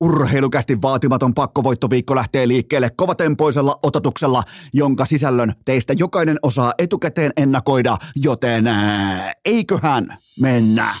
Urheilukästi 0.00 0.82
vaatimaton 0.82 1.34
pakkovoittoviikko 1.34 2.14
lähtee 2.14 2.48
liikkeelle 2.48 2.90
kovatempoisella 2.96 3.76
ototuksella, 3.82 4.42
jonka 4.72 5.06
sisällön 5.06 5.52
teistä 5.64 5.92
jokainen 5.92 6.38
osaa 6.42 6.72
etukäteen 6.78 7.32
ennakoida, 7.36 7.96
joten 8.16 8.66
ää, 8.66 9.32
eiköhän 9.44 10.16
mennä. 10.40 10.94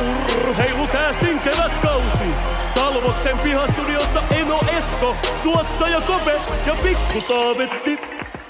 Urheilukäästin 0.00 1.40
kevätkausi. 1.40 2.24
Salvoksen 2.74 3.38
pihastudiossa 3.40 3.95
Esko, 4.96 5.16
tuottaja 5.42 6.00
Kope 6.00 6.40
ja 6.66 6.76
Pikku 6.82 7.20
Taavetti. 7.28 7.98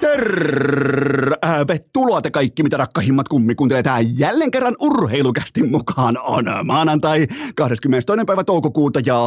Tervetuloa 0.01 2.23
te 2.23 2.31
kaikki, 2.31 2.63
mitä 2.63 2.77
rakkahimmat 2.77 3.29
kummikuuntelee 3.29 3.83
tää 3.83 4.01
jälleen 4.01 4.51
kerran 4.51 4.75
urheilukästin 4.81 5.71
mukaan 5.71 6.19
on 6.19 6.45
maanantai 6.65 7.27
22. 7.57 8.25
päivä 8.27 8.45
toukokuuta 8.45 9.01
ja 9.07 9.19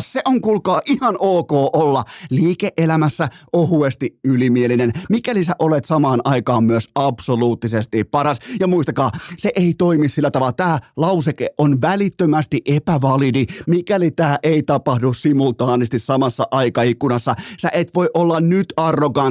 se 0.00 0.20
on 0.24 0.40
kuulkaa 0.40 0.80
ihan 0.86 1.16
ok 1.18 1.52
olla 1.52 2.04
liike-elämässä 2.30 3.28
ohuesti 3.52 4.18
ylimielinen, 4.24 4.92
mikäli 5.10 5.44
sä 5.44 5.52
olet 5.58 5.84
samaan 5.84 6.20
aikaan 6.24 6.64
myös 6.64 6.90
absoluuttisesti 6.94 8.04
paras. 8.04 8.38
Ja 8.60 8.66
muistakaa, 8.66 9.10
se 9.36 9.52
ei 9.56 9.74
toimi 9.78 10.08
sillä 10.08 10.30
tavalla. 10.30 10.52
Tämä 10.52 10.78
lauseke 10.96 11.50
on 11.58 11.80
välittömästi 11.80 12.60
epävalidi, 12.66 13.46
mikäli 13.66 14.10
tämä 14.10 14.38
ei 14.42 14.62
tapahdu 14.62 15.14
simultaanisti 15.14 15.98
samassa 15.98 16.48
aikaikkunassa. 16.50 17.34
Sä 17.58 17.68
et 17.72 17.94
voi 17.94 18.10
olla 18.14 18.40
nyt 18.40 18.72
arrogantti 18.76 19.25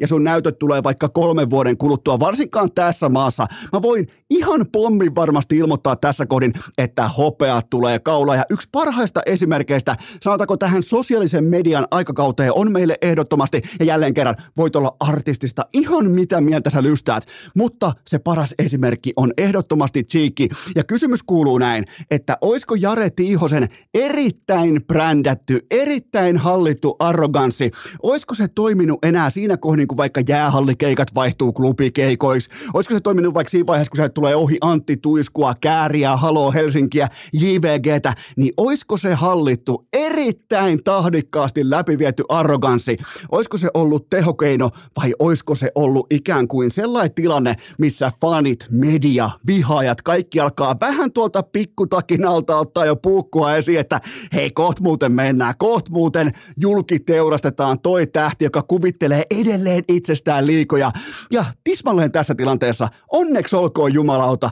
ja 0.00 0.06
sun 0.06 0.24
näytöt 0.24 0.58
tulee 0.58 0.82
vaikka 0.82 1.08
kolmen 1.08 1.50
vuoden 1.50 1.76
kuluttua, 1.76 2.20
varsinkaan 2.20 2.72
tässä 2.72 3.08
maassa. 3.08 3.46
Mä 3.72 3.82
voin 3.82 4.06
ihan 4.30 4.66
pommin 4.72 5.14
varmasti 5.14 5.56
ilmoittaa 5.56 5.96
tässä 5.96 6.26
kohdin, 6.26 6.52
että 6.78 7.08
hopea 7.08 7.62
tulee 7.70 7.98
kaula. 7.98 8.36
Ja 8.36 8.44
yksi 8.50 8.68
parhaista 8.72 9.22
esimerkkeistä, 9.26 9.96
sanotaanko 10.20 10.56
tähän 10.56 10.82
sosiaalisen 10.82 11.44
median 11.44 11.86
aikakauteen, 11.90 12.52
on 12.54 12.72
meille 12.72 12.98
ehdottomasti, 13.02 13.62
ja 13.80 13.84
jälleen 13.84 14.14
kerran, 14.14 14.36
voit 14.56 14.76
olla 14.76 14.96
artistista 15.00 15.66
ihan 15.72 16.10
mitä 16.10 16.40
mieltä 16.40 16.70
sä 16.70 16.82
lystäät, 16.82 17.26
mutta 17.56 17.92
se 18.06 18.18
paras 18.18 18.54
esimerkki 18.58 19.12
on 19.16 19.32
ehdottomasti 19.38 20.04
Cheekki. 20.04 20.48
Ja 20.74 20.84
kysymys 20.84 21.22
kuuluu 21.22 21.58
näin, 21.58 21.84
että 22.10 22.38
oisko 22.40 22.74
Jare 22.74 23.10
Tiihosen 23.10 23.68
erittäin 23.94 24.84
brändätty, 24.86 25.66
erittäin 25.70 26.36
hallittu 26.36 26.96
arroganssi, 26.98 27.70
oisko 28.02 28.34
se 28.34 28.48
toiminut 28.48 28.98
enää 29.04 29.30
siinä 29.40 29.56
kohdin, 29.56 29.88
kun 29.88 29.96
vaikka 29.96 30.22
jäähallikeikat 30.28 31.14
vaihtuu 31.14 31.52
klubikeikoiksi? 31.52 32.50
Olisiko 32.74 32.94
se 32.94 33.00
toiminut 33.00 33.34
vaikka 33.34 33.50
siinä 33.50 33.66
vaiheessa, 33.66 33.90
kun 33.90 33.96
se 33.96 34.08
tulee 34.08 34.36
ohi 34.36 34.58
Antti 34.60 34.96
Tuiskua, 34.96 35.54
Kääriä, 35.60 36.16
Halo 36.16 36.52
Helsinkiä, 36.52 37.08
JVGtä, 37.32 38.12
niin 38.36 38.52
olisiko 38.56 38.96
se 38.96 39.14
hallittu 39.14 39.86
erittäin 39.92 40.84
tahdikkaasti 40.84 41.70
läpiviety 41.70 42.24
arroganssi? 42.28 42.96
Olisiko 43.32 43.56
se 43.56 43.68
ollut 43.74 44.10
tehokeino 44.10 44.70
vai 44.96 45.12
olisiko 45.18 45.54
se 45.54 45.72
ollut 45.74 46.06
ikään 46.10 46.48
kuin 46.48 46.70
sellainen 46.70 47.14
tilanne, 47.14 47.56
missä 47.78 48.12
fanit, 48.20 48.66
media, 48.70 49.30
vihaajat, 49.46 50.02
kaikki 50.02 50.40
alkaa 50.40 50.76
vähän 50.80 51.12
tuolta 51.12 51.42
pikkutakin 51.42 52.24
alta 52.26 52.56
ottaa 52.56 52.86
jo 52.86 52.96
puukkua 52.96 53.56
esiin, 53.56 53.80
että 53.80 54.00
hei, 54.32 54.50
koht 54.50 54.80
muuten 54.80 55.12
mennään, 55.12 55.54
koht 55.58 55.88
muuten 55.88 56.30
julkiteurastetaan 56.56 57.80
toi 57.80 58.06
tähti, 58.06 58.44
joka 58.44 58.62
kuvittelee 58.62 59.24
edelleen 59.30 59.84
itsestään 59.88 60.46
liikoja. 60.46 60.90
Ja 61.30 61.44
tismalleen 61.64 62.12
tässä 62.12 62.34
tilanteessa, 62.34 62.88
onneksi 63.12 63.56
olkoon 63.56 63.94
jumalauta, 63.94 64.50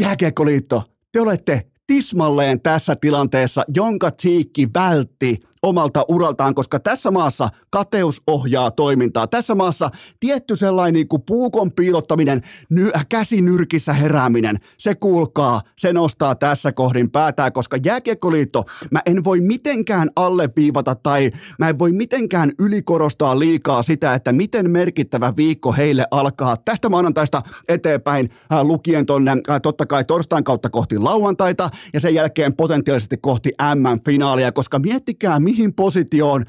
Jääkiekkoliitto, 0.00 0.82
te 1.12 1.20
olette 1.20 1.66
tismalleen 1.86 2.60
tässä 2.60 2.96
tilanteessa, 3.00 3.64
jonka 3.74 4.10
Tsiikki 4.10 4.68
vältti 4.74 5.36
omalta 5.66 6.04
uraltaan, 6.08 6.54
koska 6.54 6.80
tässä 6.80 7.10
maassa 7.10 7.48
kateus 7.70 8.22
ohjaa 8.26 8.70
toimintaa. 8.70 9.26
Tässä 9.26 9.54
maassa 9.54 9.90
tietty 10.20 10.56
sellainen 10.56 10.94
niin 10.94 11.08
kuin 11.08 11.22
puukon 11.22 11.72
piilottaminen, 11.72 12.42
ny, 12.70 12.90
käsinyrkissä 13.08 13.92
herääminen, 13.92 14.58
se 14.78 14.94
kuulkaa, 14.94 15.60
se 15.76 15.92
nostaa 15.92 16.34
tässä 16.34 16.72
kohdin 16.72 17.10
päätää, 17.10 17.50
koska 17.50 17.76
Jääkiekkoliitto, 17.84 18.64
mä 18.90 19.00
en 19.06 19.24
voi 19.24 19.40
mitenkään 19.40 20.10
alleviivata 20.16 20.94
tai 20.94 21.30
mä 21.58 21.68
en 21.68 21.78
voi 21.78 21.92
mitenkään 21.92 22.52
ylikorostaa 22.58 23.38
liikaa 23.38 23.82
sitä, 23.82 24.14
että 24.14 24.32
miten 24.32 24.70
merkittävä 24.70 25.32
viikko 25.36 25.72
heille 25.72 26.04
alkaa 26.10 26.56
tästä 26.56 26.88
maanantaista 26.88 27.42
eteenpäin 27.68 28.30
äh, 28.52 28.62
lukien 28.62 29.06
tonne 29.06 29.30
äh, 29.30 29.60
totta 29.62 29.86
kai 29.86 30.04
torstain 30.04 30.44
kautta 30.44 30.70
kohti 30.70 30.98
lauantaita 30.98 31.70
ja 31.92 32.00
sen 32.00 32.14
jälkeen 32.14 32.56
potentiaalisesti 32.56 33.16
kohti 33.16 33.50
M-finaalia, 33.74 34.52
koska 34.52 34.78
miettikää 34.78 35.40
mihin 35.40 35.55
positioon 35.76 36.44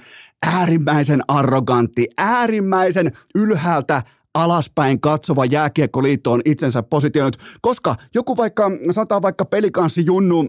äärimmäisen 0.45 1.21
arrogantti, 1.27 2.07
äärimmäisen 2.17 3.11
ylhäältä 3.35 4.01
alaspäin 4.33 5.01
katsova 5.01 5.45
jääkiekkoliitto 5.45 6.31
on 6.31 6.41
itsensä 6.45 6.83
positioinut, 6.83 7.37
koska 7.61 7.95
joku 8.13 8.37
vaikka, 8.37 8.71
sanotaan 8.91 9.21
vaikka 9.21 9.45
pelikanssi 9.45 10.05
Junnu, 10.05 10.47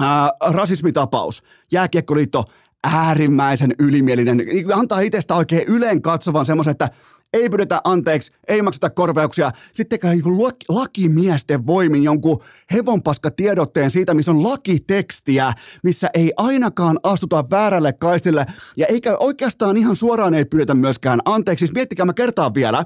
ää, 0.00 0.30
rasismitapaus, 0.44 1.42
jääkiekkoliitto 1.72 2.44
äärimmäisen 2.84 3.74
ylimielinen, 3.78 4.42
antaa 4.74 5.00
itsestä 5.00 5.34
oikein 5.34 5.68
yleen 5.68 6.02
katsovan 6.02 6.46
semmoisen, 6.46 6.70
että 6.70 6.88
ei 7.34 7.50
pyydetä 7.50 7.80
anteeksi, 7.84 8.32
ei 8.48 8.62
makseta 8.62 8.90
korvauksia, 8.90 9.50
sitten 9.72 10.00
tekee 10.00 10.20
lakimiesten 10.68 11.66
voimin 11.66 12.02
jonkun 12.02 12.42
hevonpaska 12.72 13.30
tiedotteen 13.30 13.90
siitä, 13.90 14.14
missä 14.14 14.30
on 14.30 14.42
lakitekstiä, 14.42 15.52
missä 15.82 16.10
ei 16.14 16.32
ainakaan 16.36 17.00
astuta 17.02 17.44
väärälle 17.50 17.92
kaistille, 17.92 18.46
ja 18.76 18.86
eikä 18.86 19.16
oikeastaan 19.16 19.76
ihan 19.76 19.96
suoraan 19.96 20.34
ei 20.34 20.44
pyydetä 20.44 20.74
myöskään 20.74 21.20
anteeksi. 21.24 21.66
Siis 21.66 21.74
miettikää, 21.74 22.06
mä 22.06 22.12
kertaan 22.12 22.54
vielä, 22.54 22.84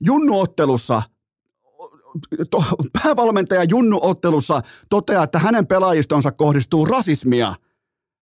Junnuottelussa 0.00 1.02
päävalmentaja 3.02 3.64
Junnu 3.64 3.98
ottelussa 4.02 4.60
toteaa, 4.88 5.24
että 5.24 5.38
hänen 5.38 5.66
pelaajistonsa 5.66 6.32
kohdistuu 6.32 6.84
rasismia. 6.84 7.54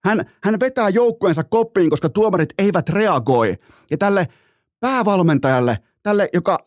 Hän, 0.03 0.25
hän 0.43 0.59
vetää 0.59 0.89
joukkueensa 0.89 1.43
koppiin, 1.43 1.89
koska 1.89 2.09
tuomarit 2.09 2.53
eivät 2.57 2.89
reagoi. 2.89 3.55
Ja 3.91 3.97
tälle 3.97 4.27
päävalmentajalle, 4.83 5.77
tälle, 6.03 6.29
joka, 6.33 6.59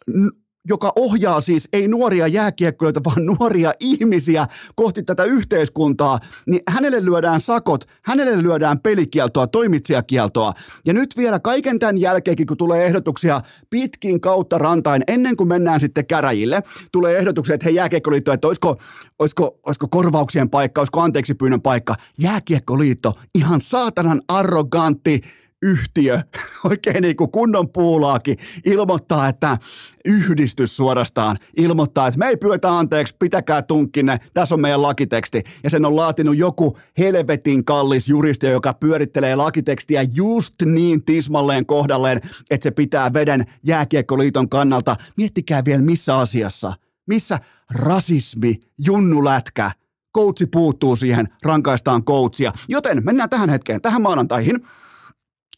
joka 0.68 0.92
ohjaa 0.96 1.40
siis 1.40 1.68
ei 1.72 1.88
nuoria 1.88 2.26
jääkiekkoilijoita, 2.26 3.00
vaan 3.04 3.26
nuoria 3.26 3.72
ihmisiä 3.80 4.46
kohti 4.74 5.02
tätä 5.02 5.24
yhteiskuntaa, 5.24 6.18
niin 6.46 6.62
hänelle 6.68 7.04
lyödään 7.04 7.40
sakot, 7.40 7.84
hänelle 8.04 8.42
lyödään 8.42 8.80
pelikieltoa, 8.80 9.46
toimitsijakieltoa. 9.46 10.52
Ja 10.86 10.92
nyt 10.92 11.16
vielä 11.16 11.40
kaiken 11.40 11.78
tämän 11.78 11.98
jälkeenkin, 11.98 12.46
kun 12.46 12.56
tulee 12.56 12.86
ehdotuksia 12.86 13.40
pitkin 13.70 14.20
kautta 14.20 14.58
rantain, 14.58 15.02
ennen 15.08 15.36
kuin 15.36 15.48
mennään 15.48 15.80
sitten 15.80 16.06
käräjille, 16.06 16.62
tulee 16.92 17.18
ehdotuksia, 17.18 17.54
että 17.54 17.64
hei 17.64 17.74
jääkiekkoliitto, 17.74 18.32
että 18.32 18.48
olisiko, 18.48 18.76
olisiko, 19.18 19.58
olisiko 19.66 19.88
korvauksien 19.88 20.50
paikka, 20.50 20.80
olisiko 20.80 21.00
anteeksi 21.00 21.34
pyynnön 21.34 21.62
paikka. 21.62 21.94
Jääkiekkoliitto, 22.18 23.12
ihan 23.34 23.60
saatanan 23.60 24.22
arrogantti, 24.28 25.20
yhtiö, 25.62 26.20
oikein 26.70 27.02
niin 27.02 27.16
kuin 27.16 27.30
kunnon 27.30 27.68
puulaakin, 27.68 28.36
ilmoittaa, 28.64 29.28
että 29.28 29.58
yhdistys 30.04 30.76
suorastaan 30.76 31.38
ilmoittaa, 31.56 32.06
että 32.06 32.18
me 32.18 32.26
ei 32.26 32.36
pyytä 32.36 32.78
anteeksi, 32.78 33.16
pitäkää 33.18 33.62
tunkkinne, 33.62 34.20
tässä 34.34 34.54
on 34.54 34.60
meidän 34.60 34.82
lakiteksti. 34.82 35.42
Ja 35.64 35.70
sen 35.70 35.84
on 35.84 35.96
laatinut 35.96 36.36
joku 36.36 36.78
helvetin 36.98 37.64
kallis 37.64 38.08
juristi, 38.08 38.46
joka 38.46 38.74
pyörittelee 38.74 39.36
lakitekstiä 39.36 40.02
just 40.02 40.54
niin 40.64 41.04
tismalleen 41.04 41.66
kohdalleen, 41.66 42.20
että 42.50 42.64
se 42.64 42.70
pitää 42.70 43.12
veden 43.12 43.44
jääkiekkoliiton 43.64 44.48
kannalta. 44.48 44.96
Miettikää 45.16 45.64
vielä 45.64 45.82
missä 45.82 46.18
asiassa. 46.18 46.72
Missä 47.06 47.38
rasismi, 47.70 48.54
junnulätkä, 48.78 49.70
koutsi 50.12 50.46
puuttuu 50.46 50.96
siihen, 50.96 51.28
rankaistaan 51.42 52.04
koutsia. 52.04 52.52
Joten 52.68 53.04
mennään 53.04 53.30
tähän 53.30 53.48
hetkeen, 53.48 53.82
tähän 53.82 54.02
maanantaihin. 54.02 54.60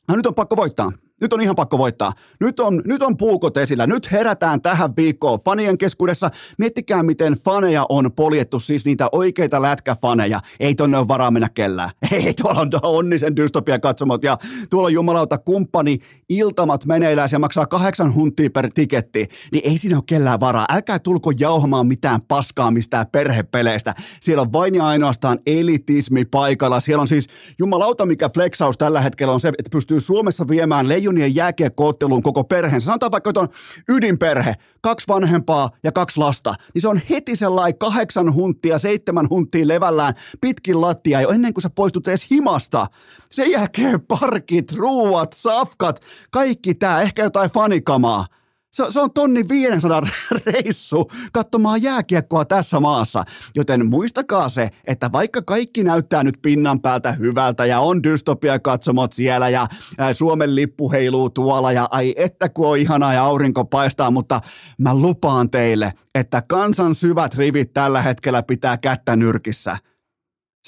No 0.08 0.16
nyt 0.16 0.26
on 0.26 0.34
pakko 0.34 0.56
voittaa. 0.56 0.92
Nyt 1.20 1.32
on 1.32 1.40
ihan 1.40 1.56
pakko 1.56 1.78
voittaa. 1.78 2.12
Nyt 2.40 2.60
on, 2.60 2.82
nyt 2.84 3.02
on 3.02 3.16
puukot 3.16 3.56
esillä. 3.56 3.86
Nyt 3.86 4.12
herätään 4.12 4.62
tähän 4.62 4.96
viikkoon 4.96 5.38
fanien 5.44 5.78
keskuudessa. 5.78 6.30
Miettikää, 6.58 7.02
miten 7.02 7.32
faneja 7.32 7.86
on 7.88 8.12
poljettu, 8.12 8.58
siis 8.58 8.84
niitä 8.84 9.08
oikeita 9.12 9.62
lätkäfaneja. 9.62 10.40
Ei 10.60 10.74
tonne 10.74 10.98
ole 10.98 11.08
varaa 11.08 11.30
mennä 11.30 11.48
kellään. 11.48 11.90
Ei, 12.12 12.34
tuolla 12.34 12.60
on 12.60 12.70
onnisen 12.82 13.36
dystopia 13.36 13.78
katsomot 13.78 14.24
ja 14.24 14.38
tuolla 14.70 14.86
on 14.86 14.92
jumalauta 14.92 15.38
kumppani 15.38 15.98
iltamat 16.28 16.86
meneillään 16.86 17.28
ja 17.32 17.38
maksaa 17.38 17.66
kahdeksan 17.66 18.14
huntia 18.14 18.50
per 18.50 18.70
tiketti. 18.74 19.28
Niin 19.52 19.70
ei 19.70 19.78
siinä 19.78 19.96
ole 19.96 20.04
kellään 20.06 20.40
varaa. 20.40 20.66
Älkää 20.68 20.98
tulko 20.98 21.32
jauhamaan 21.38 21.86
mitään 21.86 22.20
paskaa 22.28 22.70
mistään 22.70 23.06
perhepeleistä. 23.12 23.94
Siellä 24.20 24.42
on 24.42 24.52
vain 24.52 24.74
ja 24.74 24.86
ainoastaan 24.86 25.38
elitismi 25.46 26.24
paikalla. 26.24 26.80
Siellä 26.80 27.02
on 27.02 27.08
siis 27.08 27.26
jumalauta, 27.58 28.06
mikä 28.06 28.30
flexaus 28.34 28.78
tällä 28.78 29.00
hetkellä 29.00 29.32
on 29.32 29.40
se, 29.40 29.48
että 29.48 29.70
pystyy 29.72 30.00
Suomessa 30.00 30.48
viemään 30.48 30.88
leijonien 31.08 31.34
jääkiekkootteluun 31.34 32.22
koko 32.22 32.44
perheen. 32.44 32.80
Sanotaan 32.80 33.12
vaikka, 33.12 33.30
että 33.30 33.40
on 33.40 33.48
ydinperhe, 33.88 34.54
kaksi 34.80 35.08
vanhempaa 35.08 35.70
ja 35.84 35.92
kaksi 35.92 36.18
lasta. 36.18 36.54
Niin 36.74 36.82
se 36.82 36.88
on 36.88 37.00
heti 37.10 37.36
sellainen 37.36 37.78
kahdeksan 37.78 38.34
huntia, 38.34 38.78
seitsemän 38.78 39.28
huntia 39.30 39.68
levällään 39.68 40.14
pitkin 40.40 40.80
lattia 40.80 41.20
jo 41.20 41.30
ennen 41.30 41.54
kuin 41.54 41.62
sä 41.62 41.70
poistut 41.70 42.08
edes 42.08 42.30
himasta. 42.30 42.86
Sen 43.30 43.50
jälkeen 43.50 44.00
parkit, 44.00 44.72
ruuat, 44.72 45.32
safkat, 45.32 46.00
kaikki 46.30 46.74
tää, 46.74 47.02
ehkä 47.02 47.22
jotain 47.22 47.50
fanikamaa 47.50 48.26
se, 48.70 48.84
se 48.90 49.00
on 49.00 49.12
tonni 49.12 49.48
500 49.48 50.02
reissu 50.46 51.10
katsomaan 51.32 51.82
jääkiekkoa 51.82 52.44
tässä 52.44 52.80
maassa. 52.80 53.24
Joten 53.54 53.86
muistakaa 53.86 54.48
se, 54.48 54.70
että 54.86 55.12
vaikka 55.12 55.42
kaikki 55.42 55.84
näyttää 55.84 56.24
nyt 56.24 56.38
pinnan 56.42 56.80
päältä 56.80 57.12
hyvältä 57.12 57.66
ja 57.66 57.80
on 57.80 58.02
dystopia 58.02 58.58
katsomot 58.58 59.12
siellä 59.12 59.48
ja 59.48 59.66
Suomen 60.12 60.54
lippu 60.54 60.92
heiluu 60.92 61.30
tuolla 61.30 61.72
ja 61.72 61.88
ai 61.90 62.14
että 62.16 62.48
kun 62.48 62.68
on 62.68 62.78
ihanaa 62.78 63.14
ja 63.14 63.24
aurinko 63.24 63.64
paistaa, 63.64 64.10
mutta 64.10 64.40
mä 64.78 64.94
lupaan 64.94 65.50
teille, 65.50 65.92
että 66.14 66.42
kansan 66.48 66.94
syvät 66.94 67.34
rivit 67.34 67.72
tällä 67.72 68.02
hetkellä 68.02 68.42
pitää 68.42 68.76
kättä 68.76 69.16
nyrkissä– 69.16 69.76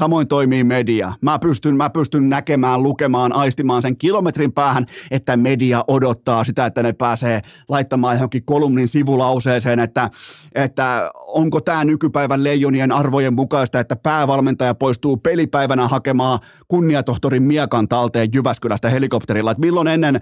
Samoin 0.01 0.29
toimii 0.29 0.65
media. 0.65 1.13
Mä 1.21 1.39
pystyn, 1.39 1.77
mä 1.77 1.91
pystyn 1.91 2.29
näkemään, 2.29 2.83
lukemaan, 2.83 3.33
aistimaan 3.33 3.83
sen 3.83 3.97
kilometrin 3.97 4.53
päähän, 4.53 4.87
että 5.11 5.37
media 5.37 5.85
odottaa 5.89 6.45
sitä, 6.45 6.67
että 6.67 6.83
ne 6.83 6.93
pääsee 6.93 7.41
laittamaan 7.69 8.17
johonkin 8.17 8.45
kolumnin 8.45 8.89
sivulauseeseen, 8.89 9.81
että, 9.81 10.11
että 10.55 11.11
onko 11.27 11.61
tämä 11.61 11.85
nykypäivän 11.85 12.45
leijonien 12.45 12.93
arvojen 12.93 13.35
mukaista, 13.35 13.81
että 13.81 13.97
päävalmentaja 13.97 14.75
poistuu 14.75 15.17
pelipäivänä 15.17 15.89
hakemaan 15.89 16.39
kunniatohtorin 16.69 17.43
Miekan 17.43 17.89
talteen 17.89 18.29
Jyväskylästä 18.35 18.89
helikopterilla. 18.91 19.51
Että 19.51 19.61
milloin 19.61 19.89
ennen, 19.89 20.21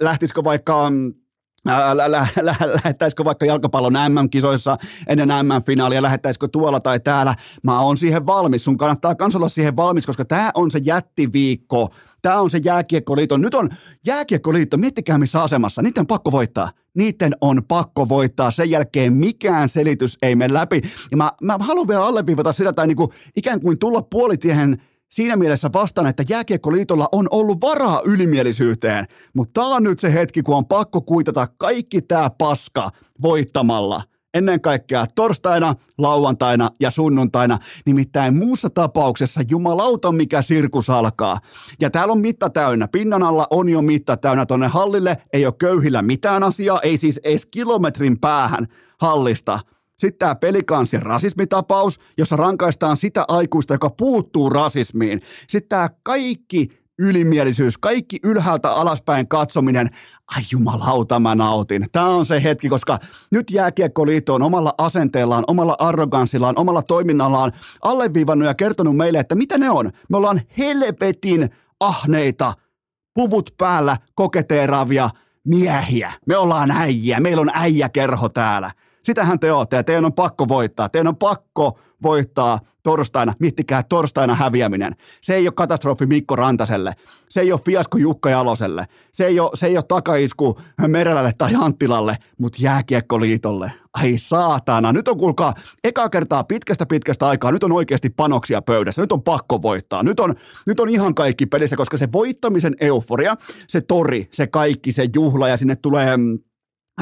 lähtisikö 0.00 0.44
vaikka 0.44 0.92
lähettäisikö 2.84 3.24
vaikka 3.24 3.46
jalkapallon 3.46 3.92
MM-kisoissa 3.92 4.76
ennen 5.06 5.28
MM-finaalia, 5.28 6.02
lähettäisikö 6.02 6.48
tuolla 6.48 6.80
tai 6.80 7.00
täällä. 7.00 7.34
Mä 7.62 7.80
oon 7.80 7.96
siihen 7.96 8.26
valmis. 8.26 8.64
Sun 8.64 8.76
kannattaa 8.76 9.14
kans 9.14 9.36
olla 9.36 9.48
siihen 9.48 9.76
valmis, 9.76 10.06
koska 10.06 10.24
tämä 10.24 10.50
on 10.54 10.70
se 10.70 10.78
jättiviikko. 10.82 11.88
Tämä 12.22 12.40
on 12.40 12.50
se 12.50 12.60
jääkiekkoliitto. 12.64 13.36
Nyt 13.36 13.54
on 13.54 13.68
jääkiekkoliitto, 14.06 14.76
miettikää 14.76 15.18
missä 15.18 15.42
asemassa. 15.42 15.82
Niiden 15.82 16.00
on 16.00 16.06
pakko 16.06 16.32
voittaa. 16.32 16.70
Niiden 16.94 17.36
on 17.40 17.62
pakko 17.68 18.08
voittaa. 18.08 18.50
Sen 18.50 18.70
jälkeen 18.70 19.12
mikään 19.12 19.68
selitys 19.68 20.18
ei 20.22 20.36
mene 20.36 20.54
läpi. 20.54 20.82
Ja 21.10 21.16
mä, 21.16 21.32
mä 21.42 21.56
haluan 21.60 21.88
vielä 21.88 22.06
alleviivata 22.06 22.52
sitä 22.52 22.72
tai 22.72 22.86
niinku 22.86 23.12
ikään 23.36 23.60
kuin 23.60 23.78
tulla 23.78 24.02
puolitiehen 24.02 24.82
siinä 25.08 25.36
mielessä 25.36 25.70
vastaan, 25.72 26.06
että 26.06 26.24
Jääkiekkoliitolla 26.28 27.08
on 27.12 27.26
ollut 27.30 27.60
varaa 27.60 28.02
ylimielisyyteen, 28.04 29.06
mutta 29.34 29.60
tämä 29.60 29.74
on 29.74 29.82
nyt 29.82 30.00
se 30.00 30.14
hetki, 30.14 30.42
kun 30.42 30.56
on 30.56 30.66
pakko 30.66 31.00
kuitata 31.00 31.48
kaikki 31.58 32.02
tämä 32.02 32.30
paska 32.38 32.90
voittamalla. 33.22 34.02
Ennen 34.34 34.60
kaikkea 34.60 35.06
torstaina, 35.14 35.74
lauantaina 35.98 36.70
ja 36.80 36.90
sunnuntaina, 36.90 37.58
nimittäin 37.86 38.36
muussa 38.36 38.70
tapauksessa 38.70 39.40
jumalauta 39.50 40.12
mikä 40.12 40.42
sirkus 40.42 40.90
alkaa. 40.90 41.38
Ja 41.80 41.90
täällä 41.90 42.12
on 42.12 42.20
mitta 42.20 42.50
täynnä, 42.50 42.88
pinnan 42.88 43.22
alla 43.22 43.46
on 43.50 43.68
jo 43.68 43.82
mitta 43.82 44.16
täynnä 44.16 44.46
tonne 44.46 44.66
hallille, 44.66 45.16
ei 45.32 45.46
ole 45.46 45.54
köyhillä 45.58 46.02
mitään 46.02 46.42
asiaa, 46.42 46.80
ei 46.80 46.96
siis 46.96 47.20
edes 47.24 47.46
kilometrin 47.46 48.20
päähän 48.20 48.66
hallista– 49.00 49.58
sitten 49.98 50.18
tämä 50.18 50.34
pelikanssin 50.34 51.02
rasismitapaus, 51.02 52.00
jossa 52.18 52.36
rankaistaan 52.36 52.96
sitä 52.96 53.24
aikuista, 53.28 53.74
joka 53.74 53.90
puuttuu 53.90 54.50
rasismiin. 54.50 55.20
Sitten 55.46 55.68
tämä 55.68 55.88
kaikki 56.02 56.68
ylimielisyys, 56.98 57.78
kaikki 57.78 58.18
ylhäältä 58.22 58.70
alaspäin 58.70 59.28
katsominen. 59.28 59.90
Ai 60.36 60.42
jumalauta, 60.52 61.20
mä 61.20 61.34
nautin. 61.34 61.86
Tämä 61.92 62.06
on 62.06 62.26
se 62.26 62.42
hetki, 62.42 62.68
koska 62.68 62.98
nyt 63.30 63.50
Jääkiekkoliitto 63.50 64.34
on 64.34 64.42
omalla 64.42 64.74
asenteellaan, 64.78 65.44
omalla 65.46 65.76
arroganssillaan, 65.78 66.58
omalla 66.58 66.82
toiminnallaan 66.82 67.52
alleviivannut 67.82 68.48
ja 68.48 68.54
kertonut 68.54 68.96
meille, 68.96 69.18
että 69.18 69.34
mitä 69.34 69.58
ne 69.58 69.70
on. 69.70 69.90
Me 70.08 70.16
ollaan 70.16 70.40
helvetin 70.58 71.50
ahneita, 71.80 72.52
puvut 73.14 73.54
päällä 73.58 73.96
koketeeraavia 74.14 75.10
miehiä. 75.44 76.12
Me 76.26 76.36
ollaan 76.36 76.70
äijä, 76.70 77.20
meillä 77.20 77.40
on 77.40 77.50
äijäkerho 77.54 78.28
täällä. 78.28 78.70
Sitähän 79.08 79.40
te 79.40 79.52
olette 79.52 79.76
ja 79.76 79.84
teidän 79.84 80.04
on 80.04 80.12
pakko 80.12 80.48
voittaa. 80.48 80.88
Teidän 80.88 81.08
on 81.08 81.16
pakko 81.16 81.78
voittaa 82.02 82.58
torstaina. 82.82 83.32
Miettikää 83.40 83.82
torstaina 83.82 84.34
häviäminen. 84.34 84.96
Se 85.20 85.34
ei 85.34 85.46
ole 85.46 85.52
katastrofi 85.52 86.06
Mikko 86.06 86.36
Rantaselle. 86.36 86.92
Se 87.28 87.40
ei 87.40 87.52
ole 87.52 87.60
fiasko 87.64 87.98
Jukka 87.98 88.30
Jaloselle. 88.30 88.86
Se 89.12 89.26
ei 89.26 89.40
ole, 89.40 89.50
se 89.54 89.66
ei 89.66 89.76
ole 89.76 89.84
takaisku 89.88 90.58
Merelälle 90.86 91.32
tai 91.38 91.52
Anttilalle, 91.60 92.16
mutta 92.38 92.58
Jääkiekkoliitolle. 92.60 93.72
Ai 93.92 94.18
saatana. 94.18 94.92
Nyt 94.92 95.08
on 95.08 95.18
kuulkaa 95.18 95.54
eka 95.84 96.08
kertaa 96.08 96.44
pitkästä 96.44 96.86
pitkästä 96.86 97.26
aikaa. 97.26 97.52
Nyt 97.52 97.64
on 97.64 97.72
oikeasti 97.72 98.10
panoksia 98.10 98.62
pöydässä. 98.62 99.02
Nyt 99.02 99.12
on 99.12 99.22
pakko 99.22 99.62
voittaa. 99.62 100.02
Nyt 100.02 100.20
on, 100.20 100.34
nyt 100.66 100.80
on 100.80 100.88
ihan 100.88 101.14
kaikki 101.14 101.46
pelissä, 101.46 101.76
koska 101.76 101.96
se 101.96 102.08
voittamisen 102.12 102.76
euforia, 102.80 103.34
se 103.66 103.80
tori, 103.80 104.28
se 104.32 104.46
kaikki, 104.46 104.92
se 104.92 105.06
juhla 105.14 105.48
ja 105.48 105.56
sinne 105.56 105.76
tulee 105.76 106.16
mm, 106.16 106.38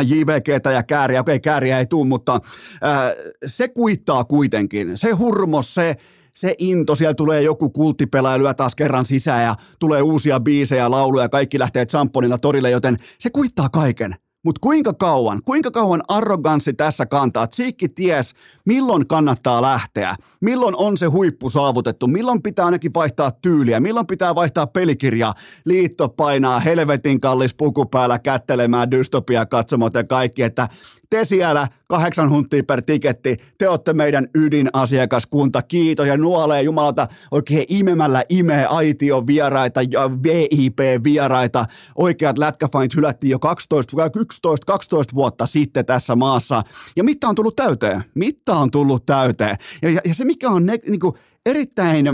JVGtä 0.03 0.73
ja 0.73 0.83
kääriä, 0.83 1.21
okei 1.21 1.41
kääriä 1.41 1.79
ei 1.79 1.87
tule, 1.87 2.07
mutta 2.07 2.41
ää, 2.83 3.13
se 3.47 3.69
kuittaa 3.69 4.25
kuitenkin. 4.25 4.99
Se 4.99 5.11
hurmo, 5.11 5.63
se, 5.63 5.97
se 6.35 6.55
into, 6.59 6.95
siellä 6.95 7.15
tulee 7.15 7.43
joku 7.43 7.71
kulttipelaaja 7.71 8.55
taas 8.55 8.75
kerran 8.75 9.07
sisään 9.07 9.45
ja 9.45 9.55
tulee 9.79 10.03
uusia 10.03 10.41
biisejä, 10.41 10.91
lauluja, 10.91 11.29
kaikki 11.29 11.59
lähtee 11.59 11.87
champonilla 11.87 12.39
torille, 12.39 12.71
joten 12.71 12.97
se 13.19 13.31
kuittaa 13.31 13.69
kaiken. 13.69 14.17
Mutta 14.47 14.61
kuinka 14.61 14.95
kauan, 14.95 15.43
kuinka 15.45 15.71
kauan 15.71 16.03
arroganssi 16.09 16.73
tässä 16.73 17.07
kantaa? 17.07 17.47
Tsiikki 17.47 17.89
ties, 17.89 18.35
milloin 18.65 19.07
kannattaa 19.07 19.63
lähteä, 19.63 20.17
milloin 20.41 20.77
on 20.77 20.97
se 20.97 21.07
huippu 21.07 21.51
saavutettu, 21.51 22.07
milloin 22.07 22.43
pitää 22.43 22.65
ainakin 22.65 22.95
vaihtaa 22.95 23.31
tyyliä, 23.31 23.81
milloin 23.81 24.07
pitää 24.07 24.35
vaihtaa 24.35 24.67
pelikirjaa. 24.67 25.35
Liitto 25.65 26.09
painaa 26.09 26.61
helvetin 26.61 27.21
kallis 27.21 27.55
puku 27.55 27.87
päällä 27.87 28.19
kättelemään 28.19 28.91
dystopia 28.91 29.47
katsomot 29.47 29.95
ja 29.95 30.05
kaikki, 30.05 30.43
että 30.43 30.69
te 31.11 31.25
siellä 31.25 31.69
kahdeksan 31.89 32.31
huntia 32.31 32.63
per 32.63 32.83
tiketti, 32.83 33.37
te 33.59 33.69
olette 33.69 33.93
meidän 33.93 34.29
ydinasiakaskunta, 34.35 35.63
kiitos 35.63 36.07
ja 36.07 36.17
nuolee 36.17 36.63
Jumalalta 36.63 37.09
oikein 37.31 37.65
imemällä 37.69 38.25
imee 38.29 38.67
aitio 38.67 39.27
vieraita 39.27 39.83
ja 39.83 40.11
VIP-vieraita. 40.23 41.65
Oikeat 41.97 42.39
lätkäfanit 42.39 42.95
hylättiin 42.97 43.31
jo 43.31 43.39
12, 43.39 44.05
11, 44.17 44.67
12 44.67 45.15
vuotta 45.15 45.47
sitten 45.47 45.87
tässä 45.87 46.17
maassa. 46.17 46.63
Ja 46.97 47.05
mitta 47.05 47.29
on 47.29 47.35
tullut 47.35 47.57
täyteen? 47.57 48.05
Mitta 48.15 48.55
on 48.55 48.71
tullut 48.71 49.07
täyteen. 49.07 49.57
Ja, 49.83 49.91
ja, 49.91 50.01
ja 50.05 50.15
se 50.15 50.25
mikä 50.25 50.51
on 50.51 50.67
ne, 50.67 50.79
niin 50.89 51.01
kuin 51.01 51.15
erittäin 51.47 52.07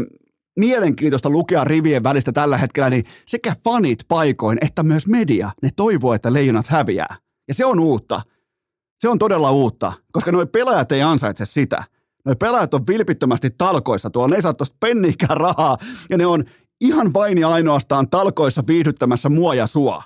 mielenkiintoista 0.58 1.30
lukea 1.30 1.64
rivien 1.64 2.04
välistä 2.04 2.32
tällä 2.32 2.58
hetkellä, 2.58 2.90
niin 2.90 3.04
sekä 3.26 3.56
fanit 3.64 3.98
paikoin 4.08 4.58
että 4.60 4.82
myös 4.82 5.06
media, 5.06 5.50
ne 5.62 5.68
toivoo, 5.76 6.14
että 6.14 6.32
leijonat 6.32 6.66
häviää. 6.66 7.16
Ja 7.48 7.54
se 7.54 7.64
on 7.64 7.80
uutta. 7.80 8.20
Se 9.02 9.08
on 9.08 9.18
todella 9.18 9.50
uutta, 9.50 9.92
koska 10.12 10.32
nuo 10.32 10.46
pelaajat 10.46 10.92
ei 10.92 11.02
ansaitse 11.02 11.46
sitä. 11.46 11.84
Nuo 12.24 12.34
pelaajat 12.36 12.74
on 12.74 12.86
vilpittömästi 12.86 13.50
talkoissa, 13.50 14.10
tuolla 14.10 14.28
ne 14.28 14.36
ei 14.36 14.42
saa 14.42 14.54
tuosta 14.54 14.76
penniikään 14.80 15.36
rahaa, 15.36 15.78
ja 16.10 16.18
ne 16.18 16.26
on 16.26 16.44
ihan 16.80 17.12
vain 17.12 17.38
ja 17.38 17.48
ainoastaan 17.48 18.10
talkoissa 18.10 18.62
viihdyttämässä 18.66 19.28
mua 19.28 19.54
ja 19.54 19.66
sua. 19.66 20.02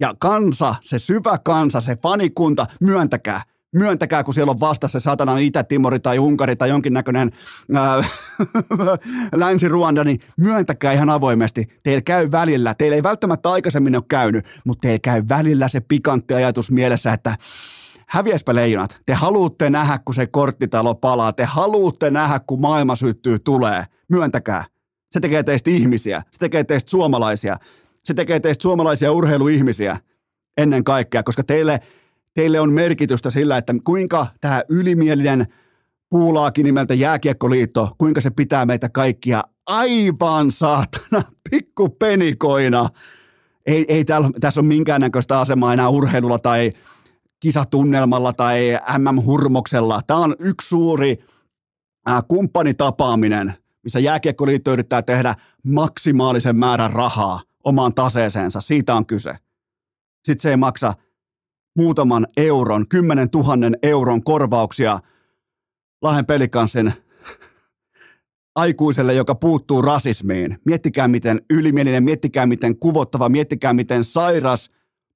Ja 0.00 0.14
kansa, 0.18 0.74
se 0.80 0.98
syvä 0.98 1.38
kansa, 1.44 1.80
se 1.80 1.96
fanikunta, 1.96 2.66
myöntäkää, 2.80 3.42
myöntäkää, 3.76 4.24
kun 4.24 4.34
siellä 4.34 4.50
on 4.50 4.60
vastassa 4.60 5.00
satanan 5.00 5.40
Itä-Timori 5.40 6.00
tai 6.00 6.18
Unkari 6.18 6.56
tai 6.56 6.68
jonkinnäköinen 6.68 7.32
äh, 7.76 8.10
Länsi-Ruanda, 9.34 10.04
niin 10.04 10.20
myöntäkää 10.36 10.92
ihan 10.92 11.10
avoimesti. 11.10 11.80
Teillä 11.82 12.02
käy 12.02 12.30
välillä, 12.30 12.74
teillä 12.74 12.94
ei 12.94 13.02
välttämättä 13.02 13.50
aikaisemmin 13.50 13.96
ole 13.96 14.04
käynyt, 14.08 14.46
mutta 14.64 14.80
teillä 14.80 14.98
käy 15.02 15.22
välillä 15.28 15.68
se 15.68 15.80
pikantti 15.80 16.34
ajatus 16.34 16.70
mielessä, 16.70 17.12
että 17.12 17.36
häviäspä 18.12 18.54
leijonat. 18.54 19.00
Te 19.06 19.14
haluatte 19.14 19.70
nähdä, 19.70 19.98
kun 20.04 20.14
se 20.14 20.26
korttitalo 20.26 20.94
palaa. 20.94 21.32
Te 21.32 21.44
haluatte 21.44 22.10
nähdä, 22.10 22.40
kun 22.46 22.60
maailma 22.60 22.96
syttyy 22.96 23.38
tulee. 23.38 23.84
Myöntäkää. 24.08 24.64
Se 25.10 25.20
tekee 25.20 25.42
teistä 25.42 25.70
ihmisiä. 25.70 26.22
Se 26.30 26.38
tekee 26.38 26.64
teistä 26.64 26.90
suomalaisia. 26.90 27.56
Se 28.04 28.14
tekee 28.14 28.40
teistä 28.40 28.62
suomalaisia 28.62 29.12
urheiluihmisiä 29.12 29.96
ennen 30.56 30.84
kaikkea, 30.84 31.22
koska 31.22 31.44
teille, 31.44 31.80
teille 32.34 32.60
on 32.60 32.72
merkitystä 32.72 33.30
sillä, 33.30 33.56
että 33.56 33.74
kuinka 33.84 34.26
tämä 34.40 34.62
ylimielinen 34.68 35.46
puulaakin 36.10 36.64
nimeltä 36.64 36.94
Jääkiekkoliitto, 36.94 37.90
kuinka 37.98 38.20
se 38.20 38.30
pitää 38.30 38.66
meitä 38.66 38.88
kaikkia 38.88 39.42
aivan 39.66 40.50
saatana 40.50 41.22
pikkupenikoina. 41.50 42.88
Ei, 43.66 43.84
ei 43.88 44.04
täällä, 44.04 44.30
tässä 44.40 44.60
ole 44.60 44.68
minkäännäköistä 44.68 45.40
asemaa 45.40 45.72
enää 45.72 45.88
urheilulla 45.88 46.38
tai 46.38 46.72
kisatunnelmalla 47.42 48.32
tai 48.32 48.78
MM-hurmoksella. 48.98 50.00
Tämä 50.06 50.20
on 50.20 50.36
yksi 50.38 50.68
suuri 50.68 51.24
äh, 52.08 52.22
kumppanitapaaminen, 52.28 53.54
missä 53.82 54.00
Jääkiekkoliitto 54.00 54.72
yrittää 54.72 55.02
tehdä 55.02 55.34
maksimaalisen 55.64 56.56
määrän 56.56 56.92
rahaa 56.92 57.40
omaan 57.64 57.94
taseeseensa. 57.94 58.60
Siitä 58.60 58.94
on 58.94 59.06
kyse. 59.06 59.34
Sitten 60.24 60.42
se 60.42 60.50
ei 60.50 60.56
maksa 60.56 60.92
muutaman 61.76 62.26
euron, 62.36 62.88
kymmenen 62.88 63.30
tuhannen 63.30 63.76
euron 63.82 64.24
korvauksia 64.24 64.98
Lahden 66.02 66.26
pelikansin 66.26 66.92
aikuiselle, 68.54 69.14
joka 69.14 69.34
puuttuu 69.34 69.82
rasismiin. 69.82 70.58
Miettikää 70.64 71.08
miten 71.08 71.40
ylimielinen, 71.50 72.04
miettikää 72.04 72.46
miten 72.46 72.78
kuvottava, 72.78 73.28
miettikää 73.28 73.72
miten 73.72 74.04
sairas 74.04 74.70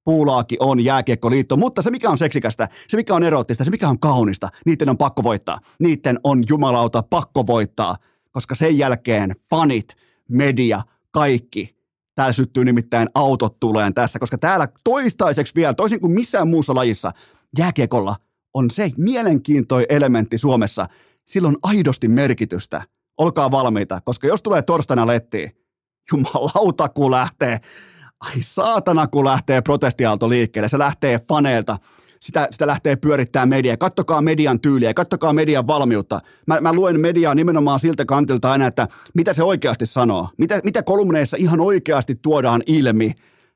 puulaaki 0.07 0.57
on 0.59 0.83
jääkiekkoliitto. 0.83 1.57
Mutta 1.57 1.81
se 1.81 1.91
mikä 1.91 2.09
on 2.09 2.17
seksikästä, 2.17 2.67
se 2.87 2.97
mikä 2.97 3.15
on 3.15 3.23
eroottista, 3.23 3.63
se 3.63 3.71
mikä 3.71 3.89
on 3.89 3.99
kaunista, 3.99 4.49
niiden 4.65 4.89
on 4.89 4.97
pakko 4.97 5.23
voittaa. 5.23 5.59
Niiden 5.79 6.19
on 6.23 6.43
jumalauta 6.49 7.03
pakko 7.03 7.47
voittaa, 7.47 7.95
koska 8.31 8.55
sen 8.55 8.77
jälkeen 8.77 9.35
fanit, 9.49 9.95
media, 10.29 10.81
kaikki 11.11 11.77
Täällä 12.15 12.33
syttyy 12.33 12.65
nimittäin 12.65 13.09
autot 13.15 13.59
tuleen 13.59 13.93
tässä, 13.93 14.19
koska 14.19 14.37
täällä 14.37 14.67
toistaiseksi 14.83 15.55
vielä, 15.55 15.73
toisin 15.73 15.99
kuin 15.99 16.11
missään 16.11 16.47
muussa 16.47 16.75
lajissa, 16.75 17.11
jääkiekolla 17.57 18.15
on 18.53 18.71
se 18.71 18.91
mielenkiintoi 18.97 19.85
elementti 19.89 20.37
Suomessa. 20.37 20.87
Sillä 21.25 21.47
on 21.47 21.57
aidosti 21.63 22.07
merkitystä– 22.07 22.81
olkaa 23.17 23.51
valmiita, 23.51 24.01
koska 24.05 24.27
jos 24.27 24.41
tulee 24.41 24.61
torstaina 24.61 25.07
lettiin, 25.07 25.51
jumalauta 26.11 26.89
kun 26.89 27.11
lähtee, 27.11 27.59
ai 28.19 28.41
saatana 28.41 29.07
kun 29.07 29.25
lähtee 29.25 29.61
protestiaalto 29.61 30.29
liikkeelle, 30.29 30.67
se 30.67 30.79
lähtee 30.79 31.19
faneilta, 31.27 31.77
sitä, 32.19 32.47
sitä 32.51 32.67
lähtee 32.67 32.95
pyörittää 32.95 33.45
media. 33.45 33.77
Kattokaa 33.77 34.21
median 34.21 34.59
tyyliä, 34.59 34.93
kattokaa 34.93 35.33
median 35.33 35.67
valmiutta. 35.67 36.19
Mä, 36.47 36.61
mä 36.61 36.73
luen 36.73 36.99
mediaa 36.99 37.35
nimenomaan 37.35 37.79
siltä 37.79 38.05
kantilta 38.05 38.51
aina, 38.51 38.67
että 38.67 38.87
mitä 39.13 39.33
se 39.33 39.43
oikeasti 39.43 39.85
sanoo. 39.85 40.29
Mitä, 40.37 40.61
mitä 40.63 40.83
kolumneissa 40.83 41.37
ihan 41.39 41.59
oikeasti 41.59 42.15
tuodaan 42.15 42.63
ilmi 42.65 43.11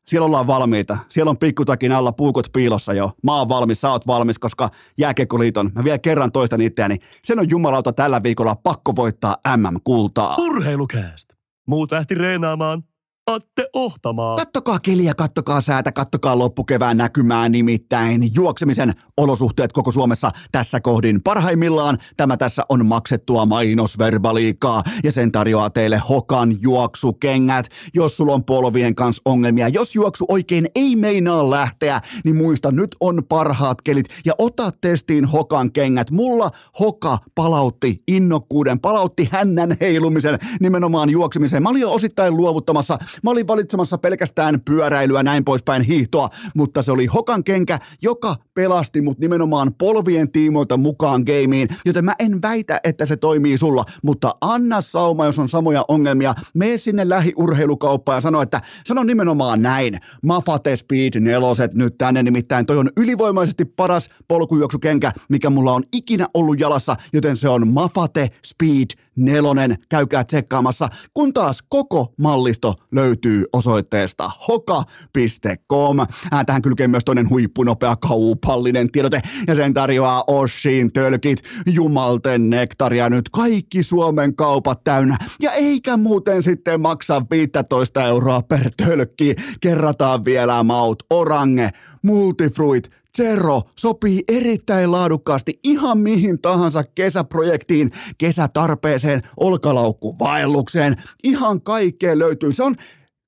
siellä 0.07 0.25
ollaan 0.25 0.47
valmiita. 0.47 0.97
Siellä 1.09 1.29
on 1.29 1.37
pikkutakin 1.37 1.91
alla 1.91 2.11
puukot 2.11 2.47
piilossa 2.53 2.93
jo. 2.93 3.11
Mä 3.23 3.37
oon 3.37 3.49
valmis, 3.49 3.81
sä 3.81 3.91
oot 3.91 4.07
valmis, 4.07 4.39
koska 4.39 4.69
Jääkiekkoliiton, 4.97 5.71
mä 5.75 5.83
vielä 5.83 5.99
kerran 5.99 6.31
toistan 6.31 6.61
itseäni, 6.61 6.97
sen 7.23 7.39
on 7.39 7.49
jumalauta 7.49 7.93
tällä 7.93 8.23
viikolla 8.23 8.55
pakko 8.55 8.95
voittaa 8.95 9.37
MM-kultaa. 9.57 10.35
Urheilukääst! 10.35 11.33
Muut 11.67 11.91
lähti 11.91 12.15
reenaamaan 12.15 12.83
Atte 13.27 13.69
Ohtamaa. 13.73 14.37
Kattokaa 14.37 14.79
keliä, 14.79 15.13
kattokaa 15.13 15.61
säätä, 15.61 15.91
kattokaa 15.91 16.37
loppukevään 16.37 16.97
näkymää 16.97 17.49
nimittäin. 17.49 18.35
Juoksemisen 18.35 18.93
olosuhteet 19.17 19.73
koko 19.73 19.91
Suomessa 19.91 20.31
tässä 20.51 20.79
kohdin 20.79 21.23
parhaimmillaan. 21.23 21.97
Tämä 22.17 22.37
tässä 22.37 22.65
on 22.69 22.85
maksettua 22.85 23.45
mainosverbaliikaa 23.45 24.83
ja 25.03 25.11
sen 25.11 25.31
tarjoaa 25.31 25.69
teille 25.69 26.01
Hokan 26.09 26.61
juoksukengät. 26.61 27.65
Jos 27.93 28.17
sulla 28.17 28.33
on 28.33 28.43
polvien 28.43 28.95
kanssa 28.95 29.21
ongelmia, 29.25 29.67
jos 29.67 29.95
juoksu 29.95 30.25
oikein 30.27 30.67
ei 30.75 30.95
meinaa 30.95 31.49
lähteä, 31.49 32.01
niin 32.25 32.35
muista 32.35 32.71
nyt 32.71 32.95
on 32.99 33.23
parhaat 33.29 33.81
kelit 33.81 34.05
ja 34.25 34.33
ota 34.37 34.71
testiin 34.81 35.25
Hokan 35.25 35.71
kengät. 35.71 36.11
Mulla 36.11 36.51
Hoka 36.79 37.17
palautti 37.35 38.03
innokkuuden, 38.07 38.79
palautti 38.79 39.29
hännän 39.31 39.77
heilumisen 39.81 40.39
nimenomaan 40.59 41.09
juoksemiseen. 41.09 41.63
Mä 41.63 41.69
olin 41.69 41.81
jo 41.81 41.93
osittain 41.93 42.37
luovuttamassa 42.37 42.97
Mä 43.23 43.31
olin 43.31 43.47
valitsemassa 43.47 43.97
pelkästään 43.97 44.61
pyöräilyä 44.65 45.23
näin 45.23 45.45
poispäin 45.45 45.81
hiihtoa, 45.81 46.29
mutta 46.55 46.81
se 46.81 46.91
oli 46.91 47.05
Hokan 47.05 47.43
kenkä, 47.43 47.79
joka 48.01 48.35
pelasti 48.53 49.01
mut 49.01 49.19
nimenomaan 49.19 49.73
polvien 49.73 50.31
tiimoilta 50.31 50.77
mukaan 50.77 51.23
gameen, 51.23 51.67
joten 51.85 52.05
mä 52.05 52.15
en 52.19 52.41
väitä, 52.41 52.79
että 52.83 53.05
se 53.05 53.17
toimii 53.17 53.57
sulla, 53.57 53.85
mutta 54.03 54.35
anna 54.41 54.81
sauma, 54.81 55.25
jos 55.25 55.39
on 55.39 55.49
samoja 55.49 55.85
ongelmia, 55.87 56.33
mene 56.53 56.77
sinne 56.77 57.09
lähiurheilukauppaan 57.09 58.17
ja 58.17 58.21
sano, 58.21 58.41
että 58.41 58.61
sano 58.85 59.03
nimenomaan 59.03 59.61
näin, 59.61 59.99
Mafate 60.25 60.75
Speed 60.75 61.19
neloset 61.19 61.73
nyt 61.73 61.97
tänne, 61.97 62.23
nimittäin 62.23 62.65
toi 62.65 62.77
on 62.77 62.89
ylivoimaisesti 62.97 63.65
paras 63.65 64.09
polkujuoksukenkä, 64.27 65.11
mikä 65.29 65.49
mulla 65.49 65.73
on 65.73 65.83
ikinä 65.93 66.27
ollut 66.33 66.59
jalassa, 66.59 66.95
joten 67.13 67.37
se 67.37 67.49
on 67.49 67.67
Mafate 67.67 68.29
Speed 68.45 68.87
nelonen, 69.15 69.77
käykää 69.89 70.23
tsekkaamassa, 70.23 70.89
kun 71.13 71.33
taas 71.33 71.63
koko 71.69 72.13
mallisto 72.19 72.75
löytyy 72.91 73.45
osoitteesta 73.53 74.31
hoka.com. 74.47 75.97
Tähän 76.45 76.61
kylkee 76.61 76.87
myös 76.87 77.05
toinen 77.05 77.29
huippunopea 77.29 77.95
kaupallinen 77.95 78.91
tiedote, 78.91 79.21
ja 79.47 79.55
sen 79.55 79.73
tarjoaa 79.73 80.23
Oshin 80.27 80.93
tölkit, 80.93 81.43
jumalten 81.73 82.49
nektaria 82.49 83.09
nyt 83.09 83.29
kaikki 83.29 83.83
Suomen 83.83 84.35
kaupat 84.35 84.83
täynnä, 84.83 85.17
ja 85.41 85.51
eikä 85.51 85.97
muuten 85.97 86.43
sitten 86.43 86.81
maksa 86.81 87.21
15 87.31 88.07
euroa 88.07 88.41
per 88.41 88.71
tölkki, 88.77 89.35
kerrataan 89.61 90.25
vielä 90.25 90.63
maut, 90.63 91.03
orange, 91.09 91.69
multifruit, 92.03 93.00
Zero 93.17 93.61
sopii 93.79 94.23
erittäin 94.27 94.91
laadukkaasti 94.91 95.59
ihan 95.63 95.97
mihin 95.97 96.41
tahansa 96.41 96.83
kesäprojektiin, 96.83 97.91
kesätarpeeseen, 98.17 99.21
olkalaukkuvaellukseen. 99.37 100.95
Ihan 101.23 101.61
kaikkea 101.61 102.19
löytyy. 102.19 102.53
Se 102.53 102.63
on 102.63 102.75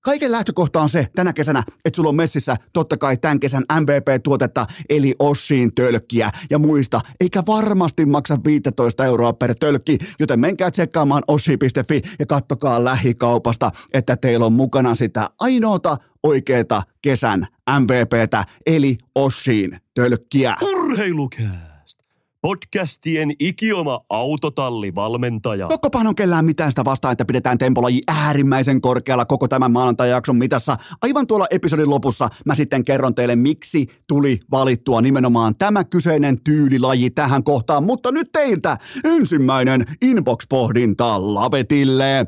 Kaiken 0.04 0.32
lähtökohta 0.32 0.82
on 0.82 0.90
se 0.90 1.08
tänä 1.16 1.34
kesänä, 1.34 1.64
että 1.86 1.96
sulla 1.96 2.10
on 2.10 2.16
messissä 2.16 2.56
totta 2.74 2.98
kai 2.98 3.18
tämän 3.18 3.40
kesän 3.40 3.64
MVP-tuotetta, 3.80 4.66
eli 4.90 5.16
Oshin 5.20 5.76
tölkkiä. 5.76 6.30
Ja 6.50 6.60
muista, 6.60 7.02
eikä 7.20 7.44
varmasti 7.48 8.06
maksa 8.06 8.38
15 8.46 9.06
euroa 9.06 9.34
per 9.34 9.56
tölkki, 9.60 9.98
joten 10.20 10.40
menkää 10.40 10.72
tsekkaamaan 10.72 11.24
oshi.fi 11.28 12.02
ja 12.20 12.26
kattokaa 12.26 12.84
lähikaupasta, 12.84 13.72
että 13.94 14.18
teillä 14.18 14.46
on 14.46 14.54
mukana 14.54 14.96
sitä 14.96 15.30
ainoata 15.40 15.98
oikeeta 16.24 16.82
kesän 17.02 17.48
MVPtä, 17.80 18.46
eli 18.66 18.98
Oshin 19.16 19.80
tölkkiä. 19.96 20.56
Urheilukää! 20.62 21.73
Podcastien 22.48 23.32
ikioma 23.40 24.02
autotallivalmentaja. 24.10 25.68
Tokkopahan 25.68 26.08
on 26.08 26.16
kellään 26.16 26.46
mitään 26.46 26.72
sitä 26.72 26.86
vastaan, 26.86 27.12
että 27.12 27.26
pidetään 27.26 27.58
tempolaji 27.58 28.02
äärimmäisen 28.08 28.82
korkealla 28.82 29.26
koko 29.26 29.48
tämän 29.48 29.72
maanantajakson 29.72 30.36
mitassa. 30.36 30.78
Aivan 31.02 31.28
tuolla 31.28 31.48
episodin 31.52 31.90
lopussa 31.90 32.30
mä 32.46 32.56
sitten 32.56 32.86
kerron 32.86 33.16
teille, 33.16 33.36
miksi 33.36 33.88
tuli 34.08 34.40
valittua 34.52 35.02
nimenomaan 35.02 35.56
tämä 35.56 35.84
kyseinen 35.84 36.44
tyylilaji 36.44 37.10
tähän 37.10 37.44
kohtaan. 37.44 37.84
Mutta 37.84 38.12
nyt 38.12 38.32
teiltä 38.32 38.78
ensimmäinen 39.04 39.86
inbox-pohdinta 40.02 41.34
Lavetille. 41.34 42.28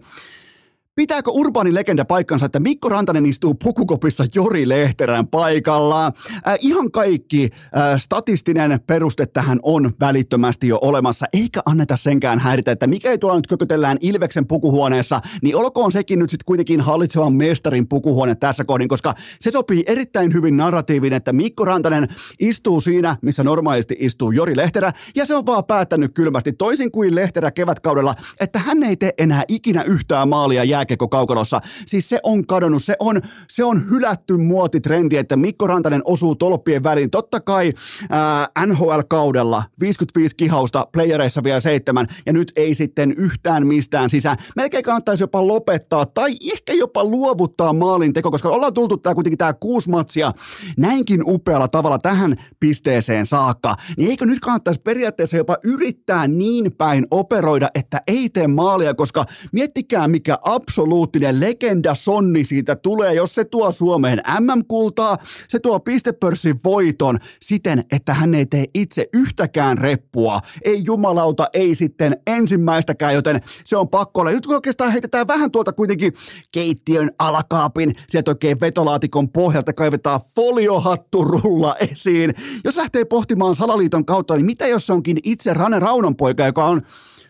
Pitääkö 0.96 1.32
urbaani 1.32 1.74
legenda 1.74 2.06
paikkansa, 2.06 2.46
että 2.46 2.60
Mikko 2.60 2.90
Rantanen 2.90 3.26
istuu 3.26 3.54
pukukopissa 3.54 4.24
Jori 4.36 4.70
Lehterän 4.70 5.28
paikalla? 5.28 6.06
Äh, 6.06 6.58
ihan 6.60 6.92
kaikki 6.92 7.50
äh, 7.54 8.00
statistinen 8.02 8.80
peruste 8.88 9.26
tähän 9.26 9.60
on 9.64 9.92
välittömästi 10.00 10.68
jo 10.68 10.80
olemassa, 10.82 11.26
eikä 11.34 11.62
anneta 11.66 11.98
senkään 11.98 12.40
häiritä, 12.40 12.72
että 12.72 12.88
mikä 12.88 13.12
ei 13.12 13.18
tuolla 13.18 13.36
nyt 13.36 13.48
kökötellään 13.48 13.98
Ilveksen 14.02 14.48
pukuhuoneessa, 14.48 15.22
niin 15.42 15.56
olkoon 15.56 15.92
sekin 15.92 16.20
nyt 16.20 16.30
sitten 16.30 16.46
kuitenkin 16.46 16.82
hallitsevan 16.82 17.34
mestarin 17.34 17.88
pukuhuone 17.88 18.36
tässä 18.36 18.64
kohdin, 18.64 18.88
koska 18.88 19.14
se 19.40 19.52
sopii 19.52 19.84
erittäin 19.88 20.34
hyvin 20.34 20.58
narratiivin, 20.58 21.14
että 21.14 21.34
Mikko 21.34 21.66
Rantanen 21.66 22.08
istuu 22.40 22.82
siinä, 22.82 23.16
missä 23.22 23.44
normaalisti 23.44 23.96
istuu 24.00 24.32
Jori 24.32 24.58
Lehterä, 24.58 24.94
ja 25.16 25.26
se 25.26 25.36
on 25.36 25.46
vaan 25.46 25.66
päättänyt 25.66 26.14
kylmästi 26.14 26.54
toisin 26.54 26.92
kuin 26.92 27.16
Lehterä 27.16 27.52
kevätkaudella, 27.52 28.16
että 28.40 28.60
hän 28.60 28.84
ei 28.84 28.98
tee 28.98 29.14
enää 29.18 29.44
ikinä 29.48 29.84
yhtään 29.84 30.30
maalia 30.30 30.64
jää 30.64 30.85
jääkiekko 30.86 31.08
kaukalossa. 31.08 31.62
Siis 31.86 32.10
se 32.10 32.20
on 32.24 32.48
kadonnut, 32.48 32.84
se 32.84 32.96
on, 33.00 33.22
se 33.48 33.64
on 33.64 33.90
hylätty 33.90 34.38
muotitrendi, 34.38 35.18
että 35.18 35.36
Mikko 35.36 35.68
Rantanen 35.68 36.02
osuu 36.06 36.36
tolppien 36.36 36.84
väliin. 36.84 37.10
Totta 37.10 37.40
kai 37.40 37.74
ää, 38.10 38.48
NHL-kaudella 38.66 39.64
55 39.80 40.36
kihausta, 40.36 40.88
playereissa 40.92 41.44
vielä 41.44 41.60
seitsemän, 41.60 42.08
ja 42.26 42.34
nyt 42.34 42.52
ei 42.56 42.76
sitten 42.76 43.12
yhtään 43.12 43.68
mistään 43.68 44.10
sisään. 44.10 44.38
Melkein 44.56 44.84
kannattaisi 44.84 45.24
jopa 45.24 45.48
lopettaa 45.48 46.06
tai 46.06 46.36
ehkä 46.54 46.74
jopa 46.74 47.04
luovuttaa 47.04 47.74
maalin 47.74 48.14
teko, 48.14 48.32
koska 48.32 48.50
ollaan 48.50 48.74
tultu 48.74 48.98
tää 48.98 49.14
kuitenkin 49.14 49.38
tämä 49.38 49.54
kuusi 49.54 49.90
matsia 49.90 50.32
näinkin 50.78 51.22
upealla 51.26 51.68
tavalla 51.68 52.00
tähän 52.00 52.36
pisteeseen 52.60 53.26
saakka, 53.26 53.76
niin 53.98 54.10
eikö 54.10 54.26
nyt 54.26 54.40
kannattaisi 54.40 54.82
periaatteessa 54.82 55.38
jopa 55.38 55.58
yrittää 55.64 56.28
niin 56.28 56.72
päin 56.78 57.08
operoida, 57.12 57.70
että 57.76 58.02
ei 58.08 58.30
tee 58.30 58.48
maalia, 58.48 58.94
koska 58.94 59.26
miettikää 59.52 60.08
mikä 60.08 60.38
abs 60.42 60.75
absoluuttinen 60.76 61.40
legenda 61.40 61.96
sonni 61.96 62.44
siitä 62.44 62.76
tulee, 62.76 63.14
jos 63.14 63.36
se 63.36 63.46
tuo 63.46 63.72
Suomeen 63.72 64.22
MM-kultaa, 64.40 65.18
se 65.48 65.60
tuo 65.60 65.80
pistepörssin 65.80 66.60
voiton 66.64 67.20
siten, 67.42 67.84
että 67.92 68.14
hän 68.14 68.36
ei 68.36 68.46
tee 68.46 68.66
itse 68.74 69.08
yhtäkään 69.14 69.78
reppua. 69.78 70.40
Ei 70.66 70.82
jumalauta, 70.86 71.48
ei 71.54 71.76
sitten 71.76 72.18
ensimmäistäkään, 72.28 73.14
joten 73.14 73.42
se 73.66 73.78
on 73.78 73.90
pakko 73.90 74.22
olla. 74.22 74.32
Nyt 74.32 74.46
kun 74.46 74.56
oikeastaan 74.56 74.92
heitetään 74.92 75.28
vähän 75.28 75.52
tuolta 75.52 75.74
kuitenkin 75.74 76.14
keittiön 76.52 77.12
alakaapin, 77.20 77.96
sieltä 78.08 78.32
oikein 78.32 78.62
vetolaatikon 78.62 79.30
pohjalta 79.30 79.74
kaivetaan 79.74 80.20
foliohatturulla 80.36 81.76
esiin. 81.76 82.34
Jos 82.64 82.78
lähtee 82.78 83.06
pohtimaan 83.06 83.56
salaliiton 83.56 84.06
kautta, 84.06 84.36
niin 84.36 84.46
mitä 84.46 84.68
jos 84.68 84.88
se 84.88 84.94
onkin 84.94 85.18
itse 85.24 85.54
Rane 85.54 85.80
Raunonpoika, 85.80 86.46
joka 86.46 86.66
on 86.66 86.82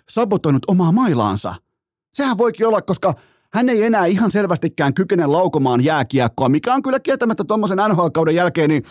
sabotoinut 0.10 0.64
omaa 0.68 0.92
mailaansa? 0.92 1.56
Sehän 2.14 2.38
voikin 2.38 2.68
olla, 2.68 2.82
koska 2.82 3.14
hän 3.56 3.70
ei 3.70 3.84
enää 3.84 4.06
ihan 4.06 4.32
selvästikään 4.32 4.94
kykene 4.94 5.26
laukomaan 5.26 5.84
jääkiekkoa, 5.84 6.50
mikä 6.50 6.74
on 6.74 6.82
kyllä 6.82 7.00
kieltämättä 7.00 7.44
tuommoisen 7.44 7.78
NHL-kauden 7.90 8.36
jälkeen, 8.36 8.70
niin 8.70 8.84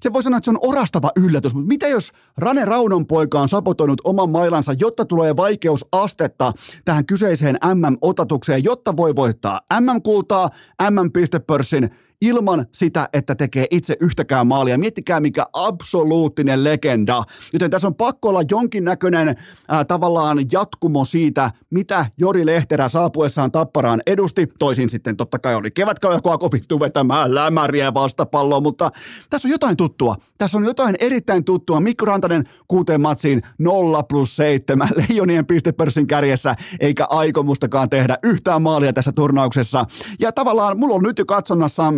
se 0.00 0.12
voi 0.12 0.22
sanoa, 0.22 0.36
että 0.36 0.44
se 0.44 0.50
on 0.50 0.58
orastava 0.60 1.10
yllätys. 1.16 1.54
Mutta 1.54 1.68
mitä 1.68 1.88
jos 1.88 2.12
Rane 2.38 2.64
Raunon 2.64 3.06
poika 3.06 3.40
on 3.40 3.48
sabotoinut 3.48 4.00
oman 4.04 4.30
mailansa, 4.30 4.72
jotta 4.78 5.04
tulee 5.04 5.36
vaikeusastetta 5.36 6.52
tähän 6.84 7.06
kyseiseen 7.06 7.58
MM-otatukseen, 7.74 8.64
jotta 8.64 8.96
voi 8.96 9.16
voittaa 9.16 9.60
MM-kultaa, 9.80 10.50
MM-pistepörssin, 10.90 11.90
ilman 12.20 12.66
sitä, 12.72 13.08
että 13.12 13.34
tekee 13.34 13.66
itse 13.70 13.96
yhtäkään 14.00 14.46
maalia. 14.46 14.78
Miettikää, 14.78 15.20
mikä 15.20 15.46
absoluuttinen 15.52 16.64
legenda. 16.64 17.22
Joten 17.52 17.70
tässä 17.70 17.88
on 17.88 17.94
pakko 17.94 18.28
olla 18.28 18.42
jonkinnäköinen 18.50 19.36
ää, 19.68 19.84
tavallaan 19.84 20.38
jatkumo 20.52 21.04
siitä, 21.04 21.50
mitä 21.70 22.06
Jori 22.18 22.46
Lehterä 22.46 22.88
saapuessaan 22.88 23.52
Tapparaan 23.52 24.02
edusti. 24.06 24.46
Toisin 24.58 24.90
sitten 24.90 25.16
totta 25.16 25.38
kai 25.38 25.54
oli 25.54 25.70
kevätkauden 25.70 26.22
koko 26.22 26.52
vittu 26.52 26.80
vetämään 26.80 27.34
lämäriä 27.34 27.94
vastapalloa, 27.94 28.60
mutta 28.60 28.90
tässä 29.30 29.48
on 29.48 29.52
jotain 29.52 29.76
tuttua. 29.76 30.16
Tässä 30.38 30.58
on 30.58 30.64
jotain 30.64 30.96
erittäin 31.00 31.44
tuttua. 31.44 31.80
Mikko 31.80 32.04
Rantanen 32.04 32.44
kuuteen 32.68 33.00
matsiin 33.00 33.42
0 33.58 34.02
plus 34.02 34.36
7 34.36 34.88
leijonien 35.08 35.46
pistepörssin 35.46 36.06
kärjessä, 36.06 36.54
eikä 36.80 37.04
aikomustakaan 37.04 37.90
tehdä 37.90 38.18
yhtään 38.22 38.62
maalia 38.62 38.92
tässä 38.92 39.12
turnauksessa. 39.12 39.84
Ja 40.20 40.32
tavallaan 40.32 40.78
mulla 40.78 40.94
on 40.94 41.02
nyt 41.02 41.18
jo 41.18 41.26
katsonnassa 41.26 41.92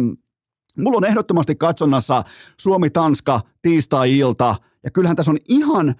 Mulla 0.79 0.97
on 0.97 1.05
ehdottomasti 1.05 1.57
katsonnassa 1.57 2.23
Suomi-Tanska 2.61 3.41
tiistai-ilta, 3.63 4.57
ja 4.85 4.91
kyllähän 4.91 5.17
tässä 5.17 5.31
on 5.31 5.39
ihan 5.49 5.95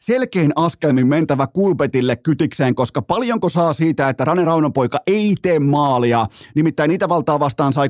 selkein 0.00 0.52
askelmin 0.56 1.06
mentävä 1.06 1.46
kulpetille 1.46 2.16
kytikseen, 2.16 2.74
koska 2.74 3.02
paljonko 3.02 3.48
saa 3.48 3.72
siitä, 3.72 4.08
että 4.08 4.24
Rane 4.24 4.44
Raunonpoika 4.44 5.00
ei 5.06 5.34
tee 5.42 5.58
maalia, 5.58 6.26
nimittäin 6.54 6.90
Itävaltaa 6.90 7.40
vastaan 7.40 7.72
sai 7.72 7.88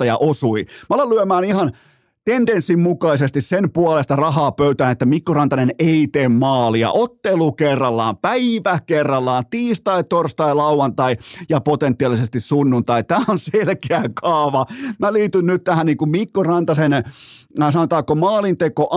2,17 0.00 0.04
ja 0.04 0.16
osui. 0.16 0.64
Mä 0.90 0.94
alan 0.94 1.10
lyömään 1.10 1.44
ihan 1.44 1.72
tendenssin 2.28 2.80
mukaisesti 2.80 3.40
sen 3.40 3.70
puolesta 3.72 4.16
rahaa 4.16 4.52
pöytään, 4.52 4.92
että 4.92 5.06
Mikko 5.06 5.34
Rantanen 5.34 5.70
ei 5.78 6.08
tee 6.12 6.28
maalia. 6.28 6.90
Ottelu 6.90 7.52
kerrallaan, 7.52 8.16
päivä 8.16 8.78
kerrallaan, 8.86 9.44
tiistai, 9.50 10.04
torstai, 10.04 10.54
lauantai 10.54 11.16
ja 11.48 11.60
potentiaalisesti 11.60 12.40
sunnuntai. 12.40 13.04
Tämä 13.04 13.24
on 13.28 13.38
selkeä 13.38 14.02
kaava. 14.14 14.66
Mä 14.98 15.12
liityn 15.12 15.46
nyt 15.46 15.64
tähän 15.64 15.86
niin 15.86 15.98
kuin 15.98 16.10
Mikko 16.10 16.42
Rantasen, 16.42 16.92
äh, 16.92 17.04
sanotaanko 17.70 18.14
maalinteko 18.14 18.88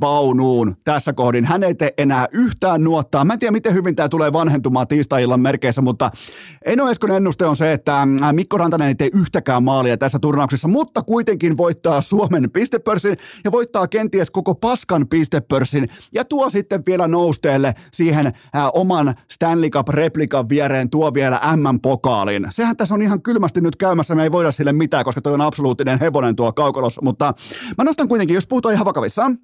vaunuun 0.00 0.76
tässä 0.84 1.12
kohdin. 1.12 1.44
Hän 1.44 1.62
ei 1.62 1.74
tee 1.74 1.94
enää 1.98 2.28
yhtään 2.32 2.84
nuottaa. 2.84 3.24
Mä 3.24 3.32
en 3.32 3.38
tiedä, 3.38 3.52
miten 3.52 3.74
hyvin 3.74 3.96
tämä 3.96 4.08
tulee 4.08 4.32
vanhentumaan 4.32 4.88
tiistai-illan 4.88 5.40
merkeissä, 5.40 5.82
mutta 5.82 6.10
Eno 6.64 6.88
Eskon 6.90 7.10
ennuste 7.10 7.46
on 7.46 7.56
se, 7.56 7.72
että 7.72 8.02
äh, 8.02 8.32
Mikko 8.32 8.56
Rantanen 8.56 8.88
ei 8.88 8.94
tee 8.94 9.08
yhtäkään 9.12 9.62
maalia 9.62 9.96
tässä 9.96 10.18
turnauksessa, 10.18 10.68
mutta 10.68 11.02
kuitenkin 11.02 11.56
voittaa 11.56 12.00
Suomen 12.00 12.33
Suomen 12.34 12.50
pistepörssin 12.50 13.16
ja 13.44 13.52
voittaa 13.52 13.88
kenties 13.88 14.30
koko 14.30 14.54
paskan 14.54 15.08
pistepörssin 15.08 15.88
ja 16.14 16.24
tuo 16.24 16.50
sitten 16.50 16.82
vielä 16.86 17.08
nousteelle 17.08 17.74
siihen 17.92 18.32
ää, 18.52 18.70
oman 18.70 19.14
Stanley 19.30 19.70
Cup-replikan 19.70 20.48
viereen 20.48 20.90
tuo 20.90 21.14
vielä 21.14 21.40
M-pokaalin. 21.56 22.46
Sehän 22.50 22.76
tässä 22.76 22.94
on 22.94 23.02
ihan 23.02 23.22
kylmästi 23.22 23.60
nyt 23.60 23.76
käymässä, 23.76 24.14
me 24.14 24.22
ei 24.22 24.32
voida 24.32 24.52
sille 24.52 24.72
mitään, 24.72 25.04
koska 25.04 25.20
toi 25.20 25.34
on 25.34 25.40
absoluuttinen 25.40 26.00
hevonen 26.00 26.36
tuo 26.36 26.52
kaukolossa, 26.52 27.00
mutta 27.04 27.34
mä 27.78 27.84
nostan 27.84 28.08
kuitenkin, 28.08 28.34
jos 28.34 28.46
puhutaan 28.46 28.74
ihan 28.74 28.86
vakavissaan, 28.86 29.38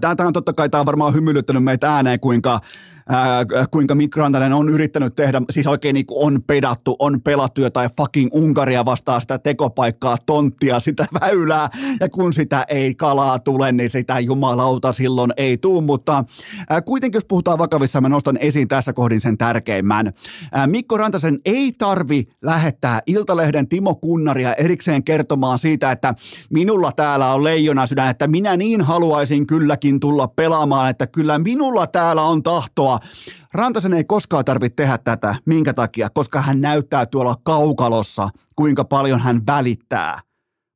Tämä 0.00 0.26
on 0.26 0.32
totta 0.32 0.52
kai, 0.52 0.68
tämä 0.68 0.80
on 0.80 0.86
varmaan 0.86 1.14
hymyilyttänyt 1.14 1.64
meitä 1.64 1.94
ääneen, 1.94 2.20
kuinka 2.20 2.60
ää, 3.08 3.44
kuinka 3.70 3.94
Mick 3.94 4.16
Rantanen 4.16 4.52
on 4.52 4.68
yrittänyt 4.68 5.16
tehdä, 5.16 5.42
siis 5.50 5.66
oikein 5.66 5.94
niin 5.94 6.06
kuin 6.06 6.26
on 6.26 6.42
pedattu, 6.46 6.96
on 6.98 7.20
pelattu 7.22 7.60
jotain 7.60 7.90
fucking 7.96 8.30
Unkaria 8.32 8.84
vastaan 8.84 9.20
sitä 9.20 9.38
tekopaikkaa, 9.38 10.16
tonttia, 10.26 10.80
sitä 10.80 11.06
väylää, 11.20 11.68
ja 12.00 12.08
kun 12.08 12.32
sitä 12.32 12.64
ei 12.68 12.94
kalaa 12.94 13.38
tule, 13.38 13.72
niin 13.72 13.90
sitä 13.90 14.20
jumalauta 14.20 14.92
silloin 14.92 15.32
ei 15.36 15.58
tuu, 15.58 15.80
mutta 15.80 16.24
ää, 16.70 16.82
kuitenkin 16.82 17.16
jos 17.16 17.24
puhutaan 17.24 17.58
vakavissa, 17.58 18.00
mä 18.00 18.08
nostan 18.08 18.36
esiin 18.40 18.68
tässä 18.68 18.92
kohdin 18.92 19.20
sen 19.20 19.38
tärkeimmän. 19.38 20.12
Ää, 20.52 20.66
Mikko 20.66 20.96
Rantasen 20.96 21.38
ei 21.44 21.72
tarvi 21.72 22.24
lähettää 22.42 23.00
Iltalehden 23.06 23.68
Timo 23.68 23.94
Kunnaria 23.94 24.54
erikseen 24.54 25.04
kertomaan 25.04 25.58
siitä, 25.58 25.92
että 25.92 26.14
minulla 26.50 26.92
täällä 26.92 27.32
on 27.32 27.44
leijona 27.44 27.86
sydän, 27.86 28.10
että 28.10 28.26
minä 28.26 28.56
niin 28.56 28.82
haluaisin 28.82 29.46
kylläkin 29.46 30.00
tulla 30.00 30.28
pelaamaan, 30.28 30.90
että 30.90 31.06
kyllä 31.06 31.38
minulla 31.38 31.86
täällä 31.86 32.22
on 32.22 32.42
tahtoa 32.42 32.95
Rantasen 33.52 33.94
ei 33.94 34.04
koskaan 34.04 34.44
tarvitse 34.44 34.76
tehdä 34.76 34.98
tätä. 34.98 35.34
Minkä 35.46 35.74
takia? 35.74 36.08
Koska 36.10 36.40
hän 36.40 36.60
näyttää 36.60 37.06
tuolla 37.06 37.34
kaukalossa, 37.42 38.28
kuinka 38.56 38.84
paljon 38.84 39.20
hän 39.20 39.40
välittää 39.46 40.20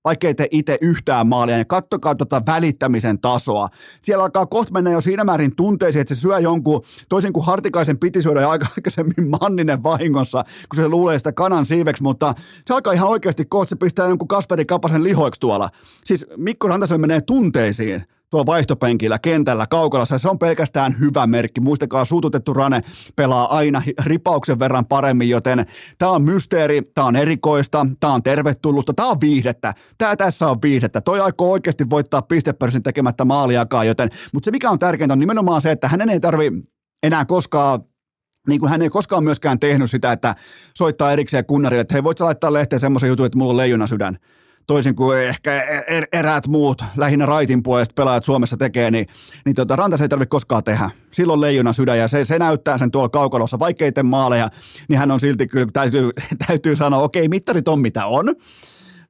vaikka 0.04 0.26
ei 0.26 0.34
te 0.34 0.48
itse 0.50 0.78
yhtään 0.80 1.28
maalia, 1.28 1.56
niin 1.56 1.66
kattokaa 1.66 2.14
tuota 2.14 2.42
välittämisen 2.46 3.20
tasoa. 3.20 3.68
Siellä 4.02 4.24
alkaa 4.24 4.46
kohta 4.46 4.72
mennä 4.72 4.90
jo 4.90 5.00
siinä 5.00 5.24
määrin 5.24 5.56
tunteisiin, 5.56 6.00
että 6.00 6.14
se 6.14 6.20
syö 6.20 6.38
jonkun, 6.38 6.82
toisin 7.08 7.32
kuin 7.32 7.46
Hartikaisen 7.46 7.98
piti 7.98 8.22
syödä 8.22 8.48
aika 8.48 8.66
aikaisemmin 8.76 9.28
Manninen 9.40 9.82
vahingossa, 9.82 10.42
kun 10.42 10.76
se 10.76 10.88
luulee 10.88 11.18
sitä 11.18 11.32
kanan 11.32 11.66
siiveksi, 11.66 12.02
mutta 12.02 12.34
se 12.66 12.74
alkaa 12.74 12.92
ihan 12.92 13.08
oikeasti 13.08 13.44
kohta, 13.44 13.68
se 13.68 13.76
pistää 13.76 14.08
jonkun 14.08 14.28
Kasperi 14.28 14.64
Kapasen 14.64 15.04
lihoiksi 15.04 15.40
tuolla. 15.40 15.68
Siis 16.04 16.26
Mikko 16.36 16.68
Rantasen 16.68 17.00
menee 17.00 17.20
tunteisiin 17.20 18.04
tuo 18.30 18.46
vaihtopenkillä, 18.46 19.18
kentällä, 19.18 19.66
kaukalassa. 19.66 20.18
Se 20.18 20.28
on 20.28 20.38
pelkästään 20.38 20.96
hyvä 21.00 21.26
merkki. 21.26 21.60
Muistakaa, 21.60 22.04
suututettu 22.04 22.54
Rane 22.54 22.80
pelaa 23.16 23.56
aina 23.56 23.82
ripauksen 24.04 24.58
verran 24.58 24.86
paremmin, 24.86 25.28
joten 25.28 25.66
tämä 25.98 26.10
on 26.10 26.22
mysteeri, 26.22 26.82
tämä 26.94 27.06
on 27.06 27.16
erikoista, 27.16 27.86
tämä 28.00 28.12
on 28.12 28.22
tervetullutta, 28.22 28.94
tämä 28.94 29.08
on 29.08 29.20
viihdettä. 29.20 29.74
Tämä 29.98 30.16
tässä 30.16 30.48
on 30.48 30.62
viihdettä. 30.62 31.00
Toi 31.00 31.20
aikoo 31.20 31.52
oikeasti 31.52 31.90
voittaa 31.90 32.22
pistepörssin 32.22 32.82
tekemättä 32.82 33.24
maaliakaan, 33.24 33.86
joten, 33.86 34.08
mutta 34.34 34.44
se 34.44 34.50
mikä 34.50 34.70
on 34.70 34.78
tärkeintä 34.78 35.12
on 35.12 35.18
nimenomaan 35.18 35.60
se, 35.60 35.70
että 35.70 35.88
hänen 35.88 36.10
ei 36.10 36.20
tarvi 36.20 36.50
enää 37.02 37.24
koskaan 37.24 37.80
niin 38.48 38.60
kuin 38.60 38.70
hän 38.70 38.82
ei 38.82 38.90
koskaan 38.90 39.24
myöskään 39.24 39.60
tehnyt 39.60 39.90
sitä, 39.90 40.12
että 40.12 40.34
soittaa 40.76 41.12
erikseen 41.12 41.46
kunnarille, 41.46 41.80
että 41.80 41.94
hei, 41.94 42.04
voit 42.04 42.20
laittaa 42.20 42.52
lehteen 42.52 42.80
semmoisen 42.80 43.08
jutun, 43.08 43.26
että 43.26 43.38
mulla 43.38 43.50
on 43.50 43.56
leijona 43.56 43.86
sydän 43.86 44.18
toisin 44.70 44.96
kuin 44.96 45.18
ehkä 45.18 45.62
er, 45.62 45.82
er, 45.86 46.06
eräät 46.12 46.48
muut, 46.48 46.82
lähinnä 46.96 47.26
raitin 47.26 47.62
puolesta 47.62 47.92
pelaajat 47.94 48.24
Suomessa 48.24 48.56
tekee, 48.56 48.90
niin, 48.90 49.06
niin 49.44 49.54
tota, 49.54 49.76
Rantas 49.76 50.00
ei 50.00 50.08
tarvitse 50.08 50.30
koskaan 50.30 50.64
tehdä. 50.64 50.90
Silloin 51.10 51.40
leijona 51.40 51.72
sydän 51.72 51.98
ja 51.98 52.08
se, 52.08 52.24
se 52.24 52.38
näyttää 52.38 52.78
sen 52.78 52.90
tuolla 52.90 53.08
kaukalossa. 53.08 53.58
Vaikeiten 53.58 54.06
maaleja, 54.06 54.50
niin 54.88 54.98
hän 54.98 55.10
on 55.10 55.20
silti 55.20 55.46
kyllä, 55.46 55.66
täytyy, 55.72 56.10
täytyy 56.46 56.76
sanoa, 56.76 57.02
okei, 57.02 57.28
mittarit 57.28 57.68
on 57.68 57.80
mitä 57.80 58.06
on. 58.06 58.34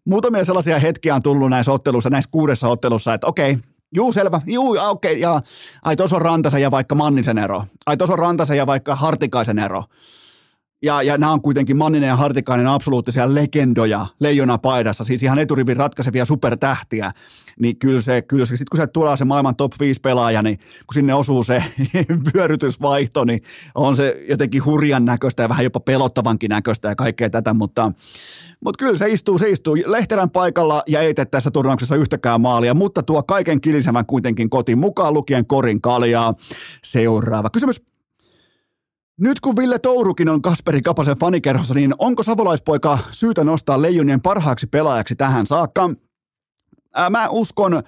Muutamia 0.08 0.44
sellaisia 0.44 0.78
hetkiä 0.78 1.14
on 1.14 1.22
tullut 1.22 1.50
näissä 1.50 1.72
ottelussa, 1.72 2.10
näissä 2.10 2.30
kuudessa 2.30 2.68
ottelussa, 2.68 3.14
että 3.14 3.26
okei, 3.26 3.58
Juu, 3.94 4.12
selvä. 4.12 4.40
Juu, 4.46 4.70
okei. 4.70 5.12
Okay, 5.12 5.14
ja, 5.14 5.42
ai, 5.82 5.96
tuossa 5.96 6.16
on 6.16 6.22
Rantasen 6.22 6.62
ja 6.62 6.70
vaikka 6.70 6.94
Mannisen 6.94 7.38
ero. 7.38 7.64
Ai, 7.86 7.96
tuossa 7.96 8.12
on 8.12 8.18
Rantasen 8.18 8.56
ja 8.56 8.66
vaikka 8.66 8.94
Hartikaisen 8.94 9.58
ero. 9.58 9.82
Ja, 10.82 11.02
ja 11.02 11.18
nämä 11.18 11.32
on 11.32 11.42
kuitenkin 11.42 11.76
Manninen 11.76 12.08
ja 12.08 12.16
Hartikainen 12.16 12.66
absoluuttisia 12.66 13.34
legendoja 13.34 14.06
leijona 14.20 14.58
paidassa, 14.58 15.04
siis 15.04 15.22
ihan 15.22 15.38
eturivin 15.38 15.76
ratkaisevia 15.76 16.24
supertähtiä. 16.24 17.12
Niin 17.58 17.78
kyllä 17.78 18.00
se, 18.00 18.22
kyllä 18.22 18.44
se 18.44 18.56
sitten 18.56 18.66
kun 18.70 18.80
se 18.80 18.86
tulee 18.86 19.16
se 19.16 19.24
maailman 19.24 19.56
top 19.56 19.72
5 19.80 20.00
pelaaja, 20.00 20.42
niin 20.42 20.58
kun 20.58 20.94
sinne 20.94 21.14
osuu 21.14 21.42
se 21.42 21.64
vyörytysvaihto, 22.34 23.24
niin 23.24 23.42
on 23.74 23.96
se 23.96 24.24
jotenkin 24.28 24.64
hurjan 24.64 25.04
näköistä 25.04 25.42
ja 25.42 25.48
vähän 25.48 25.64
jopa 25.64 25.80
pelottavankin 25.80 26.48
näköistä 26.48 26.88
ja 26.88 26.96
kaikkea 26.96 27.30
tätä, 27.30 27.54
mutta, 27.54 27.92
mutta 28.64 28.84
kyllä 28.84 28.98
se 28.98 29.10
istuu, 29.10 29.38
se 29.38 29.50
istuu 29.50 29.76
Lehterän 29.86 30.30
paikalla 30.30 30.82
ja 30.86 31.00
ei 31.00 31.14
tee 31.14 31.24
tässä 31.24 31.50
turnauksessa 31.50 31.96
yhtäkään 31.96 32.40
maalia, 32.40 32.74
mutta 32.74 33.02
tuo 33.02 33.22
kaiken 33.22 33.60
kilisevän 33.60 34.06
kuitenkin 34.06 34.50
kotiin 34.50 34.78
mukaan 34.78 35.14
lukien 35.14 35.46
korin 35.46 35.80
kaljaa. 35.80 36.34
Seuraava 36.82 37.50
kysymys. 37.50 37.90
Nyt 39.20 39.40
kun 39.40 39.56
Ville 39.56 39.78
Tourukin 39.78 40.28
on 40.28 40.42
Kasperi 40.42 40.82
Kapasen 40.82 41.16
fanikerhossa, 41.18 41.74
niin 41.74 41.94
onko 41.98 42.22
savolaispoika 42.22 42.98
syytä 43.10 43.44
nostaa 43.44 43.82
leijonien 43.82 44.20
parhaaksi 44.20 44.66
pelaajaksi 44.66 45.16
tähän 45.16 45.46
saakka? 45.46 45.90
Ää, 46.94 47.10
mä 47.10 47.28
uskon 47.28 47.82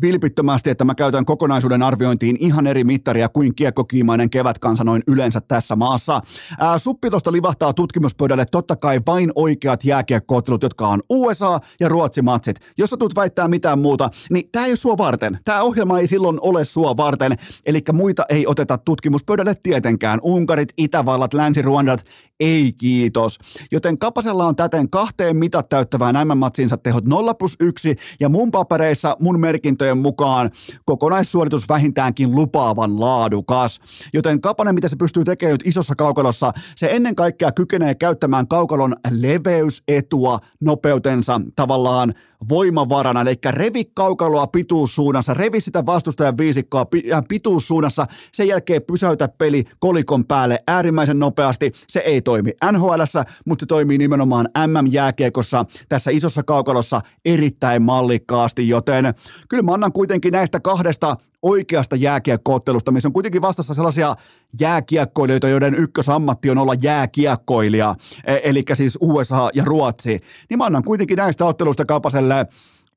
vilpittömästi, 0.00 0.70
että 0.70 0.84
mä 0.84 0.94
käytän 0.94 1.24
kokonaisuuden 1.24 1.82
arviointiin 1.82 2.36
ihan 2.40 2.66
eri 2.66 2.84
mittaria 2.84 3.28
kuin 3.28 3.54
kiekkokiimainen 3.54 4.30
kevätkansa 4.30 4.84
noin 4.84 5.02
yleensä 5.06 5.40
tässä 5.40 5.76
maassa. 5.76 6.20
Ää, 6.58 6.78
suppitosta 6.78 7.32
livahtaa 7.32 7.72
tutkimuspöydälle 7.72 8.44
totta 8.50 8.76
kai 8.76 9.00
vain 9.06 9.32
oikeat 9.34 9.84
jääkiekkoottelut, 9.84 10.62
jotka 10.62 10.88
on 10.88 11.02
USA 11.10 11.58
ja 11.80 11.88
Ruotsi 11.88 12.22
matsit. 12.22 12.56
Jos 12.78 12.90
sä 12.90 12.96
tulet 12.96 13.16
väittää 13.16 13.48
mitään 13.48 13.78
muuta, 13.78 14.10
niin 14.30 14.48
tämä 14.52 14.66
ei 14.66 14.70
ole 14.70 14.76
sua 14.76 14.98
varten. 14.98 15.38
Tämä 15.44 15.62
ohjelma 15.62 15.98
ei 15.98 16.06
silloin 16.06 16.38
ole 16.40 16.64
sua 16.64 16.96
varten, 16.96 17.36
eli 17.66 17.80
muita 17.92 18.24
ei 18.28 18.46
oteta 18.46 18.78
tutkimuspöydälle 18.78 19.54
tietenkään. 19.62 20.20
Unkarit, 20.22 20.72
Itävallat, 20.76 21.34
Länsi-Ruandat, 21.34 22.04
ei 22.40 22.72
kiitos. 22.72 23.38
Joten 23.72 23.98
Kapasella 23.98 24.46
on 24.46 24.56
täten 24.56 24.90
kahteen 24.90 25.36
mitat 25.36 25.68
täyttävään 25.68 26.28
MM-matsinsa 26.28 26.76
tehot 26.76 27.04
0 27.04 27.34
plus 27.34 27.56
1 27.60 27.96
ja 28.20 28.28
mun 28.28 28.50
papereissa 28.50 29.16
mun 29.20 29.40
merkintöjen 29.84 29.98
mukaan 29.98 30.50
kokonaissuoritus 30.84 31.68
vähintäänkin 31.68 32.34
lupaavan 32.34 33.00
laadukas. 33.00 33.80
Joten 34.12 34.40
Kapanen, 34.40 34.74
mitä 34.74 34.88
se 34.88 34.96
pystyy 34.96 35.24
tekemään 35.24 35.52
nyt 35.52 35.66
isossa 35.66 35.94
kaukalossa, 35.94 36.52
se 36.76 36.88
ennen 36.90 37.14
kaikkea 37.14 37.52
kykenee 37.52 37.94
käyttämään 37.94 38.48
kaukalon 38.48 38.94
leveysetua 39.10 40.38
nopeutensa 40.60 41.40
tavallaan 41.56 42.14
voimavarana, 42.48 43.20
eli 43.20 43.34
revi 43.50 43.84
kaukaloa 43.84 44.46
pituussuunnassa, 44.46 45.34
revi 45.34 45.60
sitä 45.60 45.86
vastustajan 45.86 46.38
viisikkoa 46.38 46.86
äh, 47.12 47.22
pituussuunnassa, 47.28 48.06
sen 48.32 48.48
jälkeen 48.48 48.82
pysäytä 48.82 49.28
peli 49.28 49.64
kolikon 49.78 50.24
päälle 50.24 50.62
äärimmäisen 50.68 51.18
nopeasti. 51.18 51.72
Se 51.88 52.00
ei 52.00 52.22
toimi 52.22 52.52
nhl 52.72 53.02
mutta 53.46 53.62
se 53.62 53.66
toimii 53.66 53.98
nimenomaan 53.98 54.48
MM-jääkiekossa 54.66 55.64
tässä 55.88 56.10
isossa 56.10 56.42
kaukalossa 56.42 57.00
erittäin 57.24 57.82
mallikkaasti, 57.82 58.68
joten 58.68 59.14
kyllä 59.48 59.62
mä 59.62 59.72
annan 59.72 59.92
kuitenkin 59.92 60.32
näistä 60.32 60.60
kahdesta 60.60 61.16
oikeasta 61.44 61.96
jääkiekkoottelusta, 61.96 62.92
missä 62.92 63.08
on 63.08 63.12
kuitenkin 63.12 63.42
vastassa 63.42 63.74
sellaisia 63.74 64.14
jääkiekkoilijoita, 64.60 65.48
joiden 65.48 65.74
ykkösammatti 65.74 66.50
on 66.50 66.58
olla 66.58 66.74
jääkiekkoilija, 66.82 67.94
e, 68.24 68.36
eli 68.42 68.64
siis 68.72 68.98
USA 69.00 69.50
ja 69.54 69.64
Ruotsi, 69.64 70.20
niin 70.50 70.58
mä 70.58 70.64
annan 70.64 70.84
kuitenkin 70.84 71.16
näistä 71.16 71.44
ottelusta 71.44 71.84
Kapaselle 71.84 72.46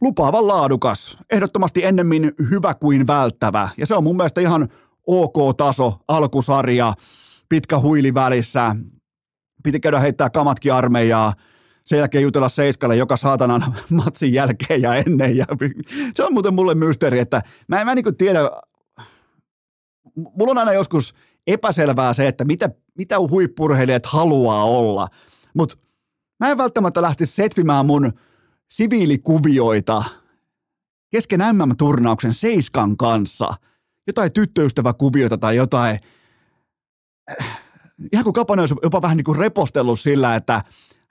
lupaavan 0.02 0.48
laadukas, 0.48 1.18
ehdottomasti 1.30 1.86
ennemmin 1.86 2.32
hyvä 2.52 2.74
kuin 2.74 3.08
välttävä, 3.08 3.70
ja 3.78 3.86
se 3.86 3.96
on 3.96 4.04
mun 4.04 4.18
mielestä 4.18 4.42
ihan 4.42 4.70
ok-taso, 5.08 5.94
alkusarja, 6.08 6.94
pitkä 7.50 7.80
huili 7.80 8.14
välissä, 8.14 8.76
piti 9.64 9.80
käydä 9.80 10.00
heittää 10.00 10.30
kamatkin 10.30 10.74
armeijaa, 10.74 11.34
sen 11.88 12.00
jälkeen 12.00 12.22
jutella 12.22 12.50
Seiskalle 12.50 12.96
joka 12.96 13.18
saatanan 13.18 13.76
matsin 13.90 14.34
jälkeen 14.34 14.82
ja 14.82 14.96
ennen. 14.96 15.38
Ja 15.38 15.46
se 16.16 16.24
on 16.24 16.34
muuten 16.34 16.54
mulle 16.54 16.76
mysteeri, 16.76 17.20
että 17.20 17.42
mä 17.68 17.80
en, 17.80 17.86
mä 17.86 17.96
niin 17.96 18.18
tiedä, 18.18 18.40
mulla 20.16 20.52
on 20.52 20.58
aina 20.58 20.74
joskus 20.74 21.14
epäselvää 21.48 22.14
se, 22.14 22.28
että 22.28 22.46
mitä, 22.46 22.70
mitä 22.98 23.20
huippurheilijat 23.20 24.06
haluaa 24.06 24.64
olla, 24.64 25.08
mutta 25.54 25.78
mä 26.40 26.50
en 26.50 26.58
välttämättä 26.58 27.02
lähtisi 27.02 27.36
setvimään 27.36 27.86
mun 27.86 28.14
siviilikuvioita 28.70 30.04
kesken 31.10 31.40
MM-turnauksen 31.40 32.34
Seiskan 32.34 32.98
kanssa, 32.98 33.54
jotain 34.08 34.34
tyttöystäväkuvioita 34.34 35.38
tai 35.38 35.56
jotain, 35.56 36.00
ihan 38.14 38.24
kuin 38.24 38.34
Kapanen 38.34 38.62
olisi 38.62 38.76
jopa 38.84 39.02
vähän 39.02 39.18
niin 39.18 39.26
kuin 39.26 39.38
repostellut 39.38 40.00
sillä, 40.00 40.36
että 40.36 40.62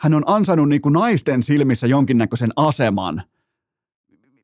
hän 0.01 0.15
on 0.15 0.23
ansainnut 0.27 0.69
niin 0.69 0.81
kuin 0.81 0.93
naisten 0.93 1.43
silmissä 1.43 1.87
jonkinnäköisen 1.87 2.51
aseman. 2.57 3.23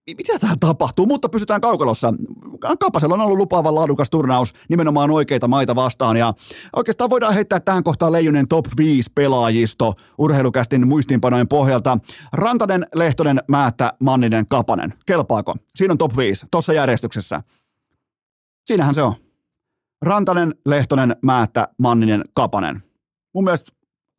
Mitä 0.06 0.38
täällä 0.38 0.56
tapahtuu? 0.60 1.06
Mutta 1.06 1.28
pysytään 1.28 1.60
kaukalossa. 1.60 2.14
Kapasella 2.80 3.14
on 3.14 3.20
ollut 3.20 3.36
lupaava 3.36 3.74
laadukas 3.74 4.10
turnaus 4.10 4.52
nimenomaan 4.68 5.10
oikeita 5.10 5.48
maita 5.48 5.74
vastaan. 5.74 6.16
Ja 6.16 6.34
oikeastaan 6.76 7.10
voidaan 7.10 7.34
heittää 7.34 7.60
tähän 7.60 7.84
kohtaan 7.84 8.12
Leijonen 8.12 8.48
top 8.48 8.66
5 8.76 9.10
pelaajisto 9.14 9.94
urheilukästin 10.18 10.88
muistiinpanojen 10.88 11.48
pohjalta. 11.48 11.98
Rantanen, 12.32 12.86
Lehtonen, 12.94 13.42
Määttä, 13.48 13.92
Manninen, 14.00 14.46
Kapanen. 14.48 14.94
Kelpaako? 15.06 15.54
Siinä 15.74 15.92
on 15.92 15.98
top 15.98 16.16
5, 16.16 16.46
tuossa 16.50 16.72
järjestyksessä. 16.72 17.42
Siinähän 18.64 18.94
se 18.94 19.02
on. 19.02 19.14
Rantanen, 20.02 20.54
Lehtonen, 20.66 21.16
Määttä, 21.22 21.68
Manninen, 21.78 22.24
Kapanen. 22.34 22.82
Mun 23.34 23.44
mielestä 23.44 23.72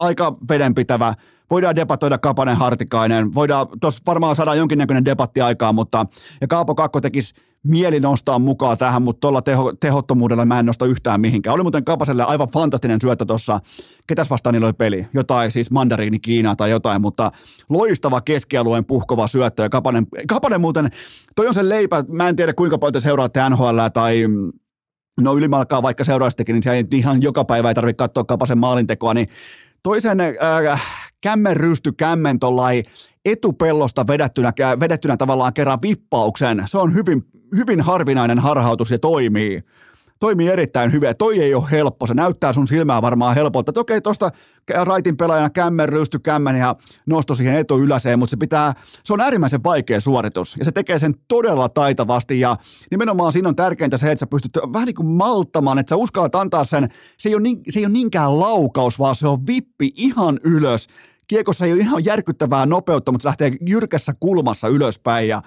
aika 0.03 0.35
vedenpitävä. 0.49 1.13
Voidaan 1.49 1.75
debatoida 1.75 2.17
Kapanen 2.17 2.57
Hartikainen, 2.57 3.35
voidaan, 3.35 3.67
tuossa 3.81 4.03
varmaan 4.07 4.35
saada 4.35 4.55
jonkinnäköinen 4.55 5.05
debatti 5.05 5.41
aikaa, 5.41 5.73
mutta 5.73 6.05
ja 6.41 6.47
Kaapo 6.47 6.75
Kakko 6.75 7.01
tekisi 7.01 7.33
mieli 7.63 7.99
nostaa 7.99 8.39
mukaan 8.39 8.77
tähän, 8.77 9.01
mutta 9.01 9.19
tuolla 9.19 9.41
teho, 9.41 9.73
tehottomuudella 9.79 10.45
mä 10.45 10.59
en 10.59 10.65
nosta 10.65 10.85
yhtään 10.85 11.21
mihinkään. 11.21 11.53
Oli 11.53 11.63
muuten 11.63 11.85
Kapaselle 11.85 12.23
aivan 12.23 12.47
fantastinen 12.47 12.97
syöttö 13.01 13.25
tuossa. 13.25 13.59
Ketäs 14.07 14.29
vastaan 14.29 14.53
niillä 14.53 14.67
oli 14.67 14.73
peli? 14.73 15.07
Jotain 15.13 15.51
siis 15.51 15.71
mandariini 15.71 16.19
Kiinaa 16.19 16.55
tai 16.55 16.69
jotain, 16.69 17.01
mutta 17.01 17.31
loistava 17.69 18.21
keskialueen 18.21 18.85
puhkova 18.85 19.27
syöttö. 19.27 19.63
Ja 19.63 19.69
Kapanen, 19.69 20.07
Kapanen 20.27 20.61
muuten, 20.61 20.89
toi 21.35 21.47
on 21.47 21.53
se 21.53 21.69
leipä, 21.69 22.03
mä 22.07 22.29
en 22.29 22.35
tiedä 22.35 22.53
kuinka 22.53 22.77
paljon 22.77 22.93
te 22.93 22.99
seuraatte 22.99 23.49
NHL 23.49 23.79
tai 23.93 24.25
no 25.21 25.37
ylimalkaa 25.37 25.81
vaikka 25.81 26.03
seuraasittekin, 26.03 26.53
niin 26.53 26.63
se 26.63 26.85
ihan 26.91 27.21
joka 27.21 27.45
päivä 27.45 27.67
ei 27.67 27.75
tarvitse 27.75 27.97
katsoa 27.97 28.23
Kapasen 28.23 28.57
maalintekoa, 28.57 29.13
niin 29.13 29.27
toisen 29.83 30.19
äh, 30.19 30.81
kämmen 31.21 31.57
rysty 31.57 31.91
kämmen 31.91 32.39
tollai 32.39 32.83
etupellosta 33.25 34.07
vedettynä, 34.07 34.53
vedettynä 34.79 35.17
tavallaan 35.17 35.53
kerran 35.53 35.81
vippauksen. 35.81 36.63
Se 36.65 36.77
on 36.77 36.95
hyvin, 36.95 37.25
hyvin 37.55 37.81
harvinainen 37.81 38.39
harhautus 38.39 38.91
ja 38.91 38.99
toimii 38.99 39.63
toimii 40.19 40.47
erittäin 40.47 40.91
hyvin. 40.91 41.17
Toi 41.17 41.39
ei 41.39 41.55
ole 41.55 41.71
helppo. 41.71 42.07
Se 42.07 42.13
näyttää 42.13 42.53
sun 42.53 42.67
silmää 42.67 43.01
varmaan 43.01 43.35
helpolta. 43.35 43.69
Että 43.71 43.79
okei, 43.79 44.01
tuosta 44.01 44.29
raitin 44.83 45.17
pelaajana 45.17 45.49
kämmen, 45.49 45.89
rysty 45.89 46.19
kämmen 46.19 46.55
ja 46.55 46.75
nosto 47.05 47.35
siihen 47.35 47.55
etu 47.55 47.79
yläseen, 47.79 48.19
mutta 48.19 48.31
se 48.31 48.37
pitää, 48.37 48.73
se 49.03 49.13
on 49.13 49.21
äärimmäisen 49.21 49.63
vaikea 49.63 49.99
suoritus. 49.99 50.55
Ja 50.59 50.65
se 50.65 50.71
tekee 50.71 50.99
sen 50.99 51.13
todella 51.27 51.69
taitavasti 51.69 52.39
ja 52.39 52.57
nimenomaan 52.91 53.33
siinä 53.33 53.49
on 53.49 53.55
tärkeintä 53.55 53.97
se, 53.97 54.11
että 54.11 54.19
sä 54.19 54.27
pystyt 54.27 54.57
vähän 54.73 54.85
niin 54.85 54.95
kuin 54.95 55.07
malttamaan, 55.07 55.79
että 55.79 55.89
sä 55.89 55.95
uskallat 55.95 56.35
antaa 56.35 56.63
sen, 56.63 56.89
se 57.17 57.29
ei 57.29 57.35
ole, 57.35 57.41
niin, 57.41 57.61
se 57.69 57.79
ei 57.79 57.85
ole 57.85 57.93
niinkään 57.93 58.39
laukaus, 58.39 58.99
vaan 58.99 59.15
se 59.15 59.27
on 59.27 59.47
vippi 59.47 59.91
ihan 59.95 60.39
ylös. 60.43 60.87
Kiekossa 61.27 61.65
ei 61.65 61.73
ole 61.73 61.81
ihan 61.81 62.05
järkyttävää 62.05 62.65
nopeutta, 62.65 63.11
mutta 63.11 63.23
se 63.23 63.27
lähtee 63.27 63.51
jyrkässä 63.67 64.13
kulmassa 64.19 64.67
ylöspäin 64.67 65.27
ja 65.27 65.41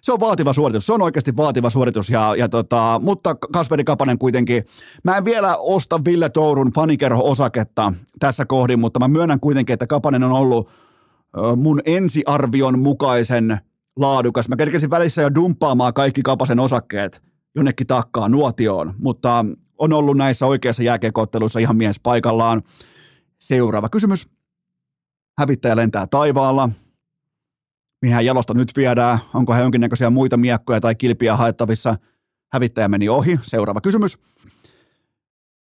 se 0.00 0.12
on 0.12 0.20
vaativa 0.20 0.52
suoritus, 0.52 0.86
se 0.86 0.92
on 0.92 1.02
oikeasti 1.02 1.36
vaativa 1.36 1.70
suoritus, 1.70 2.10
ja, 2.10 2.34
ja 2.38 2.48
tota, 2.48 3.00
mutta 3.02 3.34
Kasperi 3.34 3.84
Kapanen 3.84 4.18
kuitenkin, 4.18 4.64
mä 5.04 5.16
en 5.16 5.24
vielä 5.24 5.56
osta 5.56 6.04
Ville 6.04 6.28
Tourun 6.28 6.72
fanikerho-osaketta 6.72 7.92
tässä 8.18 8.44
kohdin, 8.44 8.80
mutta 8.80 9.00
mä 9.00 9.08
myönnän 9.08 9.40
kuitenkin, 9.40 9.74
että 9.74 9.86
Kapanen 9.86 10.22
on 10.22 10.32
ollut 10.32 10.68
mun 11.56 11.80
ensiarvion 11.84 12.78
mukaisen 12.78 13.60
laadukas. 13.96 14.48
Mä 14.48 14.56
kerkesin 14.56 14.90
välissä 14.90 15.22
jo 15.22 15.34
dumppaamaan 15.34 15.94
kaikki 15.94 16.22
Kapasen 16.22 16.60
osakkeet 16.60 17.22
jonnekin 17.54 17.86
takkaa 17.86 18.28
nuotioon, 18.28 18.94
mutta 18.98 19.44
on 19.78 19.92
ollut 19.92 20.16
näissä 20.16 20.46
oikeissa 20.46 20.82
jääkiekotteluissa 20.82 21.58
ihan 21.58 21.76
mies 21.76 22.00
paikallaan. 22.00 22.62
Seuraava 23.40 23.88
kysymys. 23.88 24.28
Hävittäjä 25.38 25.76
lentää 25.76 26.06
taivaalla 26.06 26.68
mihin 28.02 28.26
jalosta 28.26 28.54
nyt 28.54 28.72
viedään, 28.76 29.18
onko 29.34 29.54
he 29.54 29.60
jonkinnäköisiä 29.60 30.10
muita 30.10 30.36
miekkoja 30.36 30.80
tai 30.80 30.94
kilpiä 30.94 31.36
haettavissa. 31.36 31.96
Hävittäjä 32.52 32.88
meni 32.88 33.08
ohi. 33.08 33.38
Seuraava 33.42 33.80
kysymys. 33.80 34.18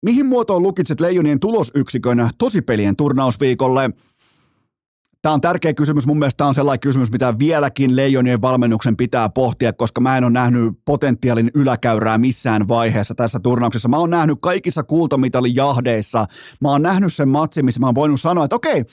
Mihin 0.03 0.27
muotoon 0.27 0.63
lukitset 0.63 1.01
Leijonien 1.01 1.41
tulosyksikön 1.41 2.29
tosipelien 2.39 2.97
turnausviikolle? 2.97 3.91
Tämä 5.23 5.33
on 5.33 5.41
tärkeä 5.41 5.75
kysymys. 5.75 6.07
Mun 6.07 6.19
mielestä 6.19 6.37
tämä 6.37 6.49
on 6.49 6.55
sellainen 6.55 6.81
kysymys, 6.81 7.13
mitä 7.13 7.39
vieläkin 7.39 7.97
Leijonien 7.97 8.41
valmennuksen 8.41 8.97
pitää 8.97 9.29
pohtia, 9.29 9.73
koska 9.73 10.01
mä 10.01 10.17
en 10.17 10.25
ole 10.25 10.33
nähnyt 10.33 10.73
potentiaalin 10.85 11.51
yläkäyrää 11.55 12.19
missään 12.19 12.69
vaiheessa 12.69 13.15
tässä 13.15 13.41
turnauksessa. 13.41 13.89
Mä 13.89 13.99
oon 13.99 14.11
nähnyt 14.11 14.39
kaikissa 14.43 14.83
kultamitalin 14.83 15.57
jahdeissa. 15.57 16.27
Mä 16.61 16.69
oon 16.69 16.83
nähnyt 16.83 17.15
sen 17.15 17.29
matsin, 17.29 17.65
missä 17.65 17.81
mä 17.81 17.87
oon 17.87 17.95
voinut 17.95 18.21
sanoa, 18.21 18.45
että 18.45 18.57
okei, 18.57 18.85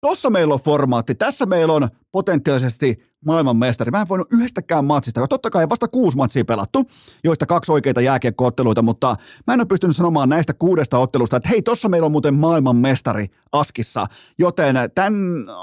Tossa 0.00 0.30
meillä 0.30 0.54
on 0.54 0.60
formaatti, 0.60 1.14
tässä 1.14 1.46
meillä 1.46 1.72
on 1.72 1.88
potentiaalisesti 2.12 3.09
maailmanmestari. 3.26 3.90
Mä 3.90 4.00
en 4.00 4.08
voinut 4.08 4.32
yhdestäkään 4.32 4.84
matsista, 4.84 5.28
totta 5.28 5.50
kai 5.50 5.68
vasta 5.68 5.88
kuusi 5.88 6.16
matsia 6.16 6.44
pelattu, 6.44 6.84
joista 7.24 7.46
kaksi 7.46 7.72
oikeita 7.72 8.00
jääkiekkootteluita, 8.00 8.82
mutta 8.82 9.16
mä 9.46 9.54
en 9.54 9.60
ole 9.60 9.66
pystynyt 9.66 9.96
sanomaan 9.96 10.28
näistä 10.28 10.54
kuudesta 10.54 10.98
ottelusta, 10.98 11.36
että 11.36 11.48
hei, 11.48 11.62
tossa 11.62 11.88
meillä 11.88 12.06
on 12.06 12.12
muuten 12.12 12.34
maailmanmestari 12.34 13.26
askissa, 13.52 14.06
joten 14.38 14.76
tämän 14.94 15.14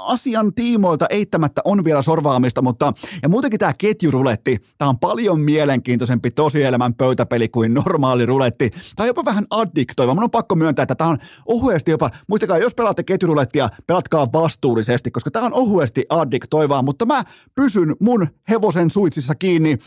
asian 0.06 0.54
tiimoilta 0.54 1.06
eittämättä 1.10 1.60
on 1.64 1.84
vielä 1.84 2.02
sorvaamista, 2.02 2.62
mutta 2.62 2.92
ja 3.22 3.28
muutenkin 3.28 3.60
tämä 3.60 3.72
ketjuruletti, 3.78 4.58
tämä 4.78 4.88
on 4.88 4.98
paljon 4.98 5.40
mielenkiintoisempi 5.40 6.30
tosielämän 6.30 6.94
pöytäpeli 6.94 7.48
kuin 7.48 7.74
normaali 7.74 8.26
ruletti. 8.26 8.70
Tämä 8.70 9.04
on 9.04 9.06
jopa 9.06 9.24
vähän 9.24 9.46
addiktoiva. 9.50 10.14
Mun 10.14 10.24
on 10.24 10.30
pakko 10.30 10.54
myöntää, 10.54 10.82
että 10.82 10.94
tämä 10.94 11.10
on 11.10 11.18
ohuesti 11.46 11.90
jopa, 11.90 12.10
muistakaa, 12.26 12.58
jos 12.58 12.74
pelaatte 12.74 13.02
ketjurulettia, 13.02 13.68
pelatkaa 13.86 14.32
vastuullisesti, 14.32 15.10
koska 15.10 15.30
tämä 15.30 15.46
on 15.46 15.54
ohuesti 15.54 16.06
addiktoiva 16.08 16.38
Epic 16.38 16.50
toivaa, 16.50 16.82
mutta 16.82 17.06
mä 17.06 17.24
pysyn 17.58 17.96
mun 18.00 18.28
hevosen 18.50 18.90
suitsissa 18.90 19.34
kiinni. 19.34 19.78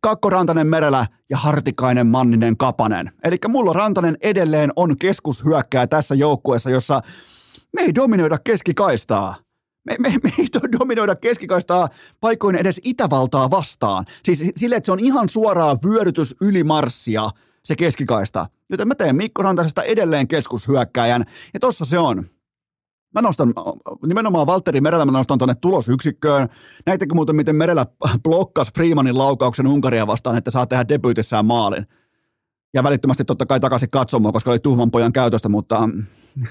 Kakko 0.00 0.30
Rantanen 0.30 0.66
Merellä 0.66 1.06
ja 1.30 1.36
Hartikainen 1.36 2.06
Manninen 2.06 2.56
Kapanen. 2.56 3.12
Eli 3.24 3.36
mulla 3.48 3.72
Rantanen 3.72 4.16
edelleen 4.20 4.72
on 4.76 4.96
keskushyökkää 4.98 5.86
tässä 5.86 6.14
joukkueessa, 6.14 6.70
jossa 6.70 7.00
me 7.72 7.82
ei 7.82 7.94
dominoida 7.94 8.38
keskikaistaa. 8.38 9.34
Me, 9.84 9.96
me, 9.98 10.08
me 10.22 10.32
ei 10.38 10.46
dominoida 10.78 11.16
keskikaistaa 11.16 11.88
paikoin 12.20 12.56
edes 12.56 12.80
Itävaltaa 12.84 13.50
vastaan. 13.50 14.04
Siis 14.24 14.44
sille, 14.56 14.76
että 14.76 14.86
se 14.86 14.92
on 14.92 15.00
ihan 15.00 15.28
suoraa 15.28 15.78
vyörytys 15.84 16.36
ylimarssia 16.40 17.30
se 17.64 17.76
keskikaista. 17.76 18.46
Joten 18.70 18.88
mä 18.88 18.94
teen 18.94 19.16
Mikko 19.16 19.42
Rantasesta 19.42 19.82
edelleen 19.82 20.28
keskushyökkäjän. 20.28 21.24
Ja 21.54 21.60
tossa 21.60 21.84
se 21.84 21.98
on. 21.98 22.24
Mä 23.14 23.22
nostan 23.22 23.54
nimenomaan 24.06 24.46
Valtteri 24.46 24.80
Merellä, 24.80 25.04
mä 25.04 25.12
nostan 25.12 25.38
tuonne 25.38 25.54
tulosyksikköön. 25.54 26.48
Näittekö 26.86 27.14
muuten, 27.14 27.36
miten 27.36 27.56
Merellä 27.56 27.86
blokkas 28.22 28.72
Freemanin 28.74 29.18
laukauksen 29.18 29.66
Unkaria 29.66 30.06
vastaan, 30.06 30.36
että 30.36 30.50
saa 30.50 30.66
tehdä 30.66 30.88
debyytissään 30.88 31.46
maalin? 31.46 31.86
Ja 32.74 32.82
välittömästi 32.82 33.24
totta 33.24 33.46
kai 33.46 33.60
takaisin 33.60 33.90
katsomaan, 33.90 34.32
koska 34.32 34.50
oli 34.50 34.58
tuhman 34.58 34.90
pojan 34.90 35.12
käytöstä, 35.12 35.48
mutta 35.48 35.88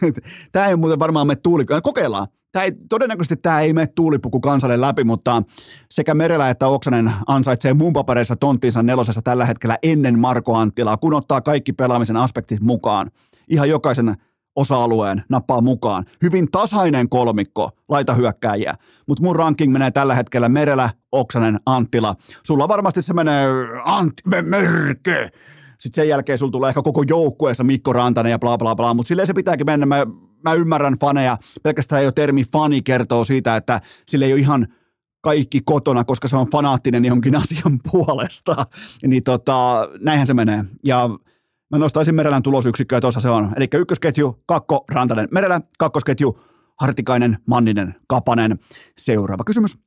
tämä 0.51 0.67
ei 0.67 0.75
muuten 0.75 0.99
varmaan 0.99 1.27
mene 1.27 1.39
tuuli. 1.43 1.65
Kokeillaan. 1.83 2.27
Tämä 2.51 2.65
ei, 2.65 2.71
todennäköisesti 2.89 3.37
tämä 3.37 3.61
ei 3.61 3.73
mene 3.73 3.87
tuulipuku 3.87 4.39
kansalle 4.39 4.81
läpi, 4.81 5.03
mutta 5.03 5.43
sekä 5.91 6.13
Merellä 6.13 6.49
että 6.49 6.67
Oksanen 6.67 7.13
ansaitsee 7.27 7.73
mun 7.73 7.93
papereissa 7.93 8.35
tonttinsa 8.35 8.83
nelosessa 8.83 9.21
tällä 9.21 9.45
hetkellä 9.45 9.77
ennen 9.83 10.19
Marko 10.19 10.55
Anttilaa, 10.55 10.97
kun 10.97 11.13
ottaa 11.13 11.41
kaikki 11.41 11.73
pelaamisen 11.73 12.17
aspektit 12.17 12.61
mukaan. 12.61 13.11
Ihan 13.47 13.69
jokaisen 13.69 14.15
osa-alueen 14.59 15.23
nappaa 15.29 15.61
mukaan. 15.61 16.05
Hyvin 16.21 16.51
tasainen 16.51 17.09
kolmikko 17.09 17.69
laita 17.89 18.13
hyökkääjiä, 18.13 18.75
mutta 19.07 19.23
mun 19.23 19.35
ranking 19.35 19.73
menee 19.73 19.91
tällä 19.91 20.15
hetkellä 20.15 20.49
Merellä, 20.49 20.89
Oksanen, 21.11 21.59
Anttila. 21.65 22.15
Sulla 22.43 22.67
varmasti 22.67 23.01
se 23.01 23.13
menee 23.13 23.47
Antti 23.83 24.23
Merke. 24.25 25.29
Sitten 25.79 26.01
sen 26.03 26.09
jälkeen 26.09 26.37
sulla 26.37 26.51
tulee 26.51 26.69
ehkä 26.69 26.81
koko 26.81 27.03
joukkueessa 27.07 27.63
Mikko 27.63 27.93
Rantanen 27.93 28.31
ja 28.31 28.39
bla 28.39 28.57
bla 28.57 28.75
bla, 28.75 28.93
mutta 28.93 29.07
silleen 29.07 29.27
se 29.27 29.33
pitääkin 29.33 29.65
mennä. 29.65 29.85
Mä, 29.85 30.05
mä 30.43 30.53
ymmärrän 30.53 30.95
faneja. 31.01 31.37
Pelkästään 31.63 32.03
jo 32.03 32.11
termi 32.11 32.43
fani 32.53 32.81
kertoo 32.81 33.23
siitä, 33.23 33.55
että 33.55 33.81
sille 34.05 34.25
ei 34.25 34.33
ole 34.33 34.39
ihan 34.39 34.67
kaikki 35.21 35.61
kotona, 35.65 36.03
koska 36.03 36.27
se 36.27 36.37
on 36.37 36.47
fanaattinen 36.51 37.05
jonkin 37.05 37.35
asian 37.41 37.79
puolesta. 37.91 38.65
Niin 39.07 39.23
tota, 39.23 39.89
näinhän 39.99 40.27
se 40.27 40.33
menee. 40.33 40.63
Ja 40.83 41.09
Mä 41.71 41.77
nostaisin 41.77 42.15
Merelän 42.15 42.43
tulosyksikköä, 42.43 43.01
tuossa 43.01 43.19
se 43.19 43.29
on. 43.29 43.53
Eli 43.55 43.67
ykkösketju, 43.73 44.43
kakko, 44.45 44.85
Rantanen, 44.89 45.27
Merelä, 45.31 45.61
kakkosketju, 45.77 46.39
Hartikainen, 46.79 47.37
Manninen, 47.47 47.95
Kapanen. 48.07 48.59
Seuraava 48.97 49.43
kysymys. 49.43 49.77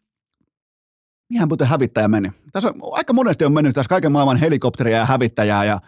Mihän 1.31 1.49
muuten 1.49 1.67
hävittäjä 1.67 2.09
meni? 2.09 2.33
Tässä 2.53 2.69
on, 2.69 2.75
aika 2.93 3.13
monesti 3.13 3.45
on 3.45 3.53
mennyt 3.53 3.75
tässä 3.75 3.89
kaiken 3.89 4.13
maailman 4.13 4.37
helikopteria 4.37 4.97
ja 4.99 5.05
hävittäjää 5.05 5.65
ja 5.65 5.81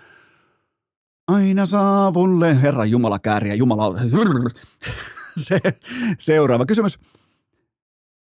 aina 1.29 1.67
saavulle, 1.67 2.63
Herra 2.63 2.85
Jumala 2.85 3.19
kääriä, 3.19 3.55
Jumala. 3.55 3.99
Se, 5.37 5.61
seuraava 6.19 6.67
kysymys. 6.67 6.99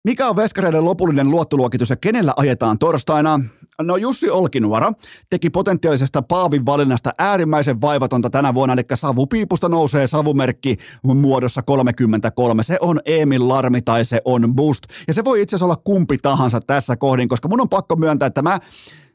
Mikä 0.04 0.30
on 0.30 0.36
veskareiden 0.36 0.86
lopullinen 0.86 1.32
luottoluokitus 1.32 1.90
ja 1.90 1.96
kenellä 1.96 2.34
ajetaan 2.38 2.80
torstaina? 2.80 3.40
No 3.82 3.98
Jussi 3.98 4.30
Olkinuora 4.30 4.92
teki 5.30 5.50
potentiaalisesta 5.50 6.22
Paavin 6.22 6.66
valinnasta 6.66 7.12
äärimmäisen 7.18 7.82
vaivatonta 7.82 8.30
tänä 8.30 8.54
vuonna, 8.54 8.74
eli 8.74 8.84
savupiipusta 8.94 9.70
nousee 9.70 10.08
savumerkki 10.08 10.78
muodossa 11.04 11.62
33. 11.62 12.63
Se 12.63 12.78
on 12.82 13.00
Emil 13.06 13.48
Larmi 13.48 13.82
tai 13.82 14.06
se 14.06 14.22
on 14.26 14.56
Boost. 14.56 14.84
Ja 15.08 15.13
se 15.13 15.24
voi 15.24 15.42
itse 15.42 15.56
asiassa 15.56 15.66
olla 15.66 15.82
kumpi 15.84 16.18
tahansa 16.18 16.62
tässä 16.62 16.96
kohdin, 16.96 17.28
koska 17.28 17.48
mun 17.48 17.62
on 17.62 17.70
pakko 17.70 17.96
myöntää, 17.96 18.26
että 18.26 18.42
mä 18.42 18.60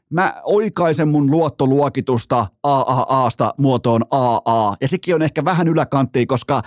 mä 0.09 0.41
oikaisen 0.43 1.07
mun 1.07 1.31
luottoluokitusta 1.31 2.47
AAAsta 2.63 3.53
muotoon 3.57 4.01
AA. 4.11 4.75
Ja 4.81 4.87
sekin 4.87 5.15
on 5.15 5.21
ehkä 5.21 5.45
vähän 5.45 5.67
yläkanttia, 5.67 6.25
koska 6.25 6.61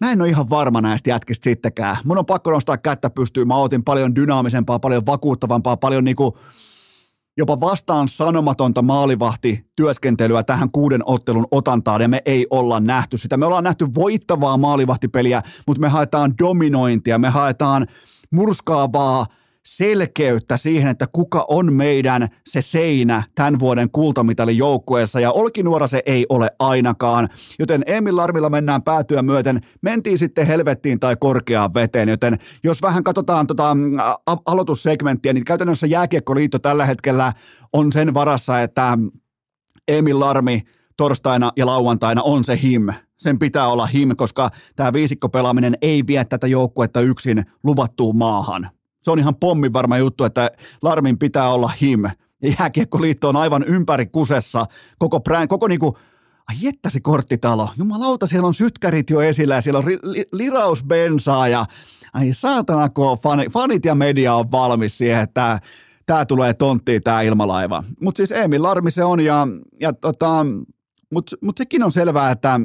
mä 0.00 0.12
en 0.12 0.20
ole 0.20 0.28
ihan 0.28 0.50
varma 0.50 0.80
näistä 0.80 1.10
jätkistä 1.10 1.44
sittenkään. 1.44 1.96
Mun 2.04 2.18
on 2.18 2.26
pakko 2.26 2.50
nostaa 2.50 2.78
kättä 2.78 3.10
pystyyn. 3.10 3.48
Mä 3.48 3.56
otin 3.56 3.84
paljon 3.84 4.14
dynaamisempaa, 4.14 4.78
paljon 4.78 5.06
vakuuttavampaa, 5.06 5.76
paljon 5.76 6.04
niinku 6.04 6.38
jopa 7.36 7.60
vastaan 7.60 8.08
sanomatonta 8.08 8.82
maalivahti 8.82 9.66
työskentelyä 9.76 10.42
tähän 10.42 10.70
kuuden 10.70 11.00
ottelun 11.06 11.46
otantaan 11.50 12.02
ja 12.02 12.08
me 12.08 12.22
ei 12.24 12.46
olla 12.50 12.80
nähty 12.80 13.16
sitä. 13.16 13.36
Me 13.36 13.46
ollaan 13.46 13.64
nähty 13.64 13.86
voittavaa 13.94 14.56
maalivahtipeliä, 14.56 15.42
mutta 15.66 15.80
me 15.80 15.88
haetaan 15.88 16.34
dominointia, 16.42 17.18
me 17.18 17.28
haetaan 17.28 17.86
murskaavaa 18.30 19.26
selkeyttä 19.66 20.56
siihen, 20.56 20.90
että 20.90 21.06
kuka 21.12 21.44
on 21.48 21.72
meidän 21.72 22.28
se 22.46 22.60
seinä 22.60 23.22
tämän 23.34 23.58
vuoden 23.58 23.90
kultamitalin 23.90 24.58
joukkueessa, 24.58 25.20
ja 25.20 25.32
Olkinuora 25.32 25.86
se 25.86 26.02
ei 26.06 26.26
ole 26.28 26.50
ainakaan, 26.58 27.28
joten 27.58 27.82
Emil 27.86 28.16
Larvilla 28.16 28.50
mennään 28.50 28.82
päätyä 28.82 29.22
myöten, 29.22 29.60
mentiin 29.82 30.18
sitten 30.18 30.46
helvettiin 30.46 31.00
tai 31.00 31.16
korkeaan 31.20 31.74
veteen, 31.74 32.08
joten 32.08 32.38
jos 32.64 32.82
vähän 32.82 33.04
katsotaan 33.04 33.46
tota, 33.46 33.76
aloitussegmenttiä, 34.46 35.32
niin 35.32 35.44
käytännössä 35.44 35.86
Jääkiekkoliitto 35.86 36.58
tällä 36.58 36.86
hetkellä 36.86 37.32
on 37.72 37.92
sen 37.92 38.14
varassa, 38.14 38.60
että 38.62 38.98
Emil 39.88 40.20
Larmi 40.20 40.62
torstaina 40.96 41.52
ja 41.56 41.66
lauantaina 41.66 42.22
on 42.22 42.44
se 42.44 42.58
him. 42.62 42.88
Sen 43.18 43.38
pitää 43.38 43.68
olla 43.68 43.86
him, 43.86 44.16
koska 44.16 44.50
tämä 44.76 44.92
viisikkopelaaminen 44.92 45.74
ei 45.82 46.06
vie 46.06 46.24
tätä 46.24 46.46
joukkuetta 46.46 47.00
yksin 47.00 47.44
luvattuun 47.64 48.16
maahan 48.16 48.70
se 49.02 49.10
on 49.10 49.18
ihan 49.18 49.36
pommin 49.36 49.72
varma 49.72 49.98
juttu, 49.98 50.24
että 50.24 50.50
Larmin 50.82 51.18
pitää 51.18 51.52
olla 51.52 51.70
him. 51.80 52.02
Jääkiekkoliitto 52.58 53.28
on 53.28 53.36
aivan 53.36 53.64
ympäri 53.64 54.06
kusessa. 54.06 54.64
Koko, 54.98 55.20
brand, 55.20 55.48
koko 55.48 55.68
niinku, 55.68 55.98
ai 56.48 56.68
että 56.68 56.90
se 56.90 57.00
korttitalo. 57.00 57.68
Jumalauta, 57.78 58.26
siellä 58.26 58.46
on 58.46 58.54
sytkärit 58.54 59.10
jo 59.10 59.20
esillä 59.20 59.54
ja 59.54 59.60
siellä 59.60 59.78
on 59.78 59.84
ri, 59.84 59.98
li, 60.02 60.24
lirausbensaa 60.32 61.48
ja 61.48 61.66
ai 62.12 62.32
saatana, 62.32 62.88
kun 62.88 63.18
fani, 63.22 63.48
fanit 63.48 63.84
ja 63.84 63.94
media 63.94 64.34
on 64.34 64.50
valmis 64.50 64.98
siihen, 64.98 65.22
että 65.22 65.58
tämä 66.06 66.24
tulee 66.24 66.54
tonttiin 66.54 67.02
tämä 67.02 67.20
ilmalaiva. 67.20 67.84
Mutta 68.00 68.16
siis 68.16 68.32
Emil 68.32 68.62
Larmi 68.62 68.90
se 68.90 69.04
on 69.04 69.20
ja, 69.20 69.46
ja 69.80 69.92
tota, 69.92 70.46
mutta 71.12 71.36
mut 71.42 71.58
sekin 71.58 71.82
on 71.82 71.92
selvää, 71.92 72.30
että 72.30 72.60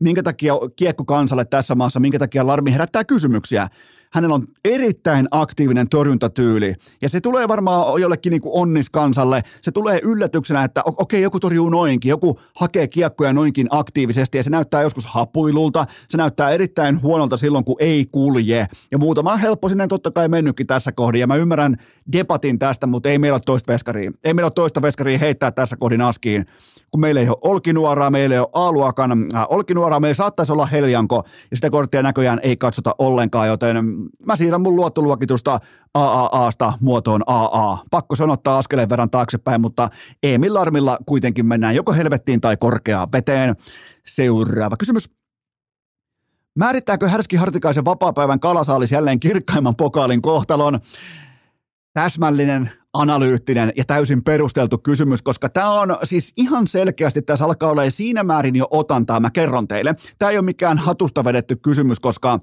minkä 0.00 0.22
takia 0.22 0.54
kiekko 0.76 1.04
kansalle 1.04 1.44
tässä 1.44 1.74
maassa, 1.74 2.00
minkä 2.00 2.18
takia 2.18 2.46
Larmi 2.46 2.72
herättää 2.72 3.04
kysymyksiä 3.04 3.68
hänellä 4.14 4.34
on 4.34 4.46
erittäin 4.64 5.28
aktiivinen 5.30 5.88
torjuntatyyli. 5.88 6.74
Ja 7.02 7.08
se 7.08 7.20
tulee 7.20 7.48
varmaan 7.48 8.00
jollekin 8.00 8.30
niin 8.30 8.40
kuin 8.40 8.52
onniskansalle, 8.54 9.42
se 9.62 9.72
tulee 9.72 10.00
yllätyksenä, 10.02 10.64
että 10.64 10.82
okei, 10.84 10.98
okay, 10.98 11.20
joku 11.20 11.40
torjuu 11.40 11.68
noinkin, 11.68 12.08
joku 12.08 12.40
hakee 12.56 12.88
kiekkoja 12.88 13.32
noinkin 13.32 13.66
aktiivisesti. 13.70 14.38
Ja 14.38 14.42
se 14.42 14.50
näyttää 14.50 14.82
joskus 14.82 15.06
hapuilulta, 15.06 15.86
se 16.08 16.16
näyttää 16.16 16.50
erittäin 16.50 17.02
huonolta 17.02 17.36
silloin, 17.36 17.64
kun 17.64 17.76
ei 17.78 18.06
kulje. 18.12 18.66
Ja 18.90 18.98
muutama 18.98 19.36
helppo 19.36 19.68
sinne 19.68 19.86
totta 19.86 20.10
kai 20.10 20.28
mennytkin 20.28 20.66
tässä 20.66 20.92
kohdin. 20.92 21.20
Ja 21.20 21.26
mä 21.26 21.36
ymmärrän 21.36 21.76
debatin 22.12 22.58
tästä, 22.58 22.86
mutta 22.86 23.08
ei 23.08 23.18
meillä 23.18 23.34
ole 23.34 23.42
toista 23.46 23.72
veskaria, 23.72 24.10
ei 24.24 24.34
meillä 24.34 24.46
ole 24.46 24.52
toista 24.52 24.82
veskaria 24.82 25.18
heittää 25.18 25.50
tässä 25.50 25.76
kohdin 25.76 26.00
askiin, 26.00 26.46
kun 26.90 27.00
meillä 27.00 27.20
ei 27.20 27.28
ole 27.28 27.36
olkinuoraa, 27.42 28.10
meillä 28.10 28.34
ei 28.34 28.38
ole 28.38 28.48
A-luokan 28.52 29.12
äh, 29.34 29.46
olkinuoraa, 29.48 30.00
meillä 30.00 30.14
saattaisi 30.14 30.52
olla 30.52 30.66
heljanko 30.66 31.22
ja 31.50 31.56
sitä 31.56 31.70
korttia 31.70 32.02
näköjään 32.02 32.40
ei 32.42 32.56
katsota 32.56 32.94
ollenkaan, 32.98 33.48
joten 33.48 33.76
mä 34.26 34.36
siirrän 34.36 34.60
mun 34.60 34.76
luottoluokitusta 34.76 35.58
AAAsta 35.94 36.72
muotoon 36.80 37.22
AA. 37.26 37.78
Pakko 37.90 38.16
sanottaa 38.16 38.58
askeleen 38.58 38.88
verran 38.88 39.10
taaksepäin, 39.10 39.60
mutta 39.60 39.88
Emil 40.22 40.54
Larmilla 40.54 40.98
kuitenkin 41.06 41.46
mennään 41.46 41.74
joko 41.74 41.92
helvettiin 41.92 42.40
tai 42.40 42.56
korkeaan 42.56 43.12
veteen. 43.12 43.56
Seuraava 44.06 44.76
kysymys. 44.76 45.10
Määrittääkö 46.58 47.08
Härski 47.08 47.36
Hartikaisen 47.36 47.84
vapaapäivän 47.84 48.40
kalasaalis 48.40 48.92
jälleen 48.92 49.20
kirkkaimman 49.20 49.76
pokaalin 49.76 50.22
kohtalon? 50.22 50.80
Täsmällinen, 51.92 52.70
analyyttinen 52.94 53.72
ja 53.76 53.84
täysin 53.84 54.24
perusteltu 54.24 54.78
kysymys, 54.78 55.22
koska 55.22 55.48
tämä 55.48 55.70
on 55.70 55.96
siis 56.04 56.32
ihan 56.36 56.66
selkeästi, 56.66 57.22
tässä 57.22 57.44
alkaa 57.44 57.70
olla 57.70 57.90
siinä 57.90 58.22
määrin 58.22 58.56
jo 58.56 58.66
otantaa, 58.70 59.20
mä 59.20 59.30
kerron 59.30 59.68
teille. 59.68 59.94
Tämä 60.18 60.30
ei 60.30 60.38
ole 60.38 60.44
mikään 60.44 60.78
hatusta 60.78 61.24
vedetty 61.24 61.56
kysymys, 61.56 62.00
koska 62.00 62.38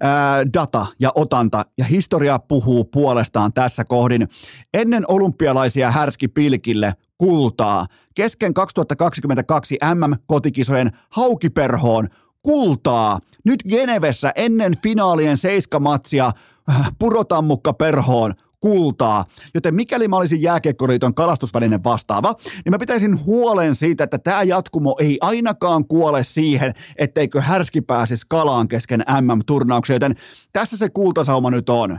ää, 0.00 0.44
data 0.54 0.86
ja 1.00 1.10
otanta 1.14 1.64
ja 1.78 1.84
historia 1.84 2.38
puhuu 2.38 2.84
puolestaan 2.84 3.52
tässä 3.52 3.84
kohdin. 3.84 4.28
Ennen 4.74 5.04
olympialaisia 5.08 5.90
härski 5.90 6.28
pilkille 6.28 6.94
kultaa. 7.18 7.86
Kesken 8.14 8.54
2022 8.54 9.78
MM-kotikisojen 9.94 10.90
haukiperhoon 11.10 12.08
kultaa. 12.42 13.18
Nyt 13.44 13.62
Genevessä 13.68 14.32
ennen 14.36 14.76
finaalien 14.82 15.36
seiskamatsia 15.36 16.32
äh, 16.70 16.92
purotammukka 16.98 17.72
perhoon 17.72 18.34
kultaa. 18.64 19.24
Joten 19.54 19.74
mikäli 19.74 20.08
mä 20.08 20.16
olisin 20.16 20.42
jääkiekkoliiton 20.42 21.14
kalastusvälinen 21.14 21.84
vastaava, 21.84 22.34
niin 22.44 22.70
mä 22.70 22.78
pitäisin 22.78 23.24
huolen 23.24 23.74
siitä, 23.74 24.04
että 24.04 24.18
tämä 24.18 24.42
jatkumo 24.42 24.96
ei 25.00 25.18
ainakaan 25.20 25.84
kuole 25.88 26.24
siihen, 26.24 26.72
etteikö 26.96 27.40
härski 27.40 27.80
pääsisi 27.80 28.26
kalaan 28.28 28.68
kesken 28.68 29.04
MM-turnauksia. 29.20 29.96
Joten 29.96 30.14
tässä 30.52 30.76
se 30.76 30.88
kultasauma 30.88 31.50
nyt 31.50 31.68
on. 31.68 31.98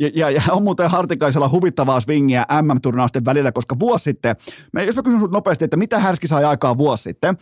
Ja, 0.00 0.10
ja, 0.14 0.30
ja 0.30 0.42
on 0.50 0.62
muuten 0.62 0.90
Hartikaisella 0.90 1.48
huvittavaa 1.48 2.00
swingiä 2.00 2.46
MM-turnausten 2.62 3.24
välillä, 3.24 3.52
koska 3.52 3.78
vuosi 3.78 4.04
sitten, 4.04 4.36
mä, 4.72 4.82
jos 4.82 4.96
mä 4.96 5.02
kysyn 5.02 5.20
nopeasti, 5.20 5.64
että 5.64 5.76
mitä 5.76 5.98
Härski 5.98 6.26
sai 6.26 6.44
aikaa 6.44 6.78
vuosi 6.78 7.02
sitten, 7.02 7.36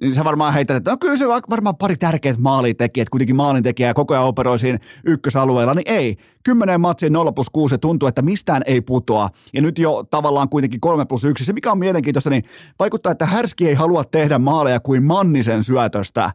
niin 0.00 0.14
sä 0.14 0.24
varmaan 0.24 0.54
heität, 0.54 0.76
että 0.76 0.90
no 0.90 0.96
kyllä 0.96 1.16
se 1.16 1.28
varmaan 1.28 1.76
pari 1.76 1.96
tärkeät 1.96 2.38
maalintekijät, 2.38 3.08
kuitenkin 3.08 3.36
maalintekijä 3.36 3.94
koko 3.94 4.14
ajan 4.14 4.26
operoi 4.26 4.58
siinä 4.58 4.78
ykkösalueella, 5.04 5.74
niin 5.74 5.92
ei. 5.92 6.16
Kymmenen 6.44 6.80
matsiin 6.80 7.12
0 7.12 7.32
plus 7.32 7.50
6 7.50 7.78
tuntuu, 7.78 8.08
että 8.08 8.22
mistään 8.22 8.62
ei 8.66 8.80
putoa. 8.80 9.28
Ja 9.52 9.62
nyt 9.62 9.78
jo 9.78 10.04
tavallaan 10.10 10.48
kuitenkin 10.48 10.80
3 10.80 11.04
plus 11.04 11.24
1. 11.24 11.44
Se 11.44 11.52
mikä 11.52 11.72
on 11.72 11.78
mielenkiintoista, 11.78 12.30
niin 12.30 12.44
vaikuttaa, 12.78 13.12
että 13.12 13.26
Härski 13.26 13.68
ei 13.68 13.74
halua 13.74 14.04
tehdä 14.04 14.38
maaleja 14.38 14.80
kuin 14.80 15.02
Mannisen 15.02 15.64
syötöstä. 15.64 16.30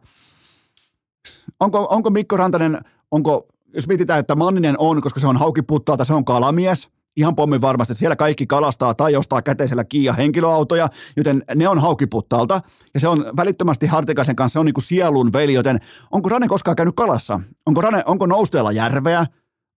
Onko, 1.60 1.86
onko 1.90 2.10
Mikko 2.10 2.36
Rantanen, 2.36 2.80
onko, 3.10 3.46
jos 3.74 3.88
mietitään, 3.88 4.20
että 4.20 4.34
Manninen 4.34 4.74
on, 4.78 5.00
koska 5.00 5.20
se 5.20 5.26
on 5.26 5.36
haukiputtaalta, 5.36 6.04
se 6.04 6.14
on 6.14 6.24
kalamies– 6.24 6.88
ihan 7.16 7.36
pommin 7.36 7.60
varmasti, 7.60 7.94
siellä 7.94 8.16
kaikki 8.16 8.46
kalastaa 8.46 8.94
tai 8.94 9.16
ostaa 9.16 9.42
käteisellä 9.42 9.84
Kia 9.84 10.12
henkilöautoja, 10.12 10.88
joten 11.16 11.42
ne 11.54 11.68
on 11.68 11.78
haukiputtalta. 11.78 12.60
Ja 12.94 13.00
se 13.00 13.08
on 13.08 13.24
välittömästi 13.36 13.86
Hartikaisen 13.86 14.36
kanssa, 14.36 14.52
se 14.52 14.58
on 14.58 14.66
niin 14.66 14.74
kuin 14.74 14.84
sielun 14.84 15.32
veli, 15.32 15.54
joten 15.54 15.80
onko 16.10 16.28
Rane 16.28 16.48
koskaan 16.48 16.76
käynyt 16.76 16.96
kalassa? 16.96 17.40
Onko, 17.66 17.80
Rane, 17.80 18.02
onko 18.06 18.26
nousteella 18.26 18.72
järveä? 18.72 19.26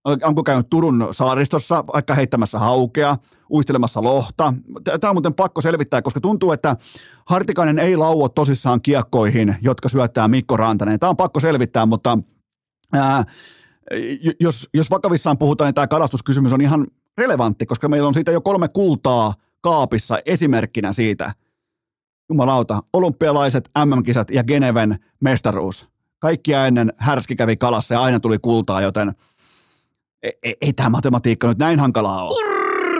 Onko 0.04 0.42
käynyt 0.42 0.70
Turun 0.70 1.08
saaristossa 1.10 1.84
vaikka 1.92 2.14
heittämässä 2.14 2.58
haukea, 2.58 3.16
uistelemassa 3.50 4.02
lohta? 4.02 4.54
Tämä 5.00 5.10
on 5.10 5.14
muuten 5.14 5.34
pakko 5.34 5.60
selvittää, 5.60 6.02
koska 6.02 6.20
tuntuu, 6.20 6.52
että 6.52 6.76
Hartikainen 7.26 7.78
ei 7.78 7.96
lauo 7.96 8.28
tosissaan 8.28 8.82
kiekkoihin, 8.82 9.56
jotka 9.62 9.88
syöttää 9.88 10.28
Mikko 10.28 10.56
Rantanen. 10.56 10.98
Tämä 10.98 11.10
on 11.10 11.16
pakko 11.16 11.40
selvittää, 11.40 11.86
mutta 11.86 12.18
ää, 12.94 13.24
jos, 14.40 14.68
jos 14.74 14.90
vakavissaan 14.90 15.38
puhutaan, 15.38 15.68
niin 15.68 15.74
tämä 15.74 15.86
kalastuskysymys 15.86 16.52
on 16.52 16.60
ihan 16.60 16.86
relevantti, 17.20 17.66
koska 17.66 17.88
meillä 17.88 18.08
on 18.08 18.14
siitä 18.14 18.30
jo 18.30 18.40
kolme 18.40 18.68
kultaa 18.68 19.34
kaapissa 19.60 20.18
esimerkkinä 20.26 20.92
siitä. 20.92 21.32
Jumalauta, 22.28 22.82
olympialaiset, 22.92 23.70
MM-kisat 23.84 24.30
ja 24.30 24.44
Geneven 24.44 24.98
mestaruus. 25.20 25.88
Kaikkia 26.18 26.66
ennen 26.66 26.92
härski 26.96 27.36
kävi 27.36 27.56
kalassa 27.56 27.94
ja 27.94 28.02
aina 28.02 28.20
tuli 28.20 28.38
kultaa, 28.38 28.80
joten 28.80 29.14
ei, 30.22 30.32
ei, 30.42 30.56
ei 30.60 30.72
tämä 30.72 30.88
matematiikka 30.88 31.48
nyt 31.48 31.58
näin 31.58 31.80
hankalaa 31.80 32.24
ole. 32.24 32.49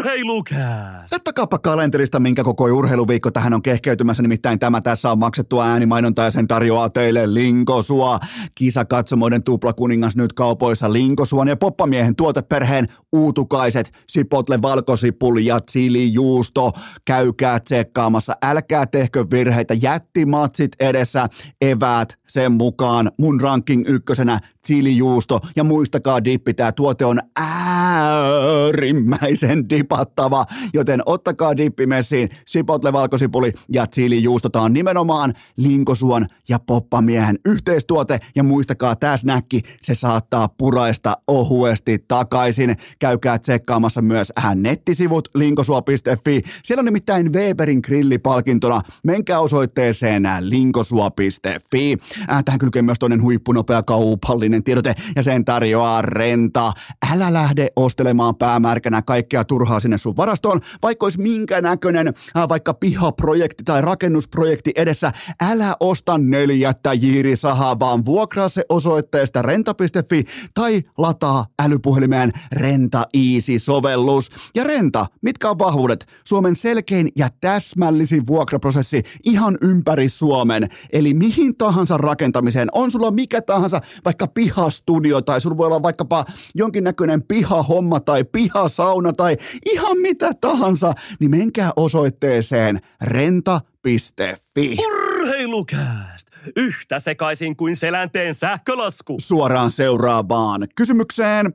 Urheilukää! 0.01 1.05
Saattakaapa 1.07 1.59
kalenterista, 1.59 2.21
minkä 2.21 2.45
koko 2.45 2.65
urheiluviikko 2.65 3.31
tähän 3.31 3.55
on 3.55 3.63
kehkeytymässä, 3.63 4.23
nimittäin 4.23 4.59
tämä 4.59 4.81
tässä 4.81 5.11
on 5.11 5.19
maksettua 5.19 5.67
äänimainonta 5.67 6.23
ja 6.23 6.31
sen 6.31 6.49
tarjoaa 6.49 6.91
teille 6.91 7.35
Linkosua. 7.35 8.19
Kisakatsomoiden 8.55 9.43
tuplakuningas 9.43 10.17
nyt 10.17 10.33
kaupoissa 10.33 10.93
Linkosuon 10.93 11.49
ja 11.49 11.57
Poppamiehen 11.57 12.17
tuoteperheen 12.17 12.87
uutukaiset, 13.13 13.93
sipotle, 14.09 14.63
valkosipuli 14.63 15.47
ja 15.47 15.61
chilijuusto. 15.71 16.73
Käykää 17.05 17.61
tsekkaamassa, 17.61 18.37
älkää 18.43 18.87
tehkö 18.87 19.25
virheitä, 19.31 19.75
jättimatsit 19.75 20.73
edessä, 20.81 21.29
eväät 21.61 22.19
sen 22.29 22.53
mukaan. 22.53 23.11
Mun 23.19 23.41
ranking 23.41 23.85
ykkösenä 23.87 24.41
chilijuusto 24.67 25.39
ja 25.57 25.65
muistakaa 25.65 26.25
dippi, 26.25 26.55
tämä 26.55 26.73
tuote 26.73 27.05
on 27.05 27.19
äärimmäisen 27.37 29.71
dipattava, 29.71 30.47
joten 30.75 31.03
ottakaa 31.07 31.57
dippi 31.57 31.87
messiin, 31.87 32.29
sipotle 32.47 32.93
valkosipuli 32.93 33.53
ja 33.69 33.87
chilijuusto, 33.87 34.49
tämä 34.49 34.65
on 34.65 34.73
nimenomaan 34.73 35.35
Linkosuon 35.57 36.27
ja 36.49 36.59
Poppamiehen 36.59 37.39
yhteistuote 37.45 38.21
ja 38.35 38.43
muistakaa 38.43 38.97
tämä 38.97 39.17
snäkki, 39.17 39.61
se 39.83 39.95
saattaa 39.95 40.49
puraista 40.49 41.17
ohuesti 41.29 42.05
takaisin. 42.09 42.77
Käykää 42.99 43.39
tsekkaamassa 43.39 44.03
myös 44.03 44.33
hän 44.37 44.63
nettisivut 44.63 45.29
linkosua.fi. 45.35 46.43
Siellä 46.63 46.81
on 46.81 46.85
nimittäin 46.85 47.33
Weberin 47.33 47.81
grillipalkintona. 47.85 48.83
Menkää 49.05 49.41
osoitteeseen 49.41 50.23
linkosua.fi. 50.41 51.97
Äh, 52.31 52.45
tähän 52.45 52.59
kylkee 52.59 52.83
myös 52.83 52.99
toinen 52.99 53.23
huippunopea 53.23 53.83
kaupallinen 53.83 54.50
tiedote 54.65 54.95
ja 55.17 55.23
sen 55.23 55.45
tarjoaa 55.45 56.03
renta. 56.03 56.73
Älä 57.13 57.33
lähde 57.33 57.69
ostelemaan 57.77 58.37
päämärkänä 58.37 59.03
kaikkea 59.03 59.45
turhaa 59.45 59.81
sinne 59.81 59.99
sun 59.99 60.17
varastoon, 60.17 60.61
vaikka 60.83 61.07
olisi 61.07 61.21
minkä 61.21 61.61
näköinen 61.61 62.09
äh, 62.09 62.49
vaikka 62.49 62.75
pihaprojekti 62.75 63.65
tai 63.65 63.81
rakennusprojekti 63.81 64.73
edessä. 64.77 65.13
Älä 65.41 65.77
osta 65.81 66.19
neljättä 66.19 66.93
jiirisahaa, 66.93 67.79
vaan 67.79 68.05
vuokraa 68.05 68.49
se 68.49 68.65
osoitteesta 68.69 69.43
renta.fi 69.43 70.25
tai 70.55 70.83
lataa 70.99 71.47
älypuhelimeen 71.63 72.33
Renta 72.53 73.07
Easy-sovellus. 73.15 74.31
Ja 74.55 74.65
Renta, 74.65 75.07
mitkä 75.23 75.51
on 75.51 75.59
vahvuudet? 75.59 76.07
Suomen 76.25 76.57
selkein 76.57 77.09
ja 77.17 77.29
täsmällisin 77.41 78.27
vuokraprosessi 78.27 79.03
ihan 79.25 79.59
ympäri 79.61 80.09
Suomen. 80.09 80.69
Eli 80.93 81.15
mihin 81.15 81.57
tahansa 81.57 81.97
rakentamiseen, 81.97 82.69
on 82.73 82.91
sulla 82.91 83.11
mikä 83.11 83.43
tahansa, 83.43 83.81
vaikka 84.05 84.27
pihastudio 84.41 85.23
tai 85.23 85.41
sulla 85.41 85.57
voi 85.57 85.67
olla 85.67 85.83
vaikkapa 85.83 86.25
jonkinnäköinen 86.55 87.23
pihahomma 87.23 88.01
tai 88.01 88.25
pihasauna 88.25 89.13
tai 89.13 89.37
ihan 89.73 89.99
mitä 89.99 90.33
tahansa, 90.41 90.93
niin 91.21 91.31
menkää 91.31 91.71
osoitteeseen 91.77 92.81
renta.fi. 93.03 94.77
Urheilukääst! 94.87 96.29
Yhtä 96.57 96.99
sekaisin 96.99 97.57
kuin 97.57 97.77
selänteen 97.77 98.35
sähkölasku. 98.35 99.17
Suoraan 99.21 99.71
seuraavaan 99.71 100.69
kysymykseen. 100.77 101.53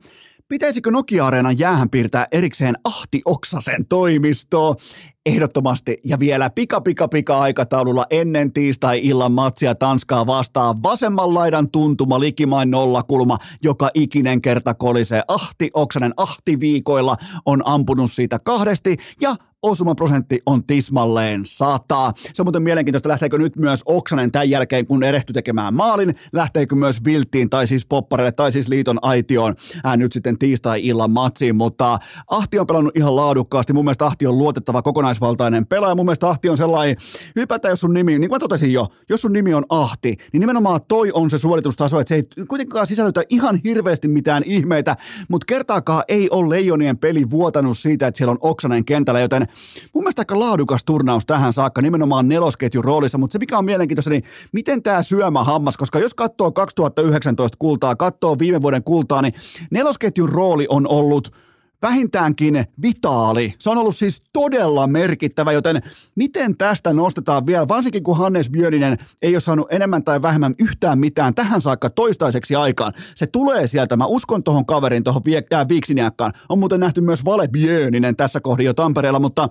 Pitäisikö 0.48 0.90
Nokia-areenan 0.90 1.58
jäähän 1.58 1.90
piirtää 1.90 2.26
erikseen 2.32 2.74
Ahti 2.84 3.22
Oksasen 3.24 3.86
toimisto? 3.86 4.76
Ehdottomasti 5.26 5.96
ja 6.04 6.18
vielä 6.18 6.50
pika 6.50 6.80
pika 6.80 7.08
pika 7.08 7.40
aikataululla 7.40 8.06
ennen 8.10 8.52
tiistai-illan 8.52 9.32
matsia 9.32 9.74
Tanskaa 9.74 10.26
vastaan 10.26 10.82
vasemman 10.82 11.34
laidan 11.34 11.70
tuntuma 11.70 12.20
likimain 12.20 12.70
nollakulma, 12.70 13.38
joka 13.62 13.90
ikinen 13.94 14.42
kerta 14.42 14.74
kolisee. 14.74 15.22
Ahti 15.28 15.70
Oksanen 15.74 16.14
Ahti 16.16 16.60
viikoilla 16.60 17.16
on 17.46 17.62
ampunut 17.64 18.12
siitä 18.12 18.38
kahdesti 18.44 18.96
ja 19.20 19.36
osumaprosentti 19.62 20.40
on 20.46 20.64
tismalleen 20.66 21.46
100. 21.46 22.12
Se 22.34 22.42
on 22.42 22.46
muuten 22.46 22.62
mielenkiintoista, 22.62 23.08
lähteekö 23.08 23.38
nyt 23.38 23.56
myös 23.56 23.82
Oksanen 23.86 24.32
tämän 24.32 24.50
jälkeen, 24.50 24.86
kun 24.86 25.04
erehty 25.04 25.32
tekemään 25.32 25.74
maalin, 25.74 26.14
lähteekö 26.32 26.74
myös 26.74 27.04
Vilttiin 27.04 27.50
tai 27.50 27.66
siis 27.66 27.86
Popparelle 27.86 28.32
tai 28.32 28.52
siis 28.52 28.68
Liiton 28.68 28.98
aitioon 29.02 29.54
ää, 29.84 29.96
nyt 29.96 30.12
sitten 30.12 30.38
tiistai-illan 30.38 31.10
matsiin, 31.10 31.56
mutta 31.56 31.98
Ahti 32.26 32.58
on 32.58 32.66
pelannut 32.66 32.96
ihan 32.96 33.16
laadukkaasti. 33.16 33.72
Mun 33.72 33.84
mielestä 33.84 34.06
Ahti 34.06 34.26
on 34.26 34.38
luotettava 34.38 34.82
kokonaisvaltainen 35.16 35.66
pelaaja. 35.66 35.94
Mun 35.94 36.06
mielestä 36.06 36.28
Ahti 36.28 36.48
on 36.48 36.56
sellainen, 36.56 36.96
ylipäätään 37.36 37.72
jos 37.72 37.80
sun 37.80 37.94
nimi, 37.94 38.18
niin 38.18 38.28
kuin 38.28 38.36
mä 38.36 38.38
totesin 38.38 38.72
jo, 38.72 38.88
jos 39.08 39.20
sun 39.20 39.32
nimi 39.32 39.54
on 39.54 39.64
Ahti, 39.68 40.16
niin 40.32 40.40
nimenomaan 40.40 40.80
toi 40.88 41.10
on 41.14 41.30
se 41.30 41.38
suoritustaso, 41.38 42.00
että 42.00 42.08
se 42.08 42.14
ei 42.14 42.44
kuitenkaan 42.48 42.86
sisällytä 42.86 43.22
ihan 43.28 43.60
hirveästi 43.64 44.08
mitään 44.08 44.42
ihmeitä, 44.46 44.96
mutta 45.28 45.44
kertaakaan 45.46 46.04
ei 46.08 46.30
ole 46.30 46.48
Leijonien 46.48 46.98
peli 46.98 47.30
vuotanut 47.30 47.78
siitä, 47.78 48.06
että 48.06 48.18
siellä 48.18 48.30
on 48.30 48.38
Oksanen 48.40 48.84
kentällä, 48.84 49.20
joten 49.20 49.48
mun 49.92 50.04
mielestä 50.04 50.20
aika 50.20 50.40
laadukas 50.40 50.84
turnaus 50.84 51.26
tähän 51.26 51.52
saakka, 51.52 51.82
nimenomaan 51.82 52.28
nelosketjun 52.28 52.84
roolissa, 52.84 53.18
mutta 53.18 53.32
se 53.32 53.38
mikä 53.38 53.58
on 53.58 53.64
mielenkiintoista, 53.64 54.10
niin 54.10 54.24
miten 54.52 54.82
tämä 54.82 55.02
syömä 55.02 55.44
hammas, 55.44 55.76
koska 55.76 55.98
jos 55.98 56.14
katsoo 56.14 56.52
2019 56.52 57.56
kultaa, 57.58 57.96
katsoo 57.96 58.38
viime 58.38 58.62
vuoden 58.62 58.82
kultaa, 58.82 59.22
niin 59.22 59.34
nelosketjun 59.70 60.28
rooli 60.28 60.66
on 60.68 60.88
ollut– 60.88 61.32
vähintäänkin 61.82 62.66
vitaali. 62.82 63.54
Se 63.58 63.70
on 63.70 63.78
ollut 63.78 63.96
siis 63.96 64.22
todella 64.32 64.86
merkittävä, 64.86 65.52
joten 65.52 65.82
miten 66.14 66.56
tästä 66.56 66.92
nostetaan 66.92 67.46
vielä, 67.46 67.68
varsinkin 67.68 68.02
kun 68.02 68.16
Hannes 68.16 68.50
Björninen 68.50 68.98
ei 69.22 69.34
ole 69.34 69.40
saanut 69.40 69.66
enemmän 69.70 70.04
tai 70.04 70.22
vähemmän 70.22 70.54
yhtään 70.58 70.98
mitään 70.98 71.34
tähän 71.34 71.60
saakka 71.60 71.90
toistaiseksi 71.90 72.54
aikaan. 72.54 72.92
Se 73.14 73.26
tulee 73.26 73.66
sieltä, 73.66 73.96
mä 73.96 74.06
uskon 74.06 74.42
tuohon 74.42 74.66
kaverin, 74.66 75.04
tuohon 75.04 75.22
äh, 75.54 75.68
Viiksiniakkaan. 75.68 76.32
On 76.48 76.58
muuten 76.58 76.80
nähty 76.80 77.00
myös 77.00 77.24
Vale 77.24 77.48
Björninen 77.48 78.16
tässä 78.16 78.40
kohdin 78.40 78.66
jo 78.66 78.74
Tampereella, 78.74 79.20
mutta 79.20 79.48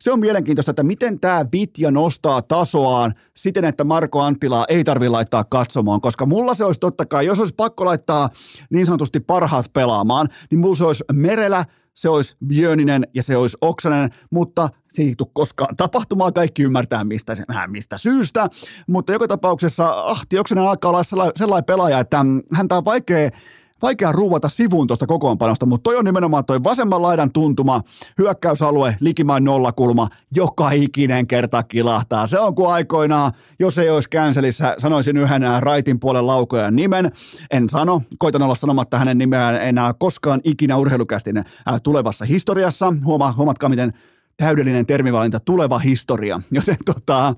se 0.00 0.12
on 0.12 0.20
mielenkiintoista, 0.20 0.70
että 0.70 0.82
miten 0.82 1.20
tämä 1.20 1.46
Vitja 1.52 1.90
nostaa 1.90 2.42
tasoaan 2.42 3.14
siten, 3.36 3.64
että 3.64 3.84
Marko 3.84 4.20
Anttilaa 4.20 4.64
ei 4.68 4.84
tarvi 4.84 5.08
laittaa 5.08 5.44
katsomaan, 5.44 6.00
koska 6.00 6.26
mulla 6.26 6.54
se 6.54 6.64
olisi 6.64 6.80
totta 6.80 7.06
kai, 7.06 7.26
jos 7.26 7.38
olisi 7.38 7.54
pakko 7.54 7.84
laittaa 7.84 8.28
niin 8.70 8.86
sanotusti 8.86 9.20
parhaat 9.20 9.72
pelaamaan, 9.72 10.28
niin 10.50 10.58
mulla 10.58 10.76
se 10.76 10.84
olisi 10.84 11.04
Merelä, 11.12 11.64
se 12.00 12.08
olisi 12.08 12.36
Björninen 12.46 13.06
ja 13.14 13.22
se 13.22 13.36
olisi 13.36 13.58
Oksanen, 13.60 14.10
mutta 14.30 14.68
se 14.88 15.02
ei 15.02 15.14
tule 15.18 15.28
koskaan 15.32 15.76
tapahtumaan, 15.76 16.32
kaikki 16.32 16.62
ymmärtää 16.62 17.04
mistä, 17.04 17.36
mistä 17.66 17.98
syystä, 17.98 18.48
mutta 18.86 19.12
joka 19.12 19.28
tapauksessa 19.28 19.88
Ahti 19.88 20.38
Oksanen 20.38 20.64
alkaa 20.64 20.88
olla 20.88 21.02
sellainen, 21.02 21.32
sellainen 21.36 21.64
pelaaja, 21.64 21.98
että 21.98 22.24
häntä 22.52 22.76
on 22.76 22.84
vaikea 22.84 23.30
vaikea 23.82 24.12
ruuvata 24.12 24.48
sivuun 24.48 24.86
tuosta 24.86 25.06
kokoonpanosta, 25.06 25.66
mutta 25.66 25.82
toi 25.82 25.96
on 25.96 26.04
nimenomaan 26.04 26.44
toi 26.44 26.64
vasemman 26.64 27.02
laidan 27.02 27.32
tuntuma, 27.32 27.82
hyökkäysalue, 28.18 28.96
likimain 29.00 29.44
nollakulma, 29.44 30.08
joka 30.34 30.70
ikinen 30.70 31.26
kerta 31.26 31.62
kilahtaa. 31.62 32.26
Se 32.26 32.38
on 32.38 32.54
kuin 32.54 32.70
aikoinaan, 32.70 33.32
jos 33.58 33.78
ei 33.78 33.90
olisi 33.90 34.10
känselissä, 34.10 34.74
sanoisin 34.78 35.16
yhden 35.16 35.42
raitin 35.60 36.00
puolen 36.00 36.26
laukojan 36.26 36.76
nimen. 36.76 37.12
En 37.50 37.68
sano, 37.68 38.02
koitan 38.18 38.42
olla 38.42 38.54
sanomatta 38.54 38.98
hänen 38.98 39.18
nimeään 39.18 39.62
enää 39.62 39.92
koskaan 39.92 40.40
ikinä 40.44 40.76
urheilukästin 40.76 41.44
tulevassa 41.82 42.24
historiassa. 42.24 42.92
Huoma, 43.04 43.34
huomatkaa, 43.36 43.68
miten 43.68 43.92
täydellinen 44.36 44.86
termivalinta, 44.86 45.40
tuleva 45.40 45.78
historia. 45.78 46.40
Joten 46.50 46.76
tota, 46.84 47.34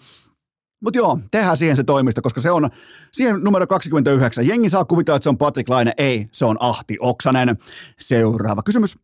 mutta 0.83 0.99
joo, 0.99 1.19
tehdään 1.31 1.57
siihen 1.57 1.77
se 1.77 1.85
toimisto, 1.85 2.23
koska 2.23 2.41
se 2.41 2.51
on 2.51 2.71
siihen 3.13 3.41
numero 3.45 3.67
29. 3.67 4.47
Jengi 4.47 4.71
saa 4.71 4.85
kuvitella, 4.85 5.17
että 5.17 5.25
se 5.25 5.29
on 5.29 5.39
Patrick 5.39 5.69
Laine. 5.69 5.93
Ei, 5.99 6.29
se 6.33 6.45
on 6.45 6.57
Ahti 6.61 6.97
Oksanen. 7.01 7.59
Seuraava 7.99 8.63
kysymys. 8.63 8.99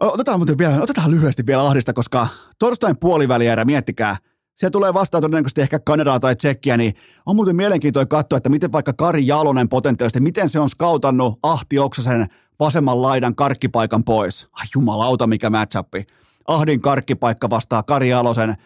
Otetaan 0.00 0.38
muuten 0.38 0.58
vielä, 0.58 0.82
otetaan 0.82 1.10
lyhyesti 1.10 1.46
vielä 1.46 1.66
Ahdista, 1.66 1.92
koska 1.92 2.28
torstain 2.58 2.96
puolivälierä, 2.98 3.64
miettikää, 3.64 4.16
se 4.54 4.70
tulee 4.70 4.94
vastaan 4.94 5.22
todennäköisesti 5.22 5.60
ehkä 5.60 5.78
Kanadaa 5.78 6.20
tai 6.20 6.36
Tsekkiä, 6.36 6.76
niin 6.76 6.94
on 7.26 7.36
muuten 7.36 7.56
mielenkiintoinen 7.56 8.08
katsoa, 8.08 8.36
että 8.36 8.48
miten 8.48 8.72
vaikka 8.72 8.92
Kari 8.92 9.26
Jalonen 9.26 9.68
potentiaalisesti, 9.68 10.20
miten 10.20 10.48
se 10.48 10.60
on 10.60 10.68
skautannut 10.68 11.38
Ahti 11.42 11.78
Oksasen 11.78 12.26
vasemman 12.60 13.02
laidan 13.02 13.34
karkkipaikan 13.34 14.04
pois. 14.04 14.48
Ai 14.52 14.66
jumalauta, 14.74 15.26
mikä 15.26 15.50
matchappi. 15.50 16.06
Ahdin 16.46 16.80
karkkipaikka 16.80 17.50
vastaa 17.50 17.82
Kari 17.82 18.08
Jalosen 18.08 18.56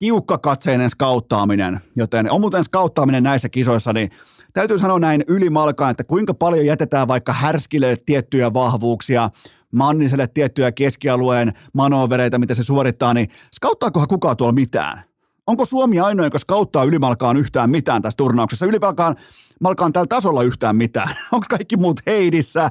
tiukkakatseinen 0.00 0.90
skauttaaminen, 0.90 1.80
joten 1.96 2.30
on 2.30 2.40
muuten 2.40 2.64
skauttaaminen 2.64 3.22
näissä 3.22 3.48
kisoissa, 3.48 3.92
niin 3.92 4.10
täytyy 4.52 4.78
sanoa 4.78 4.98
näin 4.98 5.24
ylimalkaan, 5.26 5.90
että 5.90 6.04
kuinka 6.04 6.34
paljon 6.34 6.66
jätetään 6.66 7.08
vaikka 7.08 7.32
härskille 7.32 7.96
tiettyjä 8.06 8.52
vahvuuksia, 8.52 9.30
Manniselle 9.72 10.26
tiettyjä 10.26 10.72
keskialueen 10.72 11.52
manovereita, 11.72 12.38
mitä 12.38 12.54
se 12.54 12.62
suorittaa, 12.62 13.14
niin 13.14 13.28
skauttaakohan 13.54 14.08
kukaan 14.08 14.36
tuolla 14.36 14.52
mitään? 14.52 15.02
Onko 15.46 15.64
Suomi 15.64 16.00
ainoa, 16.00 16.26
joka 16.26 16.38
skauttaa 16.38 16.84
ylimalkaan 16.84 17.36
yhtään 17.36 17.70
mitään 17.70 18.02
tässä 18.02 18.16
turnauksessa? 18.16 18.66
Ylimalkaan 18.66 19.16
malkaan 19.60 19.92
tällä 19.92 20.06
tasolla 20.06 20.42
yhtään 20.42 20.76
mitään. 20.76 21.08
Onko 21.32 21.46
kaikki 21.50 21.76
muut 21.76 22.00
heidissä? 22.06 22.70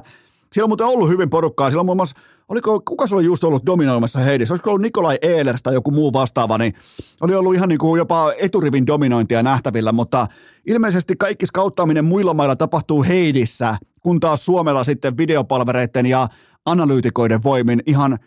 Siellä 0.52 0.64
on 0.64 0.70
muuten 0.70 0.86
ollut 0.86 1.08
hyvin 1.08 1.30
porukkaa. 1.30 1.70
Siellä 1.70 1.80
on 1.80 1.86
muun 1.86 1.96
muassa 1.96 2.16
oliko, 2.50 2.80
kuka 2.80 3.06
se 3.06 3.14
oli 3.14 3.24
just 3.24 3.44
ollut 3.44 3.66
dominoimassa 3.66 4.18
Heidissä? 4.18 4.52
Olisiko 4.52 4.70
ollut 4.70 4.82
Nikolai 4.82 5.18
Ehlers 5.22 5.62
tai 5.62 5.74
joku 5.74 5.90
muu 5.90 6.12
vastaava, 6.12 6.58
niin 6.58 6.74
oli 7.20 7.34
ollut 7.34 7.54
ihan 7.54 7.68
niin 7.68 7.78
kuin 7.78 7.98
jopa 7.98 8.32
eturivin 8.38 8.86
dominointia 8.86 9.42
nähtävillä, 9.42 9.92
mutta 9.92 10.26
ilmeisesti 10.66 11.16
kaikki 11.16 11.46
skauttaaminen 11.46 12.04
muilla 12.04 12.34
mailla 12.34 12.56
tapahtuu 12.56 13.02
Heidissä, 13.02 13.76
kun 14.02 14.20
taas 14.20 14.44
Suomella 14.44 14.84
sitten 14.84 15.16
videopalvereiden 15.16 16.06
ja 16.06 16.28
analyytikoiden 16.66 17.42
voimin 17.42 17.82
ihan 17.86 18.18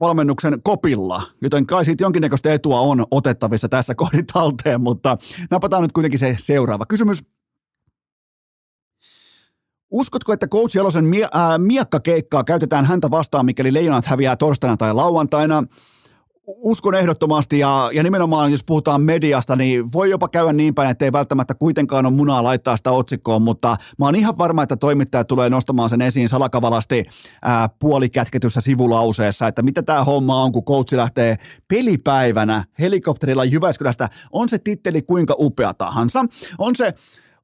valmennuksen 0.00 0.62
kopilla, 0.62 1.22
joten 1.42 1.66
kai 1.66 1.84
siitä 1.84 2.04
jonkinnäköistä 2.04 2.52
etua 2.52 2.80
on 2.80 3.04
otettavissa 3.10 3.68
tässä 3.68 3.94
kohdin 3.94 4.26
talteen, 4.26 4.80
mutta 4.80 5.16
napataan 5.50 5.82
nyt 5.82 5.92
kuitenkin 5.92 6.18
se 6.18 6.34
seuraava 6.38 6.86
kysymys. 6.86 7.24
Uskotko, 9.90 10.32
että 10.32 10.48
Coach 10.48 10.76
Jalosen 10.76 11.04
mie- 11.04 11.24
äh, 11.24 11.58
miekkakeikkaa 11.58 12.44
käytetään 12.44 12.84
häntä 12.84 13.10
vastaan, 13.10 13.46
mikäli 13.46 13.72
leijonat 13.72 14.06
häviää 14.06 14.36
torstaina 14.36 14.76
tai 14.76 14.94
lauantaina? 14.94 15.64
Uskon 16.46 16.94
ehdottomasti 16.94 17.58
ja, 17.58 17.90
ja 17.92 18.02
nimenomaan 18.02 18.50
jos 18.50 18.64
puhutaan 18.64 19.02
mediasta, 19.02 19.56
niin 19.56 19.92
voi 19.92 20.10
jopa 20.10 20.28
käydä 20.28 20.52
niin 20.52 20.74
päin, 20.74 20.90
että 20.90 21.04
ei 21.04 21.12
välttämättä 21.12 21.54
kuitenkaan 21.54 22.06
ole 22.06 22.14
munaa 22.14 22.42
laittaa 22.42 22.76
sitä 22.76 22.90
otsikkoon, 22.90 23.42
mutta 23.42 23.76
mä 23.98 24.04
oon 24.04 24.16
ihan 24.16 24.38
varma, 24.38 24.62
että 24.62 24.76
toimittaja 24.76 25.24
tulee 25.24 25.50
nostamaan 25.50 25.90
sen 25.90 26.02
esiin 26.02 26.28
salakavalasti 26.28 27.04
ää, 27.42 27.68
puolikätketyssä 27.78 28.60
sivulauseessa, 28.60 29.48
että 29.48 29.62
mitä 29.62 29.82
tämä 29.82 30.04
homma 30.04 30.42
on, 30.42 30.52
kun 30.52 30.64
coachi 30.64 30.96
lähtee 30.96 31.36
pelipäivänä 31.68 32.64
helikopterilla 32.78 33.44
Jyväskylästä. 33.44 34.08
On 34.32 34.48
se 34.48 34.58
titteli 34.58 35.02
kuinka 35.02 35.34
upea 35.38 35.74
tahansa, 35.74 36.24
on 36.58 36.76
se 36.76 36.94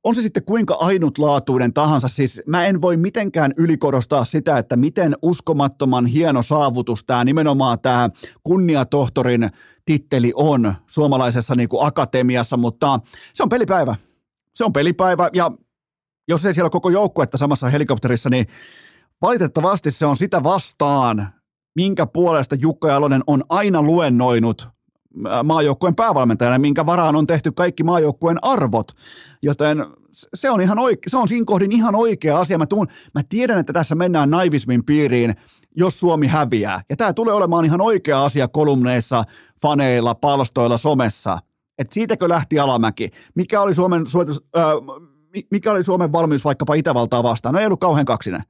on 0.05 0.15
se 0.15 0.23
sitten 0.23 0.45
kuinka 0.45 0.75
ainutlaatuinen 0.75 1.73
tahansa, 1.73 2.09
siis 2.09 2.43
mä 2.47 2.67
en 2.67 2.81
voi 2.81 2.97
mitenkään 2.97 3.53
ylikorostaa 3.57 4.25
sitä, 4.25 4.59
että 4.59 4.77
miten 4.77 5.17
uskomattoman 5.23 6.07
hieno 6.07 6.43
saavutus 6.43 7.05
tämä 7.05 7.25
nimenomaan 7.25 7.81
tämä 7.81 8.11
kunniatohtorin 8.43 9.51
titteli 9.85 10.33
on 10.37 10.75
suomalaisessa 10.87 11.55
niin 11.55 11.69
kuin 11.69 11.87
akatemiassa, 11.87 12.57
mutta 12.57 13.01
se 13.35 13.43
on 13.43 13.49
pelipäivä. 13.49 13.97
Se 14.55 14.65
on 14.65 14.73
pelipäivä 14.73 15.31
ja 15.35 15.51
jos 16.29 16.45
ei 16.45 16.55
siellä 16.55 16.71
koko 16.71 16.91
joukkuetta 16.91 17.39
samassa 17.39 17.69
helikopterissa, 17.69 18.31
niin 18.31 18.47
valitettavasti 19.23 19.91
se 19.91 20.07
on 20.07 20.17
sitä 20.17 20.43
vastaan, 20.43 21.29
minkä 21.75 22.07
puolesta 22.07 22.55
Jukka 22.55 22.89
Jalonen 22.89 23.23
on 23.27 23.45
aina 23.49 23.83
luennoinut 23.83 24.74
maajoukkueen 25.45 25.95
päävalmentajana, 25.95 26.59
minkä 26.59 26.87
varaan 26.87 27.17
on 27.17 27.27
tehty 27.27 27.53
kaikki 27.53 27.83
maajoukkueen 27.83 28.39
arvot. 28.43 28.93
Joten 29.43 29.87
se 30.35 30.51
on, 30.51 30.61
ihan 30.61 30.79
oike- 30.79 31.09
se 31.09 31.17
on 31.17 31.29
siinä 31.29 31.45
kohdin 31.45 31.73
ihan 31.73 31.95
oikea 31.95 32.41
asia. 32.41 32.59
Mä, 32.59 32.67
tuun, 32.67 32.89
mä 33.15 33.23
tiedän, 33.29 33.59
että 33.59 33.73
tässä 33.73 33.95
mennään 33.95 34.31
naivismin 34.31 34.85
piiriin, 34.85 35.35
jos 35.77 36.01
Suomi 36.01 36.27
häviää. 36.27 36.81
Ja 36.91 36.97
tämä 36.97 37.13
tulee 37.13 37.35
olemaan 37.35 37.65
ihan 37.65 37.81
oikea 37.81 38.25
asia 38.25 38.49
kolumneissa, 38.49 39.25
faneilla, 39.63 40.15
palstoilla, 40.15 40.77
somessa. 40.77 41.39
Että 41.79 41.95
siitäkö 41.95 42.29
lähti 42.29 42.59
alamäki? 42.59 43.11
Mikä 43.35 43.61
oli 43.61 43.75
Suomen, 43.75 44.07
suotus, 44.07 44.45
äh, 44.57 44.65
mikä 45.51 45.73
oli 45.73 45.85
Suomen 45.85 46.13
valmius 46.13 46.45
vaikkapa 46.45 46.75
Itävaltaa 46.75 47.23
vastaan? 47.23 47.55
No 47.55 47.61
ei 47.61 47.67
ollut 47.67 47.81
kauhean 47.81 48.07
kaksinen 48.07 48.43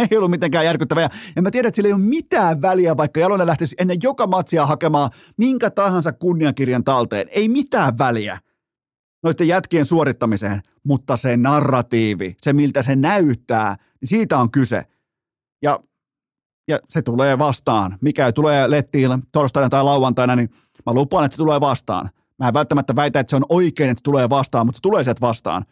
ei 0.10 0.16
ollut 0.16 0.30
mitenkään 0.30 0.64
järkyttävää. 0.64 1.10
Ja 1.36 1.42
mä 1.42 1.50
tiedän, 1.50 1.68
että 1.68 1.76
sillä 1.76 1.86
ei 1.86 1.92
ole 1.92 2.00
mitään 2.00 2.62
väliä, 2.62 2.96
vaikka 2.96 3.20
Jalonen 3.20 3.46
lähtisi 3.46 3.76
ennen 3.78 3.98
joka 4.02 4.26
matsia 4.26 4.66
hakemaan 4.66 5.10
minkä 5.36 5.70
tahansa 5.70 6.12
kunniakirjan 6.12 6.84
talteen. 6.84 7.28
Ei 7.30 7.48
mitään 7.48 7.98
väliä 7.98 8.38
noiden 9.22 9.48
jätkien 9.48 9.86
suorittamiseen, 9.86 10.60
mutta 10.84 11.16
se 11.16 11.36
narratiivi, 11.36 12.36
se 12.42 12.52
miltä 12.52 12.82
se 12.82 12.96
näyttää, 12.96 13.76
niin 14.00 14.08
siitä 14.08 14.38
on 14.38 14.50
kyse. 14.50 14.82
Ja, 15.62 15.80
ja 16.68 16.78
se 16.88 17.02
tulee 17.02 17.38
vastaan. 17.38 17.98
Mikä 18.00 18.32
tulee 18.32 18.70
lettiin 18.70 19.22
torstaina 19.32 19.68
tai 19.68 19.84
lauantaina, 19.84 20.36
niin 20.36 20.50
mä 20.86 20.92
lupaan, 20.94 21.24
että 21.24 21.34
se 21.34 21.38
tulee 21.42 21.60
vastaan. 21.60 22.10
Mä 22.38 22.48
en 22.48 22.54
välttämättä 22.54 22.96
väitä, 22.96 23.20
että 23.20 23.30
se 23.30 23.36
on 23.36 23.46
oikein, 23.48 23.90
että 23.90 24.00
se 24.00 24.04
tulee 24.04 24.30
vastaan, 24.30 24.66
mutta 24.66 24.76
se 24.76 24.82
tulee 24.82 25.04
sieltä 25.04 25.20
vastaan. 25.20 25.64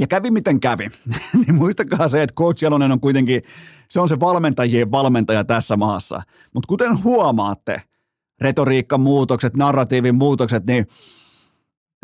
Ja 0.00 0.06
kävi 0.06 0.30
miten 0.30 0.60
kävi, 0.60 0.86
niin 1.46 1.54
muistakaa 1.54 2.08
se, 2.08 2.22
että 2.22 2.34
Coach 2.34 2.62
Jalonen 2.62 2.92
on 2.92 3.00
kuitenkin, 3.00 3.42
se 3.88 4.00
on 4.00 4.08
se 4.08 4.20
valmentajien 4.20 4.90
valmentaja 4.90 5.44
tässä 5.44 5.76
maassa. 5.76 6.22
Mutta 6.54 6.66
kuten 6.66 7.04
huomaatte, 7.04 7.82
retoriikka 8.40 8.98
muutokset, 8.98 9.56
narratiivin 9.56 10.14
muutokset, 10.14 10.66
niin 10.66 10.86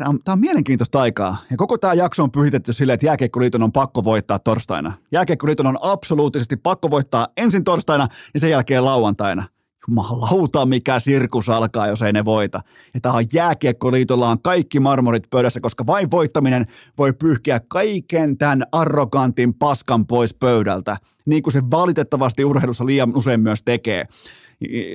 Tämä 0.01 0.09
on, 0.09 0.19
on 0.27 0.39
mielenkiintoista 0.39 1.01
aikaa. 1.01 1.37
Ja 1.51 1.57
koko 1.57 1.77
tämä 1.77 1.93
jakso 1.93 2.23
on 2.23 2.31
pyhitetty 2.31 2.73
silleen, 2.73 2.93
että 2.93 3.05
Jääkiekkoliiton 3.05 3.63
on 3.63 3.71
pakko 3.71 4.03
voittaa 4.03 4.39
torstaina. 4.39 4.93
Jääkiekkoliiton 5.11 5.67
on 5.67 5.77
absoluuttisesti 5.81 6.57
pakko 6.57 6.89
voittaa 6.89 7.27
ensin 7.37 7.63
torstaina 7.63 8.07
ja 8.33 8.39
sen 8.39 8.49
jälkeen 8.49 8.85
lauantaina. 8.85 9.43
Jumalauta, 9.87 10.65
mikä 10.65 10.99
sirkus 10.99 11.49
alkaa, 11.49 11.87
jos 11.87 12.01
ei 12.01 12.13
ne 12.13 12.25
voita. 12.25 12.61
Ja 12.93 13.01
tämä 13.01 13.15
on 13.15 13.25
Jääkiekkoliitolla 13.33 14.29
on 14.29 14.41
kaikki 14.41 14.79
marmorit 14.79 15.29
pöydässä, 15.29 15.59
koska 15.59 15.85
vain 15.85 16.11
voittaminen 16.11 16.65
voi 16.97 17.13
pyyhkiä 17.13 17.59
kaiken 17.67 18.37
tämän 18.37 18.63
arrogantin 18.71 19.53
paskan 19.53 20.07
pois 20.07 20.33
pöydältä, 20.33 20.97
niin 21.25 21.43
kuin 21.43 21.53
se 21.53 21.61
valitettavasti 21.71 22.45
urheilussa 22.45 22.85
liian 22.85 23.15
usein 23.15 23.39
myös 23.39 23.63
tekee 23.63 24.07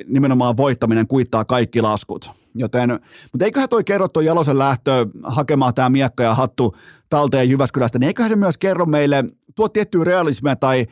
nimenomaan 0.09 0.57
voittaminen 0.57 1.07
kuittaa 1.07 1.45
kaikki 1.45 1.81
laskut. 1.81 2.31
Joten, 2.55 2.91
mutta 3.33 3.45
eiköhän 3.45 3.69
toi 3.69 3.85
kerro 3.85 4.09
tuon 4.09 4.25
Jalosen 4.25 4.59
lähtö 4.59 5.07
hakemaan 5.23 5.75
tämä 5.75 5.89
miekka 5.89 6.23
ja 6.23 6.35
hattu 6.35 6.77
talteen 7.11 7.51
Jyväskylästä, 7.51 7.99
niin 7.99 8.07
eiköhän 8.07 8.31
se 8.31 8.37
myös 8.37 8.59
kerro 8.59 8.87
meille, 8.87 9.25
tuo 9.55 9.69
tiettyä 9.69 10.05
realismia 10.05 10.57
tai 10.57 10.87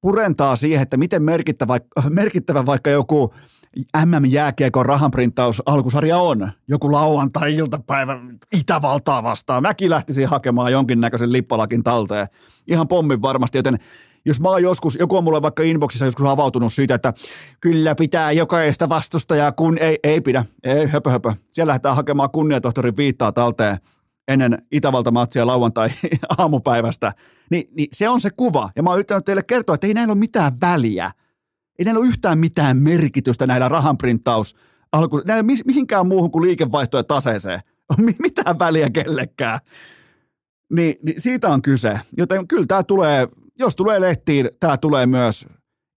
purentaa 0.00 0.56
siihen, 0.56 0.82
että 0.82 0.96
miten 0.96 1.22
merkittävä, 1.22 1.78
merkittävä 2.10 2.66
vaikka 2.66 2.90
joku 2.90 3.34
MM-jääkiekon 4.04 4.86
rahanprinttaus 4.86 5.62
alkusarja 5.66 6.18
on. 6.18 6.52
Joku 6.68 6.92
lauantai-iltapäivä 6.92 8.20
Itävaltaa 8.52 9.22
vastaan. 9.22 9.62
Mäkin 9.62 9.90
lähtisin 9.90 10.28
hakemaan 10.28 10.72
jonkinnäköisen 10.72 11.32
lippalakin 11.32 11.82
talteen. 11.82 12.26
Ihan 12.66 12.88
pommin 12.88 13.22
varmasti, 13.22 13.58
joten 13.58 13.78
jos 14.24 14.40
mä 14.40 14.48
oon 14.48 14.62
joskus, 14.62 14.96
joku 15.00 15.16
on 15.16 15.24
mulle 15.24 15.42
vaikka 15.42 15.62
inboxissa 15.62 16.04
joskus 16.04 16.26
avautunut 16.26 16.72
siitä, 16.72 16.94
että 16.94 17.12
kyllä 17.60 17.94
pitää 17.94 18.32
jokaista 18.32 18.88
vastustajaa, 18.88 19.52
kun 19.52 19.78
ei, 19.78 19.98
ei 20.04 20.20
pidä, 20.20 20.44
ei 20.64 20.86
höpö 20.86 21.10
höpö. 21.10 21.32
Siellä 21.52 21.70
lähdetään 21.70 21.96
hakemaan 21.96 22.30
kunniatohtorin 22.30 22.96
viittaa 22.96 23.32
talteen 23.32 23.76
ennen 24.28 24.62
Itävalta-matsia 24.72 25.46
lauantai 25.46 25.88
aamupäivästä, 26.38 27.12
niin, 27.50 27.68
niin 27.76 27.88
se 27.92 28.08
on 28.08 28.20
se 28.20 28.30
kuva. 28.30 28.70
Ja 28.76 28.82
mä 28.82 28.90
oon 28.90 28.96
yrittänyt 28.96 29.24
teille 29.24 29.42
kertoa, 29.42 29.74
että 29.74 29.86
ei 29.86 29.94
näillä 29.94 30.12
ole 30.12 30.18
mitään 30.18 30.52
väliä. 30.60 31.10
Ei 31.78 31.84
näillä 31.84 31.98
ole 31.98 32.08
yhtään 32.08 32.38
mitään 32.38 32.76
merkitystä 32.76 33.46
näillä 33.46 33.68
rahanprinttaus 33.68 34.56
alku, 34.92 35.22
näillä 35.26 35.42
mihinkään 35.66 36.06
muuhun 36.06 36.30
kuin 36.30 36.42
liikevaihtoja 36.42 37.04
taseeseen. 37.04 37.60
On 37.90 38.04
mitään 38.18 38.58
väliä 38.58 38.90
kellekään. 38.90 39.58
Niin, 40.72 40.96
niin 41.02 41.20
siitä 41.20 41.48
on 41.48 41.62
kyse. 41.62 42.00
Joten 42.16 42.48
kyllä 42.48 42.66
tämä 42.66 42.82
tulee, 42.82 43.28
jos 43.58 43.76
tulee 43.76 44.00
lehtiin, 44.00 44.50
tämä 44.60 44.76
tulee 44.76 45.06
myös 45.06 45.46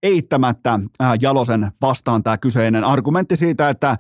eittämättä 0.04 0.80
äh, 1.02 1.12
Jalosen 1.22 1.72
vastaan 1.82 2.24
tämä 2.24 2.38
kyseinen 2.38 2.84
argumentti 2.84 3.36
siitä, 3.36 3.70
että 3.70 3.98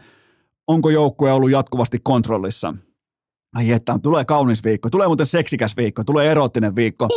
onko 0.67 0.89
joukkue 0.89 1.31
ollut 1.31 1.51
jatkuvasti 1.51 1.99
kontrollissa. 2.03 2.73
Ai 3.55 3.71
että, 3.71 3.99
tulee 4.03 4.25
kaunis 4.25 4.63
viikko, 4.63 4.89
tulee 4.89 5.07
muuten 5.07 5.25
seksikäs 5.25 5.77
viikko, 5.77 6.03
tulee 6.03 6.31
erottinen 6.31 6.75
viikko. 6.75 7.07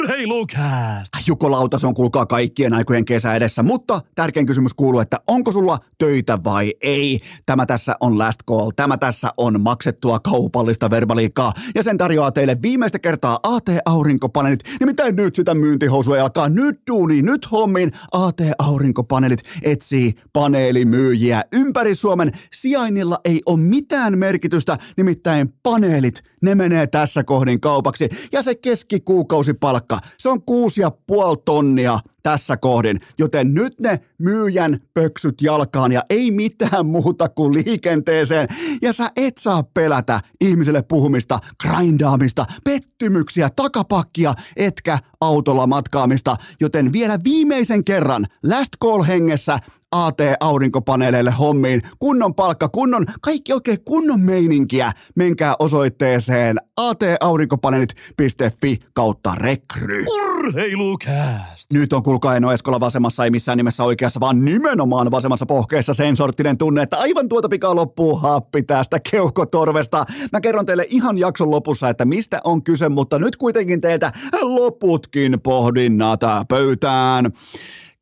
Urheilukääst! 0.00 1.08
Jukko 1.26 1.50
Lautas 1.50 1.84
on 1.84 1.94
kuulkaa 1.94 2.26
kaikkien 2.26 2.74
aikojen 2.74 3.04
kesä 3.04 3.34
edessä, 3.34 3.62
mutta 3.62 4.00
tärkein 4.14 4.46
kysymys 4.46 4.74
kuuluu, 4.74 5.00
että 5.00 5.20
onko 5.26 5.52
sulla 5.52 5.78
töitä 5.98 6.38
vai 6.44 6.74
ei? 6.82 7.20
Tämä 7.46 7.66
tässä 7.66 7.96
on 8.00 8.18
Last 8.18 8.40
Call, 8.48 8.70
tämä 8.76 8.96
tässä 8.96 9.30
on 9.36 9.60
maksettua 9.60 10.20
kaupallista 10.20 10.90
verbaliikkaa 10.90 11.52
ja 11.74 11.82
sen 11.82 11.98
tarjoaa 11.98 12.32
teille 12.32 12.56
viimeistä 12.62 12.98
kertaa 12.98 13.38
AT 13.42 13.64
Aurinkopaneelit. 13.84 14.60
Nimittäin 14.80 15.16
nyt 15.16 15.34
sitä 15.34 15.54
myyntihousua 15.54 16.22
alkaa, 16.22 16.48
nyt 16.48 16.80
duuni, 16.90 17.22
nyt 17.22 17.50
hommin. 17.50 17.92
AT 18.12 18.40
Aurinkopaneelit 18.58 19.42
etsii 19.62 20.12
paneelimyyjiä 20.32 21.44
ympäri 21.52 21.94
Suomen. 21.94 22.32
Sijainnilla 22.52 23.18
ei 23.24 23.42
ole 23.46 23.60
mitään 23.60 24.18
merkitystä, 24.18 24.78
nimittäin 24.96 25.54
paneelit, 25.62 26.22
ne 26.42 26.54
menee 26.54 26.86
tässä 26.86 27.24
kohdin 27.24 27.60
kaupaksi. 27.60 28.08
Ja 28.32 28.42
se 28.42 28.54
keskikuukausipalkka, 28.54 29.98
se 30.18 30.28
on 30.28 30.42
kuusi 30.42 30.80
ja 30.80 30.90
puoli 31.06 31.36
tonnia 31.44 31.98
tässä 32.22 32.56
kohdin, 32.56 33.00
joten 33.18 33.54
nyt 33.54 33.80
ne 33.80 34.00
myyjän 34.18 34.80
pöksyt 34.94 35.42
jalkaan 35.42 35.92
ja 35.92 36.02
ei 36.10 36.30
mitään 36.30 36.86
muuta 36.86 37.28
kuin 37.28 37.54
liikenteeseen. 37.54 38.48
Ja 38.82 38.92
sä 38.92 39.10
et 39.16 39.38
saa 39.38 39.62
pelätä 39.62 40.20
ihmiselle 40.40 40.82
puhumista, 40.82 41.38
grindaamista, 41.60 42.46
pettymyksiä, 42.64 43.50
takapakkia, 43.56 44.34
etkä 44.56 44.98
autolla 45.20 45.66
matkaamista, 45.66 46.36
joten 46.60 46.92
vielä 46.92 47.18
viimeisen 47.24 47.84
kerran 47.84 48.26
last 48.42 48.72
call 48.82 49.02
hengessä 49.02 49.58
AT-aurinkopaneeleille 49.92 51.30
hommiin. 51.30 51.82
Kunnon 51.98 52.34
palkka, 52.34 52.68
kunnon, 52.68 53.06
kaikki 53.20 53.52
oikein 53.52 53.84
kunnon 53.84 54.20
meininkiä. 54.20 54.92
Menkää 55.16 55.54
osoitteeseen 55.58 56.56
ataurinkopaneelit.fi 56.76 58.78
kautta 58.92 59.34
rekry. 59.34 60.04
Urheilukääst! 60.06 61.72
Nyt 61.72 61.92
on 61.92 62.02
kuulkaa 62.10 62.36
Eno 62.36 62.52
Eskola 62.52 62.80
vasemmassa, 62.80 63.24
ei 63.24 63.30
missään 63.30 63.56
nimessä 63.56 63.84
oikeassa, 63.84 64.20
vaan 64.20 64.44
nimenomaan 64.44 65.10
vasemmassa 65.10 65.46
pohkeessa 65.46 65.94
sen 65.94 66.16
sorttinen 66.16 66.58
tunne, 66.58 66.82
että 66.82 66.96
aivan 66.96 67.28
tuota 67.28 67.48
pikaa 67.48 67.76
loppuu 67.76 68.16
happi 68.16 68.62
tästä 68.62 69.00
keuhkotorvesta. 69.10 70.04
Mä 70.32 70.40
kerron 70.40 70.66
teille 70.66 70.86
ihan 70.88 71.18
jakson 71.18 71.50
lopussa, 71.50 71.88
että 71.88 72.04
mistä 72.04 72.40
on 72.44 72.64
kyse, 72.64 72.88
mutta 72.88 73.18
nyt 73.18 73.36
kuitenkin 73.36 73.80
teiltä 73.80 74.12
loputkin 74.42 75.40
pohdinnat 75.42 76.20
pöytään. 76.48 77.30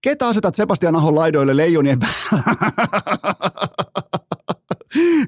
Ketä 0.03 0.29
asetat 0.29 0.55
Sebastian 0.55 0.97
Ahon 0.97 1.15
laidoille 1.15 1.57
leijonien 1.57 1.99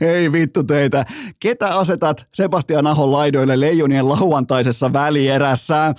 Ei 0.00 0.32
vittu 0.32 0.64
teitä. 0.64 1.04
Ketä 1.40 1.68
asetat 1.68 2.26
Sebastian 2.34 2.86
Ahon 2.86 3.12
laidoille 3.12 3.60
leijonien 3.60 4.08
lauantaisessa 4.08 4.92
välierässä? 4.92 5.94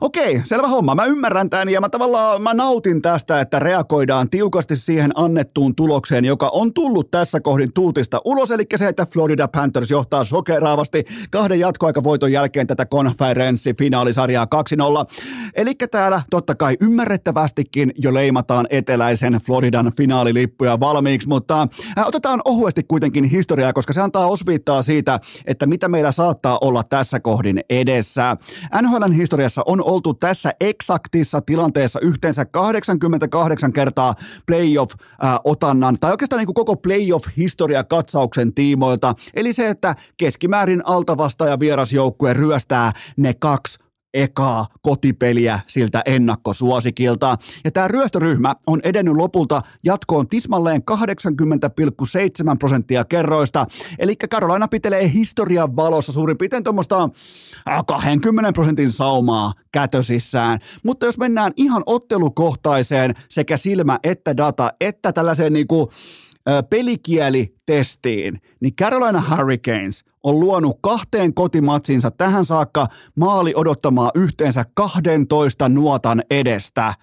Okei, 0.00 0.42
selvä 0.44 0.68
homma. 0.68 0.94
Mä 0.94 1.04
ymmärrän 1.04 1.50
tämän 1.50 1.68
ja 1.68 1.80
mä 1.80 1.88
tavallaan 1.88 2.42
mä 2.42 2.54
nautin 2.54 3.02
tästä, 3.02 3.40
että 3.40 3.58
reagoidaan 3.58 4.30
tiukasti 4.30 4.76
siihen 4.76 5.12
annettuun 5.14 5.74
tulokseen, 5.74 6.24
joka 6.24 6.48
on 6.52 6.74
tullut 6.74 7.10
tässä 7.10 7.40
kohdin 7.40 7.72
tuutista 7.72 8.20
ulos, 8.24 8.50
eli 8.50 8.64
se, 8.76 8.88
että 8.88 9.06
Florida 9.12 9.48
Panthers 9.48 9.90
johtaa 9.90 10.24
sokeraavasti 10.24 11.04
kahden 11.30 11.60
jatkoaikavoiton 11.60 12.32
jälkeen 12.32 12.66
tätä 12.66 12.86
konferenssifinaalisarjaa 12.86 14.46
2-0. 14.54 15.14
Eli 15.54 15.74
täällä 15.74 16.22
totta 16.30 16.54
kai 16.54 16.76
ymmärrettävästikin 16.80 17.92
jo 17.98 18.14
leimataan 18.14 18.66
eteläisen 18.70 19.32
Floridan 19.32 19.92
finaalilippuja 19.96 20.80
valmiiksi, 20.80 21.28
mutta 21.28 21.68
äh, 21.98 22.06
otetaan 22.06 22.40
ohuesti 22.44 22.82
kuitenkin 22.82 23.05
historiaa, 23.30 23.72
koska 23.72 23.92
se 23.92 24.00
antaa 24.00 24.26
osviittaa 24.26 24.82
siitä, 24.82 25.20
että 25.46 25.66
mitä 25.66 25.88
meillä 25.88 26.12
saattaa 26.12 26.58
olla 26.60 26.82
tässä 26.82 27.20
kohdin 27.20 27.60
edessä. 27.70 28.36
NHLn 28.82 29.12
historiassa 29.12 29.62
on 29.66 29.82
oltu 29.84 30.14
tässä 30.14 30.52
eksaktissa 30.60 31.40
tilanteessa 31.40 32.00
yhteensä 32.00 32.44
88 32.44 33.72
kertaa 33.72 34.14
playoff-otannan, 34.46 35.96
tai 36.00 36.10
oikeastaan 36.10 36.38
niin 36.38 36.46
kuin 36.46 36.54
koko 36.54 36.76
playoff-historia 36.76 37.84
katsauksen 37.84 38.54
tiimoilta. 38.54 39.14
Eli 39.34 39.52
se, 39.52 39.68
että 39.68 39.94
keskimäärin 40.16 40.82
altavastaaja 40.84 41.60
vierasjoukkue 41.60 42.32
ryöstää 42.32 42.92
ne 43.16 43.34
kaksi 43.34 43.85
ekaa 44.16 44.66
kotipeliä 44.82 45.60
siltä 45.66 46.02
ennakkosuosikilta. 46.06 47.38
Ja 47.64 47.70
tämä 47.70 47.88
ryöstöryhmä 47.88 48.54
on 48.66 48.80
edennyt 48.84 49.14
lopulta 49.14 49.62
jatkoon 49.84 50.28
tismalleen 50.28 50.82
80,7 50.90 52.56
prosenttia 52.58 53.04
kerroista. 53.04 53.66
Eli 53.98 54.16
Carolina 54.16 54.68
pitelee 54.68 55.12
historian 55.12 55.76
valossa 55.76 56.12
suurin 56.12 56.38
piirtein 56.38 56.64
tuommoista 56.64 57.08
20 57.86 58.52
prosentin 58.52 58.92
saumaa 58.92 59.52
kätösissään. 59.72 60.58
Mutta 60.84 61.06
jos 61.06 61.18
mennään 61.18 61.52
ihan 61.56 61.82
ottelukohtaiseen 61.86 63.14
sekä 63.28 63.56
silmä 63.56 63.98
että 64.02 64.36
data 64.36 64.72
että 64.80 65.12
tällaiseen 65.12 65.52
niinku 65.52 65.90
pelikielitestiin, 66.70 68.40
niin 68.60 68.76
Carolina 68.76 69.22
Hurricanes 69.36 70.04
on 70.26 70.40
luonut 70.40 70.78
kahteen 70.80 71.34
kotimatsinsa 71.34 72.10
tähän 72.10 72.44
saakka 72.44 72.86
maali 73.16 73.52
odottamaa 73.56 74.10
yhteensä 74.14 74.64
12 74.74 75.68
nuotan 75.68 76.22
edestä. 76.30 76.94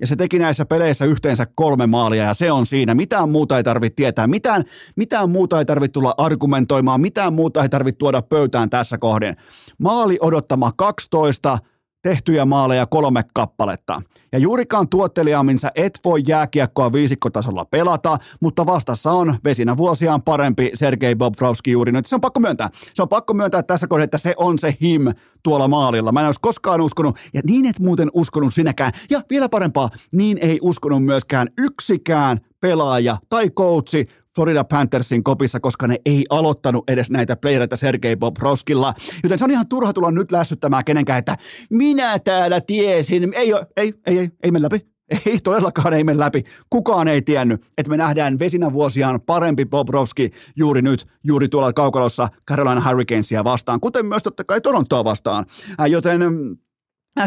Ja 0.00 0.06
se 0.06 0.16
teki 0.16 0.38
näissä 0.38 0.64
peleissä 0.64 1.04
yhteensä 1.04 1.46
kolme 1.54 1.86
maalia 1.86 2.24
ja 2.24 2.34
se 2.34 2.52
on 2.52 2.66
siinä. 2.66 2.94
Mitään 2.94 3.30
muuta 3.30 3.56
ei 3.56 3.62
tarvitse 3.62 3.96
tietää. 3.96 4.26
Mitään, 4.26 4.64
mitään 4.96 5.30
muuta 5.30 5.58
ei 5.58 5.64
tarvitse 5.64 5.92
tulla 5.92 6.14
argumentoimaan. 6.18 7.00
Mitään 7.00 7.32
muuta 7.32 7.62
ei 7.62 7.68
tarvitse 7.68 7.98
tuoda 7.98 8.22
pöytään 8.22 8.70
tässä 8.70 8.98
kohden. 8.98 9.36
Maali 9.78 10.18
odottama 10.20 10.72
12 10.76 11.58
tehtyjä 12.06 12.44
maaleja 12.44 12.86
kolme 12.86 13.24
kappaletta. 13.34 14.02
Ja 14.32 14.38
juurikaan 14.38 14.88
tuotteliaammin 14.88 15.58
sä 15.58 15.70
et 15.74 16.00
voi 16.04 16.22
jääkiekkoa 16.26 16.92
viisikkotasolla 16.92 17.64
pelata, 17.64 18.18
mutta 18.40 18.66
vastassa 18.66 19.12
on 19.12 19.34
vesinä 19.44 19.76
vuosiaan 19.76 20.22
parempi 20.22 20.70
Sergei 20.74 21.14
Bobrovski 21.14 21.70
juuri 21.70 21.92
nyt. 21.92 22.06
Se 22.06 22.14
on 22.14 22.20
pakko 22.20 22.40
myöntää. 22.40 22.70
Se 22.94 23.02
on 23.02 23.08
pakko 23.08 23.34
myöntää 23.34 23.62
tässä 23.62 23.86
kohdassa, 23.86 24.04
että 24.04 24.18
se 24.18 24.34
on 24.36 24.58
se 24.58 24.76
him 24.82 25.02
tuolla 25.42 25.68
maalilla. 25.68 26.12
Mä 26.12 26.20
en 26.20 26.26
olisi 26.26 26.40
koskaan 26.40 26.80
uskonut, 26.80 27.16
ja 27.34 27.40
niin 27.44 27.66
et 27.66 27.80
muuten 27.80 28.10
uskonut 28.12 28.54
sinäkään. 28.54 28.92
Ja 29.10 29.22
vielä 29.30 29.48
parempaa, 29.48 29.90
niin 30.12 30.38
ei 30.38 30.58
uskonut 30.62 31.04
myöskään 31.04 31.48
yksikään 31.58 32.38
pelaaja 32.60 33.16
tai 33.28 33.50
coachi 33.50 34.06
Florida 34.36 34.64
Panthersin 34.64 35.24
kopissa, 35.24 35.60
koska 35.60 35.86
ne 35.86 35.96
ei 36.06 36.24
aloittanut 36.30 36.90
edes 36.90 37.10
näitä 37.10 37.36
playereita 37.36 37.76
Sergei 37.76 38.16
Bobrovskilla. 38.16 38.94
Joten 39.22 39.38
se 39.38 39.44
on 39.44 39.50
ihan 39.50 39.68
turha 39.68 39.92
tulla 39.92 40.10
nyt 40.10 40.32
lässyttämään 40.32 40.84
kenenkään, 40.84 41.18
että 41.18 41.36
minä 41.70 42.18
täällä 42.18 42.60
tiesin. 42.60 43.34
Ei, 43.34 43.52
ei, 43.76 43.92
ei, 44.06 44.18
ei, 44.18 44.30
ei 44.42 44.50
mene 44.50 44.62
läpi. 44.62 44.86
Ei 45.26 45.38
todellakaan 45.38 45.94
ei 45.94 46.04
mene 46.04 46.18
läpi. 46.18 46.44
Kukaan 46.70 47.08
ei 47.08 47.22
tiennyt, 47.22 47.62
että 47.78 47.90
me 47.90 47.96
nähdään 47.96 48.38
vesinä 48.38 48.72
vuosiaan 48.72 49.20
parempi 49.20 49.66
Bobrovski 49.66 50.30
juuri 50.56 50.82
nyt, 50.82 51.06
juuri 51.24 51.48
tuolla 51.48 51.72
kaukalossa 51.72 52.28
Carolina 52.48 52.88
Hurricanesia 52.88 53.44
vastaan, 53.44 53.80
kuten 53.80 54.06
myös 54.06 54.22
totta 54.22 54.44
kai 54.44 54.60
Torontoa 54.60 55.04
vastaan. 55.04 55.46
Joten 55.88 56.20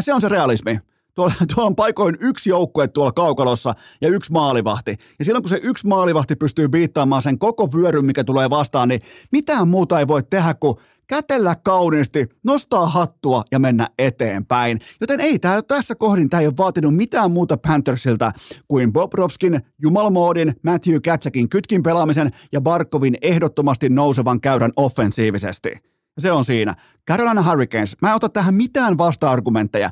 se 0.00 0.14
on 0.14 0.20
se 0.20 0.28
realismi 0.28 0.78
tuolla, 1.14 1.34
tuolla 1.54 1.66
on 1.66 1.76
paikoin 1.76 2.16
yksi 2.20 2.50
joukkue 2.50 2.88
tuolla 2.88 3.12
kaukalossa 3.12 3.74
ja 4.00 4.08
yksi 4.08 4.32
maalivahti. 4.32 4.96
Ja 5.18 5.24
silloin 5.24 5.42
kun 5.42 5.48
se 5.50 5.60
yksi 5.62 5.86
maalivahti 5.86 6.36
pystyy 6.36 6.68
biittaamaan 6.68 7.22
sen 7.22 7.38
koko 7.38 7.72
vyöryn, 7.72 8.04
mikä 8.04 8.24
tulee 8.24 8.50
vastaan, 8.50 8.88
niin 8.88 9.00
mitään 9.32 9.68
muuta 9.68 9.98
ei 9.98 10.08
voi 10.08 10.22
tehdä 10.22 10.54
kuin 10.54 10.76
kätellä 11.10 11.56
kauniisti, 11.64 12.28
nostaa 12.44 12.86
hattua 12.86 13.44
ja 13.50 13.58
mennä 13.58 13.88
eteenpäin. 13.98 14.78
Joten 15.00 15.20
ei 15.20 15.38
tää, 15.38 15.62
tässä 15.62 15.94
kohdin 15.94 16.30
tämä 16.30 16.40
ei 16.40 16.46
ole 16.46 16.54
vaatinut 16.58 16.96
mitään 16.96 17.30
muuta 17.30 17.56
Panthersilta 17.56 18.32
kuin 18.68 18.92
Bobrovskin, 18.92 19.60
Jumalmoodin, 19.82 20.54
Matthew 20.62 20.96
Katsakin 21.04 21.48
kytkin 21.48 21.82
pelaamisen 21.82 22.30
ja 22.52 22.60
Barkovin 22.60 23.16
ehdottomasti 23.22 23.88
nousevan 23.88 24.40
käyrän 24.40 24.72
offensiivisesti. 24.76 25.70
Se 26.18 26.32
on 26.32 26.44
siinä. 26.44 26.74
Carolina 27.08 27.42
Hurricanes, 27.42 27.96
mä 28.02 28.08
en 28.08 28.14
ota 28.14 28.28
tähän 28.28 28.54
mitään 28.54 28.98
vasta-argumentteja. 28.98 29.90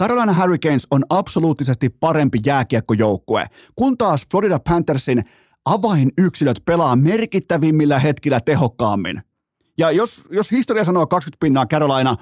Carolina 0.00 0.34
Hurricanes 0.34 0.86
on 0.90 1.04
absoluuttisesti 1.10 1.88
parempi 1.88 2.38
jääkiekkojoukkue, 2.46 3.46
kun 3.76 3.98
taas 3.98 4.26
Florida 4.30 4.60
Panthersin 4.68 5.24
avainyksilöt 5.64 6.62
pelaa 6.64 6.96
merkittävimmillä 6.96 7.98
hetkillä 7.98 8.40
tehokkaammin. 8.40 9.22
Ja 9.78 9.90
jos, 9.90 10.28
jos 10.30 10.50
historia 10.50 10.84
sanoo 10.84 11.06
20 11.06 11.40
pinnaa 11.40 11.66
Carolina, 11.66 12.16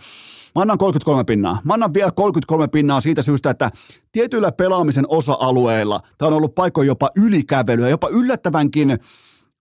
mä 0.54 0.62
annan 0.62 0.78
33 0.78 1.24
pinnaa. 1.24 1.60
Mä 1.64 1.74
annan 1.74 1.94
vielä 1.94 2.10
33 2.10 2.68
pinnaa 2.68 3.00
siitä 3.00 3.22
syystä, 3.22 3.50
että 3.50 3.70
tietyillä 4.12 4.52
pelaamisen 4.52 5.04
osa-alueilla 5.08 6.00
tämä 6.18 6.26
on 6.26 6.34
ollut 6.34 6.54
paikoin 6.54 6.86
jopa 6.86 7.10
ylikävelyä, 7.16 7.88
jopa 7.88 8.08
yllättävänkin 8.08 8.98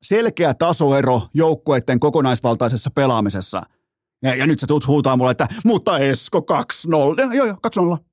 selkeä 0.03 0.53
tasoero 0.53 1.22
joukkueiden 1.34 1.99
kokonaisvaltaisessa 1.99 2.91
pelaamisessa– 2.95 3.61
Ja, 4.24 4.36
ja 4.36 4.47
nyt 4.47 4.59
se 4.59 4.68
tuut 4.68 4.88
huutaa 4.88 5.18
mulle, 5.18 5.32
että 5.32 5.47
mutta 5.65 5.99
Esko 5.99 6.39
2-0. 6.39 7.22
Ja, 7.22 7.34
joo, 7.34 7.45
joo, 7.45 7.57
2-0. 7.95 8.07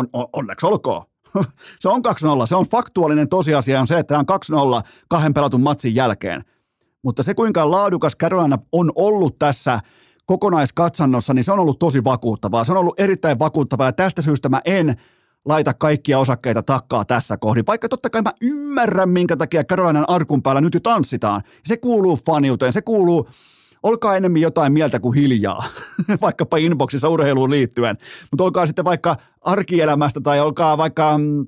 On, 0.00 0.08
on, 0.12 0.26
onneksi 0.32 0.66
olkoon. 0.66 1.02
se 1.80 1.88
on 1.88 2.02
2-0. 2.44 2.46
Se 2.46 2.56
on 2.56 2.66
faktuaalinen 2.66 3.28
tosiasia 3.28 3.80
on 3.80 3.86
se, 3.86 3.98
että 3.98 4.22
tämä 4.22 4.24
on 4.54 4.80
2-0 4.82 4.88
kahden 5.08 5.34
pelatun 5.34 5.60
matsin 5.60 5.94
jälkeen. 5.94 6.44
Mutta 7.02 7.22
se, 7.22 7.34
kuinka 7.34 7.70
laadukas 7.70 8.16
Carolina 8.16 8.58
on 8.72 8.92
ollut 8.94 9.38
tässä 9.38 9.80
kokonaiskatsannossa, 10.26 11.34
niin 11.34 11.44
se 11.44 11.52
on 11.52 11.58
ollut 11.58 11.78
tosi 11.78 12.04
vakuuttavaa. 12.04 12.64
Se 12.64 12.72
on 12.72 12.78
ollut 12.78 13.00
erittäin 13.00 13.38
vakuuttavaa 13.38 13.88
ja 13.88 13.92
tästä 13.92 14.22
syystä 14.22 14.48
mä 14.48 14.60
en 14.64 14.96
laita 15.44 15.74
kaikkia 15.74 16.18
osakkeita 16.18 16.62
takkaa 16.62 17.04
tässä 17.04 17.36
kohdin. 17.36 17.66
Vaikka 17.66 17.88
totta 17.88 18.10
kai 18.10 18.22
mä 18.22 18.32
ymmärrän, 18.40 19.10
minkä 19.10 19.36
takia 19.36 19.64
Carolinan 19.64 20.08
arkun 20.08 20.42
päällä 20.42 20.60
nyt 20.60 20.74
jo 20.74 20.80
tanssitaan. 20.80 21.42
Se 21.64 21.76
kuuluu 21.76 22.18
faniuteen, 22.26 22.72
se 22.72 22.82
kuuluu 22.82 23.28
olkaa 23.82 24.16
enemmän 24.16 24.40
jotain 24.40 24.72
mieltä 24.72 25.00
kuin 25.00 25.14
hiljaa, 25.14 25.64
vaikkapa 26.20 26.56
inboxissa 26.56 27.08
urheiluun 27.08 27.50
liittyen, 27.50 27.98
mutta 28.30 28.44
olkaa 28.44 28.66
sitten 28.66 28.84
vaikka 28.84 29.16
arkielämästä 29.40 30.20
tai 30.20 30.40
olkaa 30.40 30.78
vaikka 30.78 31.18
mm, 31.18 31.46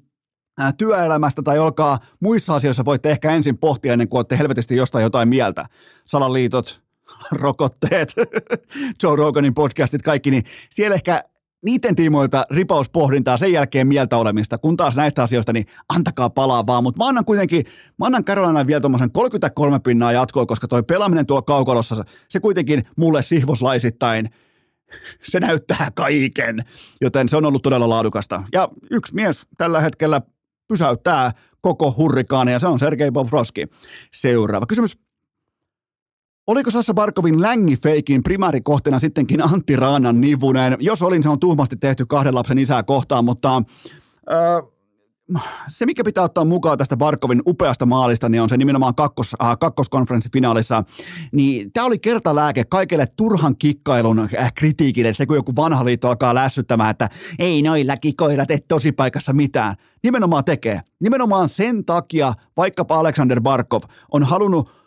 työelämästä 0.78 1.42
tai 1.42 1.58
olkaa 1.58 1.98
muissa 2.20 2.54
asioissa 2.54 2.84
voitte 2.84 3.10
ehkä 3.10 3.30
ensin 3.30 3.58
pohtia 3.58 3.92
ennen 3.92 4.08
kuin 4.08 4.18
olette 4.18 4.38
helvetisti 4.38 4.76
jostain 4.76 5.02
jotain 5.02 5.28
mieltä. 5.28 5.66
Salaliitot, 6.04 6.82
rokotteet, 7.32 8.14
Joe 9.02 9.16
Roganin 9.16 9.54
podcastit, 9.54 10.02
kaikki, 10.02 10.30
niin 10.30 10.44
siellä 10.70 10.94
ehkä 10.94 11.24
niiden 11.62 11.94
tiimoilta 11.94 12.44
ripauspohdintaa, 12.50 13.36
sen 13.36 13.52
jälkeen 13.52 13.86
mieltä 13.86 14.16
olemista, 14.16 14.58
kun 14.58 14.76
taas 14.76 14.96
näistä 14.96 15.22
asioista, 15.22 15.52
niin 15.52 15.66
antakaa 15.88 16.30
palaa 16.30 16.66
vaan. 16.66 16.82
Mutta 16.82 16.98
mä 16.98 17.08
annan 17.08 17.24
kuitenkin, 17.24 17.64
mä 17.98 18.06
annan 18.06 18.24
Carolina 18.24 18.66
vielä 18.66 18.80
tuommoisen 18.80 19.12
33 19.12 19.78
pinnaa 19.80 20.12
jatkoa, 20.12 20.46
koska 20.46 20.68
toi 20.68 20.82
pelaaminen 20.82 21.26
tuo 21.26 21.42
kaukalossa, 21.42 22.04
se 22.28 22.40
kuitenkin 22.40 22.82
mulle 22.96 23.22
sihvoslaisittain, 23.22 24.30
se 25.22 25.40
näyttää 25.40 25.88
kaiken, 25.94 26.64
joten 27.00 27.28
se 27.28 27.36
on 27.36 27.44
ollut 27.44 27.62
todella 27.62 27.88
laadukasta. 27.88 28.42
Ja 28.52 28.68
yksi 28.90 29.14
mies 29.14 29.46
tällä 29.58 29.80
hetkellä 29.80 30.22
pysäyttää 30.68 31.32
koko 31.60 31.94
hurrikaani 31.96 32.52
ja 32.52 32.58
se 32.58 32.66
on 32.66 32.78
Sergei 32.78 33.10
Bobrovski. 33.10 33.66
Seuraava 34.12 34.66
kysymys. 34.66 35.01
Oliko 36.46 36.70
Sassa 36.70 36.94
Barkovin 36.94 37.42
längifeikin 37.42 38.22
primäärikohteena 38.22 38.98
sittenkin 38.98 39.42
Antti 39.42 39.76
Raanan 39.76 40.20
nivunen? 40.20 40.76
Jos 40.80 41.02
olin, 41.02 41.22
se 41.22 41.28
on 41.28 41.40
tuhmasti 41.40 41.76
tehty 41.76 42.06
kahden 42.06 42.34
lapsen 42.34 42.58
isää 42.58 42.82
kohtaan, 42.82 43.24
mutta 43.24 43.62
öö, 44.32 44.62
se, 45.68 45.86
mikä 45.86 46.04
pitää 46.04 46.24
ottaa 46.24 46.44
mukaan 46.44 46.78
tästä 46.78 46.96
Barkovin 46.96 47.42
upeasta 47.46 47.86
maalista, 47.86 48.28
niin 48.28 48.42
on 48.42 48.48
se 48.48 48.56
nimenomaan 48.56 48.94
kakkos, 48.94 49.36
äh, 49.42 49.58
kakkoskonferenssifinaalissa. 49.58 50.84
Niin 51.32 51.72
tämä 51.72 51.86
oli 51.86 51.98
kertalääke 51.98 52.64
kaikille 52.64 53.06
turhan 53.16 53.56
kikkailun 53.56 54.18
äh, 54.18 54.52
kritiikille. 54.54 55.12
Se, 55.12 55.26
kun 55.26 55.36
joku 55.36 55.56
vanha 55.56 55.84
liitto 55.84 56.08
alkaa 56.08 56.34
lässyttämään, 56.34 56.90
että 56.90 57.08
ei 57.38 57.62
noilla 57.62 57.96
kikoilla 57.96 58.46
tee 58.46 58.58
tosi 58.68 58.92
paikassa 58.92 59.32
mitään. 59.32 59.76
Nimenomaan 60.02 60.44
tekee. 60.44 60.80
Nimenomaan 61.00 61.48
sen 61.48 61.84
takia 61.84 62.32
vaikkapa 62.56 62.98
Alexander 62.98 63.40
Barkov 63.40 63.82
on 64.12 64.22
halunnut 64.22 64.81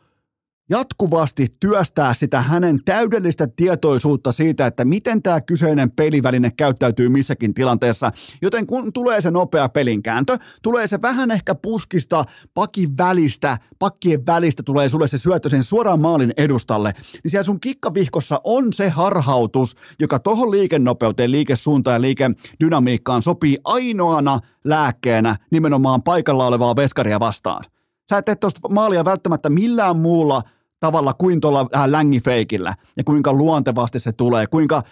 jatkuvasti 0.69 1.47
työstää 1.59 2.13
sitä 2.13 2.41
hänen 2.41 2.79
täydellistä 2.85 3.47
tietoisuutta 3.55 4.31
siitä, 4.31 4.67
että 4.67 4.85
miten 4.85 5.21
tämä 5.21 5.41
kyseinen 5.41 5.91
peliväline 5.91 6.51
käyttäytyy 6.51 7.09
missäkin 7.09 7.53
tilanteessa. 7.53 8.11
Joten 8.41 8.67
kun 8.67 8.93
tulee 8.93 9.21
se 9.21 9.31
nopea 9.31 9.69
pelinkääntö, 9.69 10.37
tulee 10.63 10.87
se 10.87 11.01
vähän 11.01 11.31
ehkä 11.31 11.55
puskista, 11.55 12.25
pakin 12.53 12.97
välistä, 12.97 13.57
pakkien 13.79 14.25
välistä 14.25 14.63
tulee 14.63 14.89
sulle 14.89 15.07
se 15.07 15.17
syöttö 15.17 15.49
sen 15.49 15.63
suoraan 15.63 15.99
maalin 15.99 16.33
edustalle, 16.37 16.93
niin 17.23 17.31
siellä 17.31 17.43
sun 17.43 17.59
kikkavihkossa 17.59 18.41
on 18.43 18.73
se 18.73 18.89
harhautus, 18.89 19.75
joka 19.99 20.19
tuohon 20.19 20.51
liikennopeuteen, 20.51 21.31
liikesuuntaan 21.31 21.93
ja 21.93 22.01
liikedynamiikkaan 22.01 23.21
sopii 23.21 23.57
ainoana 23.63 24.39
lääkkeenä 24.63 25.35
nimenomaan 25.51 26.03
paikalla 26.03 26.47
olevaa 26.47 26.75
veskaria 26.75 27.19
vastaan. 27.19 27.63
Sä 28.09 28.17
et 28.17 28.25
tee 28.25 28.35
tuosta 28.35 28.69
maalia 28.69 29.05
välttämättä 29.05 29.49
millään 29.49 29.97
muulla 29.97 30.41
tavalla 30.85 31.13
kuin 31.13 31.41
tuolla 31.41 31.67
äh, 31.75 31.87
längifeikillä 31.87 32.75
ja 32.97 33.03
kuinka 33.03 33.33
luontevasti 33.33 33.99
se 33.99 34.11
tulee, 34.11 34.47
kuinka 34.47 34.83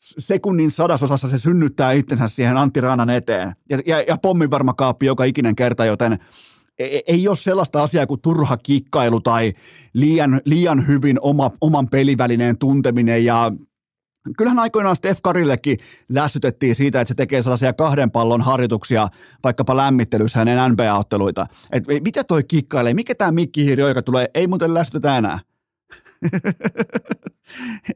sekunnin 0.00 0.70
sadasosassa 0.70 1.28
se 1.28 1.38
synnyttää 1.38 1.92
itsensä 1.92 2.28
siihen 2.28 2.56
Antti 2.56 2.80
Raanan 2.80 3.10
eteen. 3.10 3.52
Ja, 3.70 3.78
ja, 3.86 4.02
ja 4.02 4.16
pomminvarmakaappi 4.22 5.06
joka 5.06 5.24
ikinen 5.24 5.56
kerta, 5.56 5.84
joten 5.84 6.18
ei, 6.78 7.02
ei 7.06 7.28
ole 7.28 7.36
sellaista 7.36 7.82
asiaa 7.82 8.06
kuin 8.06 8.20
turha 8.20 8.56
kikkailu 8.56 9.20
tai 9.20 9.52
liian, 9.92 10.40
liian 10.44 10.86
hyvin 10.86 11.18
oma, 11.20 11.50
oman 11.60 11.88
pelivälineen 11.88 12.58
tunteminen 12.58 13.24
ja 13.24 13.52
Kyllähän 14.36 14.58
aikoinaan 14.58 14.96
Steph 14.96 15.20
Karillekin 15.22 15.78
lässytettiin 16.08 16.74
siitä, 16.74 17.00
että 17.00 17.08
se 17.08 17.14
tekee 17.14 17.42
sellaisia 17.42 17.72
kahden 17.72 18.10
pallon 18.10 18.42
harjoituksia 18.42 19.08
vaikkapa 19.44 19.76
lämmittelyssä 19.76 20.38
hänen 20.38 20.72
NBA-otteluita. 20.72 21.46
Et 21.72 21.84
mitä 22.04 22.24
toi 22.24 22.44
kikkailee? 22.44 22.94
Mikä 22.94 23.14
tämä 23.14 23.32
mikkihiiri 23.32 23.82
joka 23.82 24.02
tulee? 24.02 24.28
Ei 24.34 24.46
muuten 24.46 24.74
lässytetä 24.74 25.18
enää. 25.18 25.38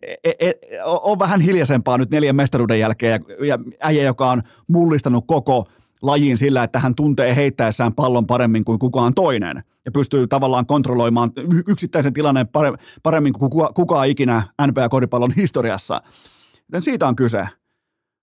E, 0.02 0.14
e, 0.24 0.48
e, 0.48 0.54
on 0.84 1.18
vähän 1.18 1.40
hiljaisempaa 1.40 1.98
nyt 1.98 2.10
neljän 2.10 2.36
mestaruuden 2.36 2.80
jälkeen 2.80 3.24
ja, 3.38 3.46
ja 3.46 3.58
äijä, 3.80 4.02
joka 4.02 4.30
on 4.30 4.42
mullistanut 4.68 5.24
koko 5.26 5.66
lajiin 6.02 6.38
sillä, 6.38 6.62
että 6.62 6.78
hän 6.78 6.94
tuntee 6.94 7.36
heittäessään 7.36 7.94
pallon 7.94 8.26
paremmin 8.26 8.64
kuin 8.64 8.78
kukaan 8.78 9.14
toinen 9.14 9.62
ja 9.84 9.92
pystyy 9.92 10.26
tavallaan 10.26 10.66
kontrolloimaan 10.66 11.30
yksittäisen 11.68 12.12
tilanteen 12.12 12.48
paremmin 13.02 13.32
kuin 13.32 13.50
kukaan 13.74 14.08
ikinä 14.08 14.42
NBA-koripallon 14.66 15.32
historiassa. 15.36 16.02
Joten 16.68 16.82
siitä 16.82 17.08
on 17.08 17.16
kyse. 17.16 17.46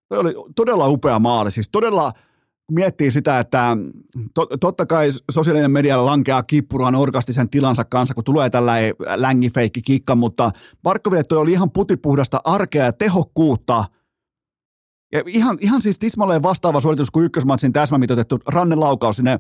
Toi 0.10 0.20
oli 0.20 0.34
todella 0.56 0.88
upea 0.88 1.20
maali, 1.20 1.52
siis 1.52 1.70
todella 1.70 2.12
miettii 2.72 3.12
sitä, 3.12 3.40
että 3.40 3.78
to, 4.34 4.46
totta 4.46 4.86
kai 4.86 5.10
sosiaalinen 5.32 5.72
media 5.72 6.06
lankeaa 6.06 6.44
kippuraan 6.44 6.96
orkastisen 6.96 7.50
tilansa 7.50 7.86
kanssa, 7.86 8.14
kun 8.14 8.24
tulee 8.24 8.50
tällainen 8.50 8.94
längifeikki 9.16 9.82
kikka, 9.82 10.16
mutta 10.16 10.52
Barkoville 10.84 11.40
oli 11.40 11.52
ihan 11.52 11.72
putipuhdasta 11.72 12.42
arkea 12.44 12.86
ja 12.86 12.94
tehokkuutta– 12.94 13.84
ja 15.12 15.24
ihan, 15.28 15.58
ihan 15.62 15.82
siis 15.82 16.00
tismalleen 16.00 16.44
vastaava 16.44 16.82
suoritus 16.82 17.12
kuin 17.12 17.26
ykkösmatsin 17.26 17.74
täsmämitoitettu 17.74 18.40
rannelaukaus 18.48 19.16
sinne 19.16 19.40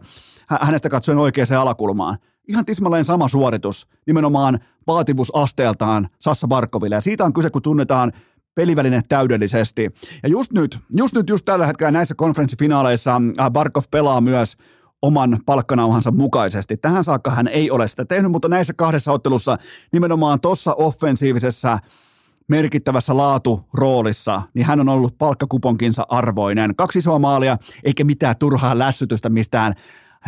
hänestä 0.61 0.89
katsoen 0.89 1.17
oikeaan 1.17 1.47
alakulmaan. 1.59 2.17
Ihan 2.47 2.65
tismalleen 2.65 3.05
sama 3.05 3.27
suoritus, 3.27 3.87
nimenomaan 4.07 4.59
vaativuusasteeltaan 4.87 6.09
Sassa 6.21 6.47
Barkoville. 6.47 6.95
Ja 6.95 7.01
siitä 7.01 7.25
on 7.25 7.33
kyse, 7.33 7.49
kun 7.49 7.61
tunnetaan 7.61 8.11
peliväline 8.55 9.01
täydellisesti. 9.09 9.89
Ja 10.23 10.29
just 10.29 10.51
nyt, 10.51 10.79
just 10.97 11.15
nyt, 11.15 11.29
just 11.29 11.45
tällä 11.45 11.67
hetkellä 11.67 11.91
näissä 11.91 12.15
konferenssifinaaleissa 12.15 13.21
äh, 13.39 13.51
Barkov 13.51 13.83
pelaa 13.91 14.21
myös 14.21 14.57
oman 15.01 15.39
palkkanauhansa 15.45 16.11
mukaisesti. 16.11 16.77
Tähän 16.77 17.03
saakka 17.03 17.31
hän 17.31 17.47
ei 17.47 17.71
ole 17.71 17.87
sitä 17.87 18.05
tehnyt, 18.05 18.31
mutta 18.31 18.47
näissä 18.47 18.73
kahdessa 18.73 19.11
ottelussa 19.11 19.57
nimenomaan 19.91 20.41
tuossa 20.41 20.73
offensiivisessa 20.73 21.79
merkittävässä 22.49 23.17
laaturoolissa, 23.17 24.41
niin 24.53 24.65
hän 24.65 24.79
on 24.79 24.89
ollut 24.89 25.17
palkkakuponkinsa 25.17 26.05
arvoinen. 26.09 26.75
Kaksi 26.75 26.99
isoa 26.99 27.19
maalia, 27.19 27.57
eikä 27.83 28.03
mitään 28.03 28.37
turhaa 28.37 28.79
lässytystä 28.79 29.29
mistään 29.29 29.73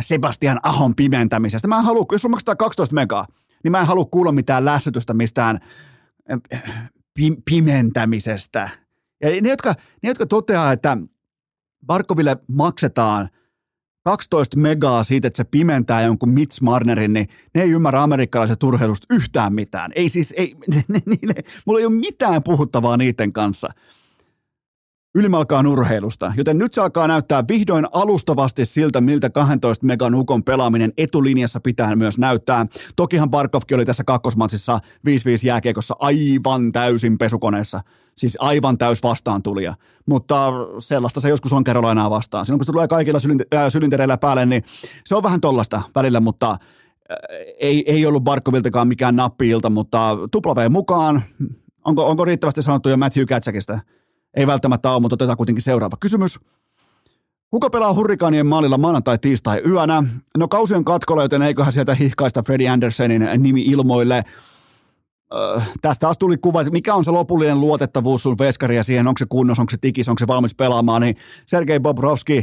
Sebastian 0.00 0.60
Ahon 0.62 0.94
pimentämisestä. 0.94 1.68
Mä 1.68 1.78
en 1.78 1.84
halua, 1.84 2.06
jos 2.12 2.28
maksetaan 2.28 2.56
12 2.56 2.94
megaa, 2.94 3.26
niin 3.64 3.72
mä 3.72 3.80
en 3.80 3.86
halua 3.86 4.04
kuulla 4.04 4.32
mitään 4.32 4.64
lässytystä 4.64 5.14
mistään 5.14 5.58
eh, 6.28 6.62
pimentämisestä. 7.44 8.70
Ja 9.22 9.40
ne, 9.40 9.48
jotka, 9.48 9.74
ne, 10.02 10.08
jotka 10.08 10.26
toteaa, 10.26 10.72
että 10.72 10.98
Barkoville 11.86 12.36
maksetaan– 12.48 13.28
12 14.04 14.58
megaa 14.58 15.04
siitä, 15.04 15.28
että 15.28 15.36
se 15.36 15.44
pimentää 15.44 16.02
jonkun 16.02 16.28
Mitch 16.28 16.62
Marnerin, 16.62 17.12
niin 17.12 17.28
ne 17.54 17.62
ei 17.62 17.70
ymmärrä 17.70 18.02
amerikkalaisesta 18.02 18.66
urheilusta 18.66 19.06
yhtään 19.10 19.54
mitään. 19.54 19.92
Ei 19.94 20.08
siis, 20.08 20.34
ei, 20.36 20.56
ne, 20.74 20.84
ne, 20.88 21.00
ne, 21.06 21.34
mulla 21.66 21.80
ei 21.80 21.86
ole 21.86 21.94
mitään 21.94 22.42
puhuttavaa 22.42 22.96
niiden 22.96 23.32
kanssa 23.32 23.68
ylimalkaan 25.14 25.66
urheilusta, 25.66 26.32
joten 26.36 26.58
nyt 26.58 26.74
se 26.74 26.80
alkaa 26.80 27.08
näyttää 27.08 27.44
vihdoin 27.48 27.86
alustavasti 27.92 28.64
siltä, 28.64 29.00
miltä 29.00 29.30
12 29.30 29.86
megan 29.86 30.14
ukon 30.14 30.44
pelaaminen 30.44 30.92
etulinjassa 30.96 31.60
pitää 31.60 31.96
myös 31.96 32.18
näyttää. 32.18 32.66
Tokihan 32.96 33.30
Barkovkin 33.30 33.74
oli 33.74 33.84
tässä 33.84 34.04
kakkosmatsissa 34.04 34.78
5-5 35.08 35.10
jääkiekossa 35.44 35.96
aivan 35.98 36.72
täysin 36.72 37.18
pesukoneessa. 37.18 37.80
Siis 38.16 38.36
aivan 38.40 38.78
täys 38.78 39.02
vastaantulija. 39.02 39.74
Mutta 40.06 40.52
sellaista 40.78 41.20
se 41.20 41.28
joskus 41.28 41.52
on 41.52 41.64
Carolinaa 41.64 42.10
vastaan. 42.10 42.46
Silloin 42.46 42.58
kun 42.58 42.66
se 42.66 42.72
tulee 42.72 42.88
kaikilla 42.88 43.20
sylintereillä 43.68 44.18
päälle, 44.18 44.46
niin 44.46 44.64
se 45.04 45.14
on 45.14 45.22
vähän 45.22 45.40
tollasta 45.40 45.82
välillä, 45.94 46.20
mutta 46.20 46.50
äh, 46.50 46.56
ei, 47.60 47.92
ei 47.92 48.06
ollut 48.06 48.24
Barkoviltakaan 48.24 48.88
mikään 48.88 49.16
nappiilta, 49.16 49.70
mutta 49.70 50.18
tupla 50.30 50.68
mukaan. 50.70 51.22
Onko, 51.84 52.10
onko 52.10 52.24
riittävästi 52.24 52.62
sanottu 52.62 52.88
jo 52.88 52.96
Matthew 52.96 53.24
Katsäkistä? 53.24 53.80
Ei 54.34 54.46
välttämättä 54.46 54.90
ole, 54.90 55.00
mutta 55.00 55.14
otetaan 55.14 55.36
kuitenkin 55.36 55.62
seuraava 55.62 55.96
kysymys. 56.00 56.40
Kuka 57.50 57.70
pelaa 57.70 57.94
hurrikaanien 57.94 58.46
maalilla 58.46 58.78
maanantai, 58.78 59.18
tiistai 59.18 59.62
yönä? 59.66 60.04
No 60.36 60.48
kausi 60.48 60.74
on 60.74 60.84
katkolla, 60.84 61.22
joten 61.22 61.42
eiköhän 61.42 61.72
sieltä 61.72 61.94
hihkaista 61.94 62.42
Freddie 62.42 62.68
Andersonin 62.68 63.28
nimi 63.38 63.62
ilmoille. 63.62 64.22
tästä 65.80 66.00
taas 66.00 66.18
tuli 66.18 66.36
kuva, 66.36 66.60
että 66.60 66.70
mikä 66.70 66.94
on 66.94 67.04
se 67.04 67.10
lopullinen 67.10 67.60
luotettavuus 67.60 68.22
sun 68.22 68.38
veskaria 68.38 68.82
siihen, 68.84 69.08
onko 69.08 69.18
se 69.18 69.26
kunnos, 69.28 69.58
onko 69.58 69.70
se 69.70 69.76
tikis, 69.80 70.08
onko 70.08 70.18
se 70.18 70.26
valmis 70.26 70.54
pelaamaan, 70.54 71.02
niin 71.02 71.16
Sergei 71.46 71.80
Bobrovski 71.80 72.42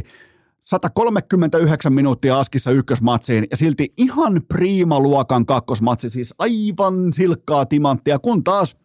139 0.66 1.92
minuuttia 1.92 2.38
askissa 2.38 2.70
ykkösmatsiin 2.70 3.46
ja 3.50 3.56
silti 3.56 3.92
ihan 3.96 4.40
priima-luokan 4.48 5.46
kakkosmatsi, 5.46 6.10
siis 6.10 6.34
aivan 6.38 7.12
silkkaa 7.12 7.66
timanttia, 7.66 8.18
kun 8.18 8.44
taas 8.44 8.76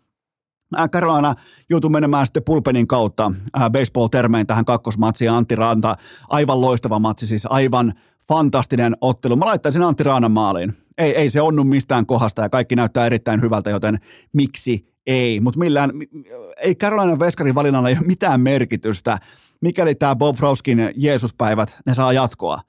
Carolina 0.91 1.33
joutui 1.69 1.89
menemään 1.89 2.25
sitten 2.25 2.43
pulpenin 2.43 2.87
kautta 2.87 3.31
baseball-termein 3.71 4.47
tähän 4.47 4.65
kakkosmatsiin. 4.65 5.31
Antti 5.31 5.55
Ranta, 5.55 5.95
aivan 6.29 6.61
loistava 6.61 6.99
matsi, 6.99 7.27
siis 7.27 7.47
aivan 7.49 7.93
fantastinen 8.27 8.95
ottelu. 9.01 9.35
Mä 9.35 9.45
laittaisin 9.45 9.81
Antti 9.81 10.03
Raanan 10.03 10.31
maaliin. 10.31 10.73
Ei, 10.97 11.15
ei 11.15 11.29
se 11.29 11.41
onnu 11.41 11.63
mistään 11.63 12.05
kohdasta 12.05 12.41
ja 12.41 12.49
kaikki 12.49 12.75
näyttää 12.75 13.05
erittäin 13.05 13.41
hyvältä, 13.41 13.69
joten 13.69 13.97
miksi 14.33 14.95
ei? 15.07 15.39
Mutta 15.39 15.59
millään, 15.59 15.91
ei 16.57 16.75
Carolina 16.75 17.19
Veskarin 17.19 17.55
valinnalla 17.55 17.87
ole 17.87 17.97
mitään 18.05 18.41
merkitystä, 18.41 19.17
mikäli 19.61 19.95
tämä 19.95 20.15
Bob 20.15 20.37
Froskin 20.37 20.91
Jeesuspäivät, 20.95 21.79
ne 21.85 21.93
saa 21.93 22.13
jatkoa. 22.13 22.59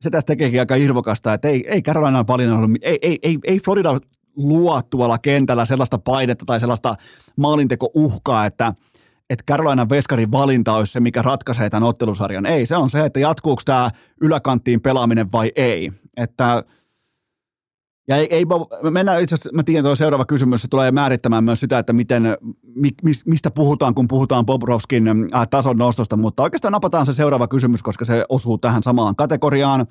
Se 0.00 0.10
tästä 0.10 0.26
tekeekin 0.26 0.60
aika 0.60 0.74
irvokasta, 0.74 1.34
että 1.34 1.48
ei, 1.48 1.64
ei 1.68 1.82
Carolina 1.82 2.24
valinnalla, 2.26 2.68
ei, 2.82 2.98
ei, 3.02 3.18
ei, 3.22 3.38
ei 3.44 3.60
Florida 3.60 4.00
luo 4.36 4.82
tuolla 4.90 5.18
kentällä 5.18 5.64
sellaista 5.64 5.98
painetta 5.98 6.44
tai 6.44 6.60
sellaista 6.60 6.94
maalinteko-uhkaa, 7.36 8.46
että, 8.46 8.74
että 9.30 9.44
Carolina 9.48 9.88
Veskarin 9.88 10.32
valinta 10.32 10.72
olisi 10.72 10.92
se, 10.92 11.00
mikä 11.00 11.22
ratkaisee 11.22 11.70
tämän 11.70 11.88
ottelusarjan. 11.88 12.46
Ei, 12.46 12.66
se 12.66 12.76
on 12.76 12.90
se, 12.90 13.04
että 13.04 13.20
jatkuuko 13.20 13.62
tämä 13.64 13.90
yläkanttiin 14.20 14.80
pelaaminen 14.80 15.32
vai 15.32 15.52
ei. 15.56 15.92
Että 16.16 16.64
ja 18.08 18.16
ei, 18.16 18.26
ei 18.30 18.44
mennään 18.90 19.22
itse 19.22 19.34
asiassa, 19.34 19.50
mä 19.52 19.62
tiedän, 19.62 19.84
tuo 19.84 19.94
seuraava 19.94 20.24
kysymys, 20.24 20.62
se 20.62 20.68
tulee 20.68 20.90
määrittämään 20.90 21.44
myös 21.44 21.60
sitä, 21.60 21.78
että 21.78 21.92
miten, 21.92 22.22
mi, 22.74 22.90
mistä 23.26 23.50
puhutaan, 23.50 23.94
kun 23.94 24.08
puhutaan 24.08 24.46
Bobrovskin 24.46 25.08
äh, 25.08 25.48
tason 25.50 25.78
nostosta, 25.78 26.16
mutta 26.16 26.42
oikeastaan 26.42 26.72
napataan 26.72 27.06
se 27.06 27.12
seuraava 27.12 27.48
kysymys, 27.48 27.82
koska 27.82 28.04
se 28.04 28.24
osuu 28.28 28.58
tähän 28.58 28.82
samaan 28.82 29.16
kategoriaan. 29.16 29.86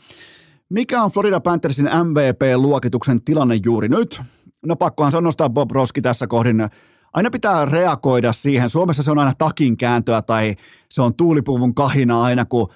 Mikä 0.70 1.04
on 1.04 1.12
Florida 1.12 1.40
Panthersin 1.40 1.86
MVP-luokituksen 1.86 3.24
tilanne 3.24 3.60
juuri 3.66 3.90
nyt? 3.90 4.22
No 4.66 4.76
pakkohan 4.76 5.12
se 5.12 5.22
nostaa 5.22 5.50
Bob 5.50 5.72
Roski 5.72 6.02
tässä 6.02 6.28
kohdin. 6.28 6.70
Aina 7.14 7.30
pitää 7.30 7.66
reagoida 7.66 8.34
siihen. 8.34 8.70
Suomessa 8.70 9.04
se 9.04 9.12
on 9.12 9.20
aina 9.20 9.34
takin 9.38 9.78
kääntöä 9.78 10.22
tai 10.22 10.56
se 10.90 11.02
on 11.02 11.16
tuulipuvun 11.16 11.76
kahina 11.76 12.24
aina, 12.24 12.46
kun 12.46 12.68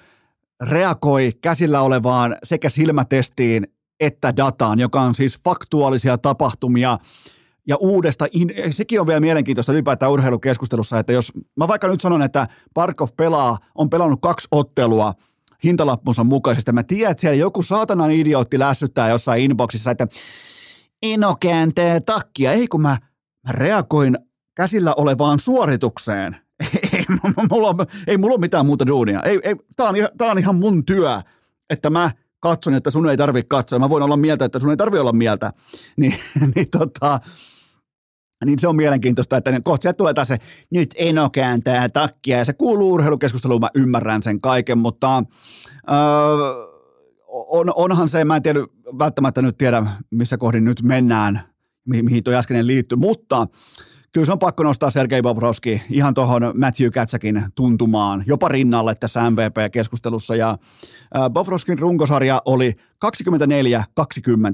reagoi 0.60 1.32
käsillä 1.42 1.80
olevaan 1.80 2.36
sekä 2.42 2.68
silmätestiin 2.68 3.66
että 4.00 4.36
dataan, 4.36 4.80
joka 4.80 5.00
on 5.00 5.14
siis 5.14 5.40
faktuaalisia 5.44 6.18
tapahtumia 6.18 6.98
ja 7.68 7.76
uudesta, 7.76 8.26
sekin 8.70 9.00
on 9.00 9.06
vielä 9.06 9.20
mielenkiintoista 9.20 9.72
ylipäätään 9.72 10.12
urheilukeskustelussa, 10.12 10.98
että 10.98 11.12
jos 11.12 11.32
mä 11.56 11.68
vaikka 11.68 11.88
nyt 11.88 12.00
sanon, 12.00 12.22
että 12.22 12.46
Parkov 12.74 13.08
pelaa, 13.16 13.58
on 13.74 13.90
pelannut 13.90 14.20
kaksi 14.22 14.48
ottelua– 14.50 15.12
hintalappunsa 15.64 16.24
mukaisesti. 16.24 16.72
Mä 16.72 16.82
tiedän, 16.82 17.10
että 17.10 17.20
siellä 17.20 17.36
joku 17.36 17.62
saatanan 17.62 18.10
idiootti 18.10 18.58
lässyttää 18.58 19.08
jossain 19.08 19.42
inboxissa, 19.42 19.90
että 19.90 20.06
Ino 21.02 21.36
kääntää 21.40 22.00
takkia. 22.00 22.52
Ei 22.52 22.68
kun 22.68 22.82
mä, 22.82 22.98
mä 23.46 23.52
reagoin 23.52 24.18
käsillä 24.54 24.94
olevaan 24.96 25.38
suoritukseen. 25.38 26.36
Ei, 26.92 27.04
mulla, 27.50 27.86
ei 28.06 28.18
mulla 28.18 28.34
ole 28.34 28.40
mitään 28.40 28.66
muuta 28.66 28.86
duunia. 28.86 29.22
Ei, 29.22 29.40
ei, 29.42 29.56
tää, 29.76 29.88
on, 29.88 29.94
tää 30.18 30.30
on 30.30 30.38
ihan 30.38 30.54
mun 30.54 30.84
työ, 30.84 31.20
että 31.70 31.90
mä 31.90 32.10
katson, 32.40 32.74
että 32.74 32.90
sun 32.90 33.10
ei 33.10 33.16
tarvitse 33.16 33.46
katsoa. 33.48 33.78
Mä 33.78 33.88
voin 33.88 34.02
olla 34.02 34.16
mieltä, 34.16 34.44
että 34.44 34.60
sun 34.60 34.70
ei 34.70 34.76
tarvitse 34.76 35.00
olla 35.00 35.12
mieltä. 35.12 35.52
Niin, 35.96 36.14
niin 36.54 36.70
tota, 36.70 37.20
niin 38.44 38.58
se 38.58 38.68
on 38.68 38.76
mielenkiintoista, 38.76 39.36
että 39.36 39.60
kohta 39.60 39.82
sieltä 39.82 39.96
tulee 39.96 40.14
taas 40.14 40.28
se, 40.28 40.38
nyt 40.70 40.90
Eno 40.96 41.30
kääntää 41.30 41.88
takkia, 41.88 42.38
ja 42.38 42.44
se 42.44 42.52
kuuluu 42.52 42.92
urheilukeskusteluun, 42.92 43.60
mä 43.60 43.70
ymmärrän 43.74 44.22
sen 44.22 44.40
kaiken, 44.40 44.78
mutta 44.78 45.24
öö, 45.90 46.70
on, 47.28 47.72
onhan 47.76 48.08
se, 48.08 48.24
mä 48.24 48.36
en 48.36 48.42
tiedä, 48.42 48.60
välttämättä 48.98 49.42
nyt 49.42 49.58
tiedä, 49.58 49.86
missä 50.10 50.38
kohdin 50.38 50.64
nyt 50.64 50.82
mennään, 50.82 51.40
mi- 51.84 52.02
mihin 52.02 52.24
tuo 52.24 52.34
äskeinen 52.34 52.66
liittyy, 52.66 52.98
mutta 52.98 53.46
kyllä 54.12 54.24
se 54.24 54.32
on 54.32 54.38
pakko 54.38 54.62
nostaa 54.62 54.90
Sergei 54.90 55.22
Bobrovski 55.22 55.82
ihan 55.90 56.14
tuohon 56.14 56.52
Matthew 56.54 56.90
Katsakin 56.90 57.44
tuntumaan, 57.54 58.24
jopa 58.26 58.48
rinnalle 58.48 58.94
tässä 58.94 59.30
MVP-keskustelussa. 59.30 60.36
Ja 60.36 60.58
Bobrovskin 61.30 61.78
runkosarja 61.78 62.42
oli 62.44 62.72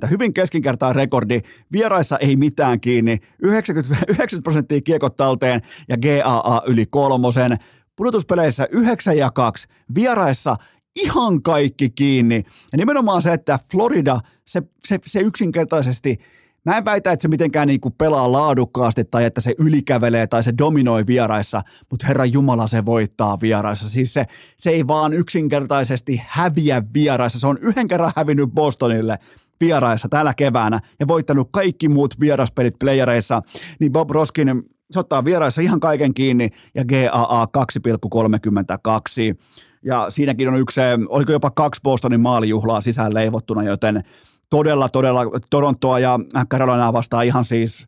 24-20, 0.07 0.09
hyvin 0.11 0.35
keskinkertaa 0.35 0.93
rekordi, 0.93 1.41
vieraissa 1.73 2.19
ei 2.19 2.37
mitään 2.37 2.81
kiinni, 2.81 3.19
90, 3.43 4.05
90 4.09 4.43
prosenttia 4.47 4.81
kiekot 4.81 5.17
talteen 5.17 5.61
ja 5.89 5.97
GAA 5.97 6.63
yli 6.67 6.87
kolmosen, 6.87 7.57
pudotuspeleissä 7.97 8.69
9 8.71 9.17
ja 9.17 9.31
2, 9.31 9.69
vieraissa 9.95 10.57
ihan 10.97 11.43
kaikki 11.43 11.91
kiinni. 11.91 12.43
Ja 12.73 12.79
nimenomaan 12.79 13.23
se, 13.23 13.33
että 13.33 13.59
Florida, 13.73 14.21
se, 14.45 14.63
se, 14.85 14.99
se 15.07 15.21
yksinkertaisesti– 15.21 16.17
Mä 16.67 16.77
en 16.77 16.85
väitä, 16.85 17.13
että 17.13 17.23
se 17.23 17.29
mitenkään 17.29 17.69
niin 17.69 17.81
kuin 17.81 17.95
pelaa 17.99 18.33
laadukkaasti 18.33 19.05
tai 19.05 19.25
että 19.25 19.41
se 19.41 19.55
ylikävelee 19.59 20.27
tai 20.27 20.43
se 20.43 20.53
dominoi 20.59 21.07
vieraissa, 21.07 21.63
mutta 21.91 22.07
Herra 22.07 22.25
Jumala 22.25 22.67
se 22.67 22.85
voittaa 22.85 23.39
vieraissa. 23.41 23.89
Siis 23.89 24.15
se, 24.15 24.25
se 24.57 24.71
ei 24.71 24.87
vaan 24.87 25.13
yksinkertaisesti 25.13 26.23
häviä 26.27 26.83
vieraissa. 26.95 27.39
Se 27.39 27.47
on 27.47 27.59
yhden 27.61 27.89
kerran 27.89 28.13
hävinnyt 28.17 28.51
Bostonille 28.55 29.19
vieraissa 29.61 30.09
tällä 30.09 30.35
keväänä 30.35 30.81
ja 31.01 31.09
voittanut 31.09 31.49
kaikki 31.53 31.89
muut 31.89 32.21
vieraspelit 32.21 32.75
playereissa, 32.79 33.43
niin 33.81 33.93
Bob 33.93 34.11
Roskin 34.11 34.63
se 34.91 35.01
ottaa 35.01 35.25
vieraissa 35.25 35.63
ihan 35.63 35.81
kaiken 35.81 36.15
kiinni 36.15 36.49
ja 36.75 36.85
GAA 36.85 37.45
2,32. 37.45 39.37
Ja 39.83 40.07
siinäkin 40.09 40.49
on 40.49 40.59
yksi, 40.59 40.81
oliko 41.09 41.33
jopa 41.33 41.51
kaksi 41.51 41.81
Bostonin 41.85 42.21
maalijuhlaa 42.21 42.81
sisään 42.81 43.15
leivottuna, 43.15 43.63
joten 43.63 44.03
todella, 44.51 44.89
todella 44.89 45.21
Torontoa 45.51 45.99
ja 45.99 46.19
Carolinaa 46.51 46.93
vastaan 46.93 47.27
ihan 47.27 47.45
siis 47.45 47.87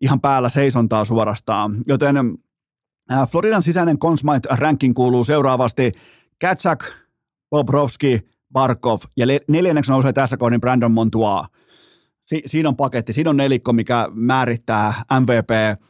ihan 0.00 0.20
päällä 0.20 0.48
seisontaa 0.48 1.04
suorastaan. 1.04 1.76
Joten 1.86 2.16
äh, 3.12 3.28
Floridan 3.28 3.62
sisäinen 3.62 3.98
Consmite 3.98 4.48
ranking 4.50 4.94
kuuluu 4.94 5.24
seuraavasti 5.24 5.92
Katsak, 6.40 6.84
Bobrovski, 7.50 8.20
Barkov 8.52 9.00
ja 9.16 9.26
neljänneksi 9.48 9.92
nousee 9.92 10.12
tässä 10.12 10.36
kohdin 10.36 10.60
Brandon 10.60 10.92
Montois. 10.92 11.46
Si- 12.26 12.42
siinä 12.46 12.68
on 12.68 12.76
paketti, 12.76 13.12
siinä 13.12 13.30
on 13.30 13.36
nelikko, 13.36 13.72
mikä 13.72 14.08
määrittää 14.10 14.92
MVP 15.20 15.80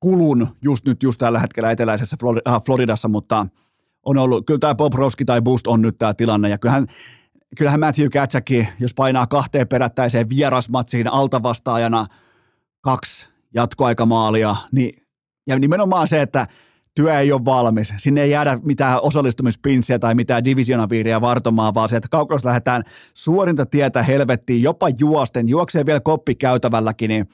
kulun 0.00 0.48
just 0.62 0.84
nyt, 0.84 1.02
just 1.02 1.18
tällä 1.18 1.38
hetkellä 1.38 1.70
eteläisessä 1.70 2.16
äh, 2.48 2.62
Floridassa, 2.66 3.08
mutta 3.08 3.46
on 4.02 4.18
ollut, 4.18 4.46
kyllä 4.46 4.58
tämä 4.58 4.74
Bobrovski 4.74 5.24
tai 5.24 5.42
Boost 5.42 5.66
on 5.66 5.82
nyt 5.82 5.98
tämä 5.98 6.14
tilanne, 6.14 6.48
ja 6.48 6.58
kyllähän 6.58 6.86
kyllähän 7.56 7.80
Matthew 7.80 8.08
Katsäkin, 8.08 8.68
jos 8.80 8.94
painaa 8.94 9.26
kahteen 9.26 9.68
perättäiseen 9.68 10.28
vierasmatsiin 10.28 11.08
altavastaajana 11.08 12.06
kaksi 12.80 13.28
jatkoaikamaalia, 13.54 14.56
niin, 14.72 15.06
ja 15.46 15.58
nimenomaan 15.58 16.08
se, 16.08 16.22
että 16.22 16.46
työ 16.94 17.18
ei 17.18 17.32
ole 17.32 17.44
valmis. 17.44 17.94
Sinne 17.96 18.22
ei 18.22 18.30
jäädä 18.30 18.58
mitään 18.62 19.00
osallistumispinssiä 19.02 19.98
tai 19.98 20.14
mitään 20.14 20.44
divisionaviiriä 20.44 21.20
vartomaan, 21.20 21.74
vaan 21.74 21.88
se, 21.88 21.96
että 21.96 22.08
kaukossa 22.10 22.48
lähdetään 22.48 22.82
suorinta 23.14 23.66
tietä 23.66 24.02
helvettiin, 24.02 24.62
jopa 24.62 24.88
juosten, 24.88 25.48
juoksee 25.48 25.86
vielä 25.86 26.00
koppi 26.00 26.34
käytävälläkin, 26.34 27.08
niin 27.08 27.28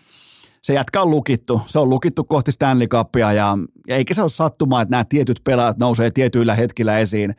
se 0.62 0.74
jätkä 0.74 1.02
on 1.02 1.10
lukittu. 1.10 1.60
Se 1.66 1.78
on 1.78 1.90
lukittu 1.90 2.24
kohti 2.24 2.52
Stanley 2.52 2.86
Cupia 2.88 3.32
ja, 3.32 3.58
ja 3.88 3.96
eikä 3.96 4.14
se 4.14 4.22
ole 4.22 4.30
sattumaa, 4.30 4.82
että 4.82 4.90
nämä 4.90 5.04
tietyt 5.04 5.40
pelaajat 5.44 5.78
nousee 5.78 6.10
tietyillä 6.10 6.54
hetkillä 6.54 6.98
esiin 6.98 7.34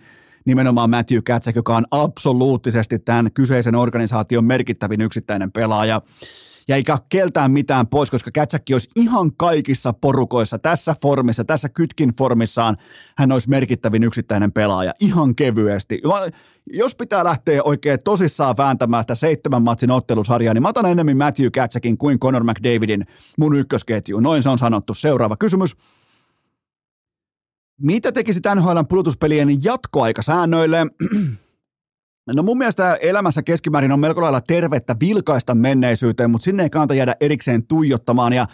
nimenomaan 0.45 0.89
Matthew 0.89 1.19
Katsak, 1.27 1.55
joka 1.55 1.75
on 1.75 1.85
absoluuttisesti 1.91 2.99
tämän 2.99 3.31
kyseisen 3.31 3.75
organisaation 3.75 4.45
merkittävin 4.45 5.01
yksittäinen 5.01 5.51
pelaaja. 5.51 6.01
Ja 6.67 6.75
eikä 6.75 6.97
keltään 7.09 7.51
mitään 7.51 7.87
pois, 7.87 8.11
koska 8.11 8.31
Kätsäkki 8.31 8.73
olisi 8.73 8.89
ihan 8.95 9.31
kaikissa 9.37 9.93
porukoissa, 9.93 10.59
tässä 10.59 10.95
formissa, 11.01 11.43
tässä 11.43 11.69
kytkin 11.69 12.13
formissaan, 12.17 12.77
hän 13.17 13.31
olisi 13.31 13.49
merkittävin 13.49 14.03
yksittäinen 14.03 14.51
pelaaja, 14.51 14.93
ihan 14.99 15.35
kevyesti. 15.35 16.01
Jos 16.73 16.95
pitää 16.95 17.23
lähteä 17.23 17.63
oikein 17.63 17.99
tosissaan 18.03 18.57
vääntämään 18.57 19.03
sitä 19.03 19.15
seitsemän 19.15 19.61
matsin 19.61 19.91
ottelusarjaa, 19.91 20.53
niin 20.53 20.61
mä 20.61 20.69
otan 20.69 20.85
enemmän 20.85 21.17
Matthew 21.17 21.47
Katsäkin 21.55 21.97
kuin 21.97 22.19
Conor 22.19 22.43
McDavidin 22.43 23.05
mun 23.39 23.55
ykkösketju. 23.55 24.19
Noin 24.19 24.43
se 24.43 24.49
on 24.49 24.57
sanottu. 24.57 24.93
Seuraava 24.93 25.37
kysymys. 25.37 25.75
Mitä 27.81 28.11
tekisi 28.11 28.39
NHLn 28.55 28.87
pudotuspelien 28.89 29.63
jatkoaikasäännöille? 29.63 30.85
No 32.33 32.43
mun 32.43 32.57
mielestä 32.57 32.95
elämässä 32.95 33.43
keskimäärin 33.43 33.91
on 33.91 33.99
melko 33.99 34.21
lailla 34.21 34.41
tervettä 34.41 34.95
vilkaista 34.99 35.55
menneisyyteen, 35.55 36.31
mutta 36.31 36.45
sinne 36.45 36.63
ei 36.63 36.69
kannata 36.69 36.93
jäädä 36.93 37.15
erikseen 37.19 37.67
tuijottamaan. 37.67 38.33
Ja 38.33 38.45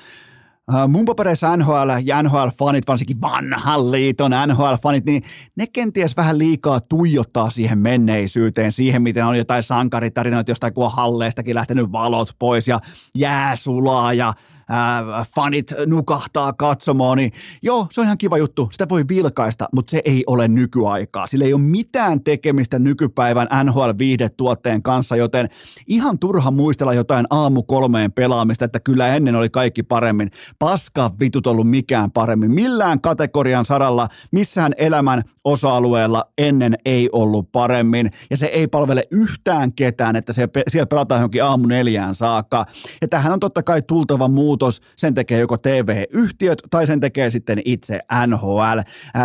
äh, 0.73 0.87
mun 0.87 1.05
papereissa 1.05 1.57
NHL 1.57 1.89
ja 2.03 2.21
NHL-fanit, 2.21 2.87
varsinkin 2.87 3.21
vanhan 3.21 3.91
liiton 3.91 4.31
NHL-fanit, 4.31 5.05
niin 5.05 5.23
ne 5.55 5.67
kenties 5.67 6.17
vähän 6.17 6.37
liikaa 6.37 6.79
tuijottaa 6.79 7.49
siihen 7.49 7.77
menneisyyteen, 7.77 8.71
siihen 8.71 9.01
miten 9.01 9.25
on 9.25 9.37
jotain 9.37 9.63
sankaritarinoita 9.63 10.51
jostain 10.51 10.73
kuin 10.73 10.91
halleistakin 10.91 11.55
lähtenyt 11.55 11.91
valot 11.91 12.35
pois 12.39 12.67
ja 12.67 12.79
jää 13.15 13.55
sulaa 13.55 14.13
ja 14.13 14.33
ää, 14.71 15.25
fanit 15.35 15.73
nukahtaa 15.85 16.53
katsomaan, 16.53 17.17
niin 17.17 17.31
joo, 17.61 17.87
se 17.91 18.01
on 18.01 18.05
ihan 18.05 18.17
kiva 18.17 18.37
juttu, 18.37 18.69
sitä 18.71 18.89
voi 18.89 19.05
vilkaista, 19.09 19.69
mutta 19.73 19.91
se 19.91 20.01
ei 20.05 20.23
ole 20.27 20.47
nykyaikaa. 20.47 21.27
Sillä 21.27 21.45
ei 21.45 21.53
ole 21.53 21.61
mitään 21.61 22.23
tekemistä 22.23 22.79
nykypäivän 22.79 23.47
NHL-viihdetuotteen 23.63 24.81
kanssa, 24.83 25.15
joten 25.15 25.49
ihan 25.87 26.19
turha 26.19 26.51
muistella 26.51 26.93
jotain 26.93 27.25
aamu 27.29 27.63
kolmeen 27.63 28.11
pelaamista, 28.11 28.65
että 28.65 28.79
kyllä 28.79 29.15
ennen 29.15 29.35
oli 29.35 29.49
kaikki 29.49 29.83
paremmin. 29.83 30.31
Paska 30.59 31.11
vitut 31.19 31.47
ollut 31.47 31.69
mikään 31.69 32.11
paremmin. 32.11 32.51
Millään 32.51 33.01
kategorian 33.01 33.65
saralla, 33.65 34.07
missään 34.31 34.73
elämän 34.77 35.23
osa-alueella 35.43 36.23
ennen 36.37 36.77
ei 36.85 37.09
ollut 37.11 37.51
paremmin, 37.51 38.11
ja 38.29 38.37
se 38.37 38.45
ei 38.45 38.67
palvele 38.67 39.03
yhtään 39.11 39.73
ketään, 39.73 40.15
että 40.15 40.33
se, 40.33 40.49
siellä 40.67 40.85
pelataan 40.87 41.19
johonkin 41.19 41.43
aamu 41.43 41.67
neljään 41.67 42.15
saakka. 42.15 42.65
Ja 43.01 43.07
tähän 43.07 43.33
on 43.33 43.39
totta 43.39 43.63
kai 43.63 43.81
tultava 43.81 44.27
muutos, 44.61 44.81
sen 44.95 45.13
tekee 45.13 45.39
joko 45.39 45.57
TV-yhtiöt 45.57 46.61
tai 46.69 46.87
sen 46.87 46.99
tekee 46.99 47.29
sitten 47.29 47.61
itse 47.65 47.99
NHL. 48.27 48.79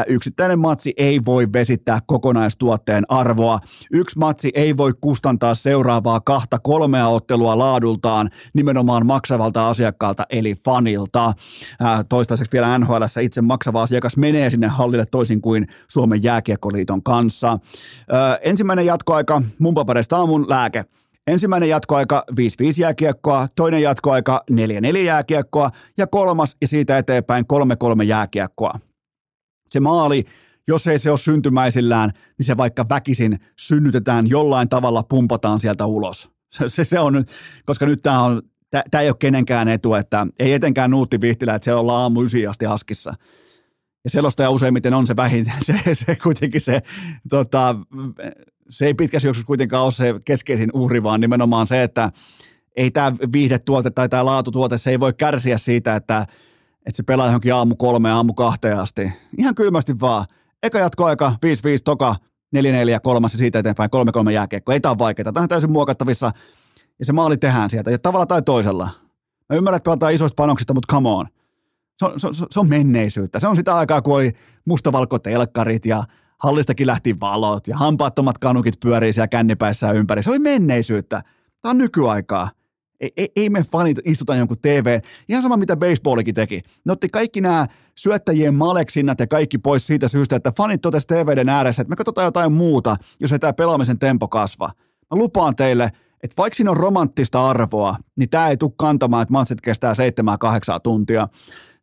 Yksittäinen 0.06 0.58
matsi 0.58 0.92
ei 0.96 1.24
voi 1.24 1.52
vesittää 1.52 1.98
kokonaistuotteen 2.06 3.04
arvoa. 3.08 3.58
Yksi 3.92 4.18
matsi 4.18 4.50
ei 4.54 4.76
voi 4.76 4.92
kustantaa 5.00 5.54
seuraavaa 5.54 6.20
kahta 6.20 6.58
kolmea 6.58 7.08
ottelua 7.08 7.58
laadultaan 7.58 8.30
nimenomaan 8.54 9.06
maksavalta 9.06 9.68
asiakkaalta 9.68 10.26
eli 10.30 10.54
fanilta. 10.64 11.32
Toistaiseksi 12.08 12.52
vielä 12.52 12.78
NHL 12.78 13.02
itse 13.22 13.42
maksava 13.42 13.82
asiakas 13.82 14.16
menee 14.16 14.50
sinne 14.50 14.66
hallille 14.66 15.06
toisin 15.10 15.40
kuin 15.40 15.66
Suomen 15.88 16.22
jääkiekkoliiton 16.22 17.02
kanssa. 17.02 17.58
Ensimmäinen 18.42 18.86
jatkoaika 18.86 19.42
mun 19.58 19.74
papereista 19.74 20.16
on 20.16 20.28
mun 20.28 20.46
lääke. 20.48 20.84
Ensimmäinen 21.26 21.68
jatkoaika 21.68 22.24
5-5 22.32 22.34
jääkiekkoa, 22.78 23.48
toinen 23.56 23.82
jatkoaika 23.82 24.44
4-4 24.52 24.96
jääkiekkoa 24.96 25.70
ja 25.98 26.06
kolmas 26.06 26.56
ja 26.60 26.68
siitä 26.68 26.98
eteenpäin 26.98 27.44
3-3 27.98 28.02
jääkiekkoa. 28.02 28.78
Se 29.70 29.80
maali, 29.80 30.24
jos 30.68 30.86
ei 30.86 30.98
se 30.98 31.10
ole 31.10 31.18
syntymäisillään, 31.18 32.10
niin 32.38 32.46
se 32.46 32.56
vaikka 32.56 32.88
väkisin 32.88 33.38
synnytetään 33.58 34.28
jollain 34.28 34.68
tavalla, 34.68 35.02
pumpataan 35.02 35.60
sieltä 35.60 35.86
ulos. 35.86 36.30
Se, 36.66 36.84
se, 36.84 37.00
on, 37.00 37.24
koska 37.64 37.86
nyt 37.86 37.98
tämä 38.02 38.22
on, 38.22 38.42
tämä 38.90 39.02
ei 39.02 39.08
ole 39.08 39.16
kenenkään 39.18 39.68
etu, 39.68 39.94
että 39.94 40.26
ei 40.38 40.52
etenkään 40.52 40.90
Nuutti 40.90 41.20
Vihtilä, 41.20 41.54
että 41.54 41.64
se 41.64 41.74
ollaan 41.74 42.02
aamu 42.02 42.22
ysi 42.22 42.46
asti 42.46 42.64
haskissa. 42.64 43.14
Ja 44.04 44.10
selostaja 44.10 44.50
useimmiten 44.50 44.94
on 44.94 45.06
se 45.06 45.16
vähin, 45.16 45.52
se, 45.66 45.94
se 45.94 46.16
kuitenkin 46.16 46.60
se 46.60 46.80
tota, 47.30 47.74
se 48.70 48.86
ei 48.86 48.94
pitkässä 48.94 49.28
juoksussa 49.28 49.46
kuitenkaan 49.46 49.84
ole 49.84 49.92
se 49.92 50.14
keskeisin 50.24 50.70
uhri, 50.72 51.02
vaan 51.02 51.20
nimenomaan 51.20 51.66
se, 51.66 51.82
että 51.82 52.12
ei 52.76 52.90
tämä 52.90 53.12
viihdetuote 53.32 53.90
tai 53.90 54.08
tämä 54.08 54.24
laatutuote, 54.24 54.78
se 54.78 54.90
ei 54.90 55.00
voi 55.00 55.12
kärsiä 55.12 55.58
siitä, 55.58 55.96
että, 55.96 56.26
että 56.86 56.96
se 56.96 57.02
pelaa 57.02 57.26
johonkin 57.26 57.54
aamu 57.54 57.76
kolme, 57.76 58.10
aamu 58.10 58.34
kahteen 58.34 58.80
asti. 58.80 59.12
Ihan 59.38 59.54
kylmästi 59.54 60.00
vaan. 60.00 60.26
Eka 60.62 60.78
jatkoaika, 60.78 61.32
5-5, 61.46 61.48
toka, 61.84 62.14
4-4, 62.56 62.60
kolmas 63.02 63.32
ja 63.32 63.38
siitä 63.38 63.58
eteenpäin, 63.58 63.90
3-3 64.26 64.30
jääkiekko. 64.30 64.72
Ei 64.72 64.80
tämä 64.80 64.90
ole 64.90 64.98
vaikeaa. 64.98 65.32
Tämä 65.32 65.42
on 65.42 65.48
täysin 65.48 65.72
muokattavissa 65.72 66.30
ja 66.98 67.04
se 67.04 67.12
maali 67.12 67.36
tehdään 67.36 67.70
sieltä 67.70 67.90
ja 67.90 67.98
tavalla 67.98 68.26
tai 68.26 68.42
toisella. 68.42 68.90
Mä 69.48 69.56
ymmärrän, 69.56 69.76
että 69.76 69.84
pelataan 69.84 70.14
isoista 70.14 70.36
panoksista, 70.36 70.74
mutta 70.74 70.94
come 70.94 71.08
on. 71.08 71.26
Se 71.98 72.04
on, 72.04 72.20
se, 72.20 72.44
se 72.50 72.60
on 72.60 72.68
menneisyyttä. 72.68 73.38
Se 73.38 73.48
on 73.48 73.56
sitä 73.56 73.76
aikaa, 73.76 74.02
kun 74.02 74.14
oli 74.14 74.32
mustavalkotelkkarit 74.64 75.86
ja 75.86 76.04
hallistakin 76.38 76.86
lähti 76.86 77.20
valot 77.20 77.68
ja 77.68 77.76
hampaattomat 77.76 78.38
kanukit 78.38 78.80
pyörii 78.80 79.12
siellä 79.12 79.28
kännipäissä 79.28 79.90
ympäri. 79.90 80.22
Se 80.22 80.30
oli 80.30 80.38
menneisyyttä. 80.38 81.22
Tämä 81.62 81.70
on 81.70 81.78
nykyaikaa. 81.78 82.50
Ei, 83.00 83.12
ei, 83.16 83.28
ei 83.36 83.50
me 83.50 83.62
fanit 83.62 83.98
istuta 84.04 84.36
jonkun 84.36 84.56
TV. 84.62 85.00
Ihan 85.28 85.42
sama, 85.42 85.56
mitä 85.56 85.76
baseballikin 85.76 86.34
teki. 86.34 86.62
Ne 86.84 86.92
otti 86.92 87.08
kaikki 87.08 87.40
nämä 87.40 87.66
syöttäjien 87.98 88.54
maleksinnat 88.54 89.20
ja 89.20 89.26
kaikki 89.26 89.58
pois 89.58 89.86
siitä 89.86 90.08
syystä, 90.08 90.36
että 90.36 90.52
fanit 90.56 90.80
totesi 90.80 91.06
TVden 91.06 91.48
ääressä, 91.48 91.82
että 91.82 91.90
me 91.90 91.96
katsotaan 91.96 92.24
jotain 92.24 92.52
muuta, 92.52 92.96
jos 93.20 93.32
ei 93.32 93.38
tämä 93.38 93.52
pelaamisen 93.52 93.98
tempo 93.98 94.28
kasva. 94.28 94.70
Mä 95.10 95.18
lupaan 95.18 95.56
teille, 95.56 95.90
että 96.22 96.34
vaikka 96.36 96.54
siinä 96.56 96.70
on 96.70 96.76
romanttista 96.76 97.50
arvoa, 97.50 97.96
niin 98.16 98.30
tämä 98.30 98.48
ei 98.48 98.56
tule 98.56 98.72
kantamaan, 98.76 99.22
että 99.22 99.32
matsit 99.32 99.60
kestää 99.60 99.92
7-8 99.92 99.96
tuntia. 100.82 101.28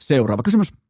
Seuraava 0.02 0.44
kysymys. 0.44 0.83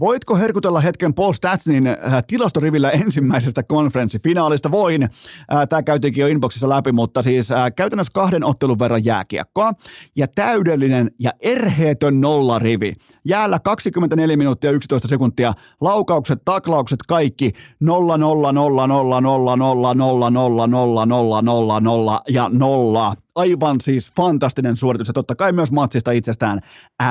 Voitko 0.00 0.36
herkutella 0.36 0.80
hetken 0.80 1.14
Paul 1.14 1.32
Statsin 1.32 1.86
äh, 1.86 1.96
tilastorivillä 2.26 2.90
ensimmäisestä 2.90 3.62
konferenssifinaalista? 3.62 4.70
Voin. 4.70 5.02
Äh, 5.02 5.68
Tämä 5.68 5.82
käytiinkin 5.82 6.20
jo 6.20 6.26
inboxissa 6.26 6.68
läpi, 6.68 6.92
mutta 6.92 7.22
siis 7.22 7.52
äh, 7.52 7.72
käytännössä 7.76 8.10
kahden 8.14 8.44
ottelun 8.44 8.78
verran 8.78 9.04
jääkiekkoa 9.04 9.72
ja 10.16 10.28
täydellinen 10.28 11.10
ja 11.18 11.32
erheetön 11.40 12.20
nollarivi. 12.20 12.92
Jäällä 13.24 13.58
24 13.58 14.36
minuuttia 14.36 14.70
11 14.70 15.08
sekuntia, 15.08 15.52
laukaukset, 15.80 16.38
taklaukset, 16.44 17.00
kaikki 17.08 17.52
0 17.80 18.18
0 18.18 18.52
0 18.52 18.86
0 18.86 19.20
0 19.20 19.56
0 19.56 19.94
0 19.94 20.34
0 20.34 20.66
0 20.66 21.06
0 21.06 21.06
0 21.06 21.42
0 21.42 21.80
0 21.80 22.20
ja 22.28 22.48
0 22.52 23.14
aivan 23.34 23.80
siis 23.80 24.12
fantastinen 24.16 24.76
suoritus 24.76 25.08
ja 25.08 25.12
totta 25.14 25.34
kai 25.34 25.52
myös 25.52 25.72
matsista 25.72 26.10
itsestään 26.10 26.60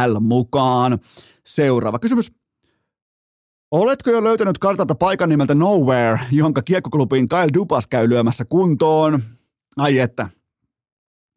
L 0.08 0.20
mukaan. 0.20 1.00
Seuraava 1.46 2.00
kysymys. 2.00 2.41
Oletko 3.72 4.10
jo 4.10 4.24
löytänyt 4.24 4.58
kartalta 4.58 4.96
paikan 4.96 5.30
nimeltä 5.30 5.56
Nowhere, 5.56 6.20
jonka 6.32 6.62
kiekkoklubin 6.62 7.30
Kyle 7.30 7.48
Dupas 7.54 7.88
käy 7.88 8.10
lyömässä 8.10 8.46
kuntoon? 8.46 9.24
Ai 9.78 10.00
että, 10.00 10.30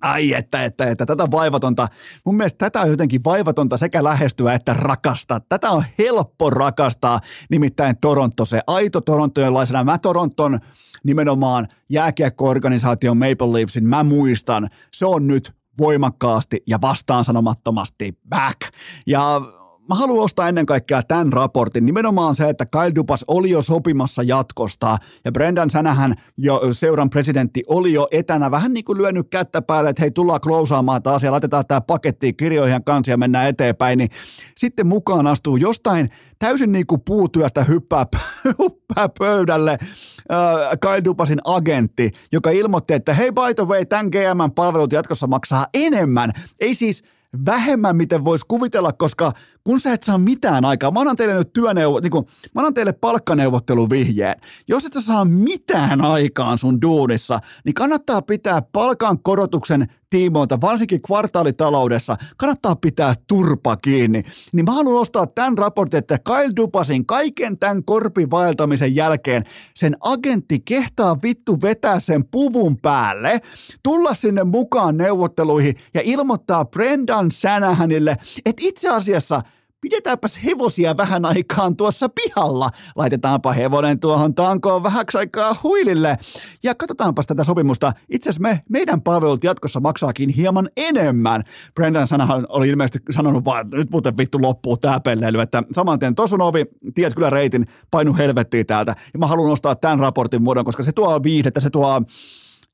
Ai 0.02 0.32
että, 0.32 0.64
että, 0.64 0.84
että, 0.84 1.06
tätä 1.06 1.30
vaivatonta, 1.30 1.88
mun 2.26 2.36
mielestä 2.36 2.58
tätä 2.58 2.80
on 2.80 2.90
jotenkin 2.90 3.20
vaivatonta 3.24 3.76
sekä 3.76 4.04
lähestyä 4.04 4.54
että 4.54 4.74
rakastaa. 4.74 5.40
Tätä 5.40 5.70
on 5.70 5.84
helppo 5.98 6.50
rakastaa, 6.50 7.20
nimittäin 7.50 7.96
Toronto, 8.00 8.44
se 8.44 8.60
aito 8.66 9.00
torontojenlaisena. 9.00 9.84
Mä 9.84 9.98
Toronton 9.98 10.60
nimenomaan 11.04 11.68
jääkiekko-organisaation 11.90 13.16
Maple 13.16 13.52
Leafsin, 13.52 13.88
mä 13.88 14.04
muistan, 14.04 14.70
se 14.92 15.06
on 15.06 15.26
nyt 15.26 15.52
voimakkaasti 15.78 16.62
ja 16.66 16.80
vastaansanomattomasti 16.80 18.18
back. 18.28 18.60
Ja 19.06 19.40
mä 19.88 19.94
haluan 19.94 20.24
ostaa 20.24 20.48
ennen 20.48 20.66
kaikkea 20.66 21.02
tämän 21.02 21.32
raportin. 21.32 21.86
Nimenomaan 21.86 22.36
se, 22.36 22.48
että 22.48 22.66
Kyle 22.66 22.94
Dupas 22.94 23.24
oli 23.28 23.50
jo 23.50 23.62
sopimassa 23.62 24.22
jatkosta 24.22 24.96
ja 25.24 25.32
Brendan 25.32 25.70
Sänähän 25.70 26.14
jo 26.36 26.60
seuran 26.72 27.10
presidentti 27.10 27.62
oli 27.66 27.92
jo 27.92 28.08
etänä 28.10 28.50
vähän 28.50 28.72
niin 28.72 28.84
kuin 28.84 28.98
lyönyt 28.98 29.26
kättä 29.30 29.62
päälle, 29.62 29.90
että 29.90 30.02
hei 30.02 30.10
tullaan 30.10 30.40
klousaamaan 30.40 31.02
taas 31.02 31.22
ja 31.22 31.32
laitetaan 31.32 31.66
tämä 31.66 31.80
paketti 31.80 32.32
kirjoihin 32.32 32.84
kanssa 32.84 33.10
ja 33.10 33.16
mennään 33.16 33.48
eteenpäin. 33.48 33.98
Niin 33.98 34.10
sitten 34.56 34.86
mukaan 34.86 35.26
astuu 35.26 35.56
jostain 35.56 36.10
täysin 36.38 36.72
niin 36.72 36.86
kuin 36.86 37.00
puutyöstä 37.04 37.64
hyppää, 37.64 38.06
hyppää 38.62 39.08
pöydälle 39.18 39.70
äh, 39.72 40.78
Kyle 40.80 41.04
Dupasin 41.04 41.40
agentti, 41.44 42.10
joka 42.32 42.50
ilmoitti, 42.50 42.94
että 42.94 43.14
hei 43.14 43.32
by 43.32 43.54
the 43.56 43.64
way, 43.64 43.84
tämän 43.84 44.06
GM-palvelut 44.06 44.92
jatkossa 44.92 45.26
maksaa 45.26 45.66
enemmän. 45.74 46.32
Ei 46.60 46.74
siis 46.74 47.04
vähemmän, 47.46 47.96
miten 47.96 48.24
voisi 48.24 48.44
kuvitella, 48.48 48.92
koska 48.92 49.32
kun 49.64 49.80
sä 49.80 49.92
et 49.92 50.02
saa 50.02 50.18
mitään 50.18 50.64
aikaa, 50.64 50.90
mä 50.90 51.00
annan 51.00 51.16
teille 51.16 51.34
nyt 51.34 51.52
työneuvo, 51.52 52.00
niin 52.00 52.10
kun, 52.10 52.26
mä 52.54 52.60
annan 52.60 52.74
teille 52.74 52.92
palkkaneuvotteluvihjeen. 52.92 54.34
Jos 54.68 54.86
et 54.86 54.92
sä 54.92 55.00
saa 55.00 55.24
mitään 55.24 56.00
aikaan 56.00 56.58
sun 56.58 56.82
duunissa, 56.82 57.38
niin 57.64 57.74
kannattaa 57.74 58.22
pitää 58.22 58.62
palkan 58.72 59.18
korotuksen 59.22 59.86
tiimoilta, 60.10 60.60
varsinkin 60.60 61.02
kvartaalitaloudessa, 61.02 62.16
kannattaa 62.36 62.76
pitää 62.76 63.14
turpa 63.26 63.76
kiinni. 63.76 64.22
Niin 64.52 64.64
mä 64.64 64.72
haluan 64.72 65.00
ostaa 65.00 65.26
tämän 65.26 65.58
raportin, 65.58 65.98
että 65.98 66.18
Kyle 66.18 66.52
Dupasin 66.56 67.06
kaiken 67.06 67.58
tämän 67.58 67.84
korpivaeltamisen 67.84 68.94
jälkeen 68.94 69.44
sen 69.74 69.96
agentti 70.00 70.60
kehtaa 70.60 71.16
vittu 71.22 71.58
vetää 71.62 72.00
sen 72.00 72.24
puvun 72.24 72.78
päälle, 72.78 73.40
tulla 73.82 74.14
sinne 74.14 74.44
mukaan 74.44 74.96
neuvotteluihin 74.96 75.74
ja 75.94 76.00
ilmoittaa 76.04 76.64
Brendan 76.64 77.30
Sänähänille, 77.30 78.16
että 78.46 78.62
itse 78.66 78.88
asiassa– 78.88 79.42
pidetäänpäs 79.84 80.38
hevosia 80.44 80.96
vähän 80.96 81.24
aikaan 81.24 81.76
tuossa 81.76 82.08
pihalla. 82.08 82.70
Laitetaanpa 82.96 83.52
hevonen 83.52 84.00
tuohon 84.00 84.34
tankoon 84.34 84.82
vähäksi 84.82 85.18
aikaa 85.18 85.56
huilille. 85.62 86.16
Ja 86.62 86.74
katsotaanpas 86.74 87.26
tätä 87.26 87.44
sopimusta. 87.44 87.92
Itse 88.08 88.30
asiassa 88.30 88.42
me, 88.42 88.60
meidän 88.68 89.00
palvelut 89.02 89.44
jatkossa 89.44 89.80
maksaakin 89.80 90.28
hieman 90.30 90.68
enemmän. 90.76 91.42
Brendan 91.74 92.06
sanahan 92.06 92.46
oli 92.48 92.68
ilmeisesti 92.68 92.98
sanonut 93.10 93.44
vaan, 93.44 93.60
että 93.60 93.76
nyt 93.76 93.90
muuten 93.90 94.16
vittu 94.16 94.42
loppuu 94.42 94.76
tää 94.76 95.00
pelleily, 95.00 95.40
että 95.40 95.62
saman 95.72 95.98
tien 95.98 96.14
Tosunovi, 96.14 96.64
tiedät 96.94 97.14
kyllä 97.14 97.30
reitin, 97.30 97.66
painu 97.90 98.14
helvettiin 98.14 98.66
täältä. 98.66 98.94
Ja 99.12 99.18
mä 99.18 99.26
haluan 99.26 99.50
nostaa 99.50 99.74
tämän 99.74 99.98
raportin 99.98 100.42
muodon, 100.42 100.64
koska 100.64 100.82
se 100.82 100.92
tuo 100.92 101.22
viihdettä, 101.22 101.60
se 101.60 101.70
tuo 101.70 102.02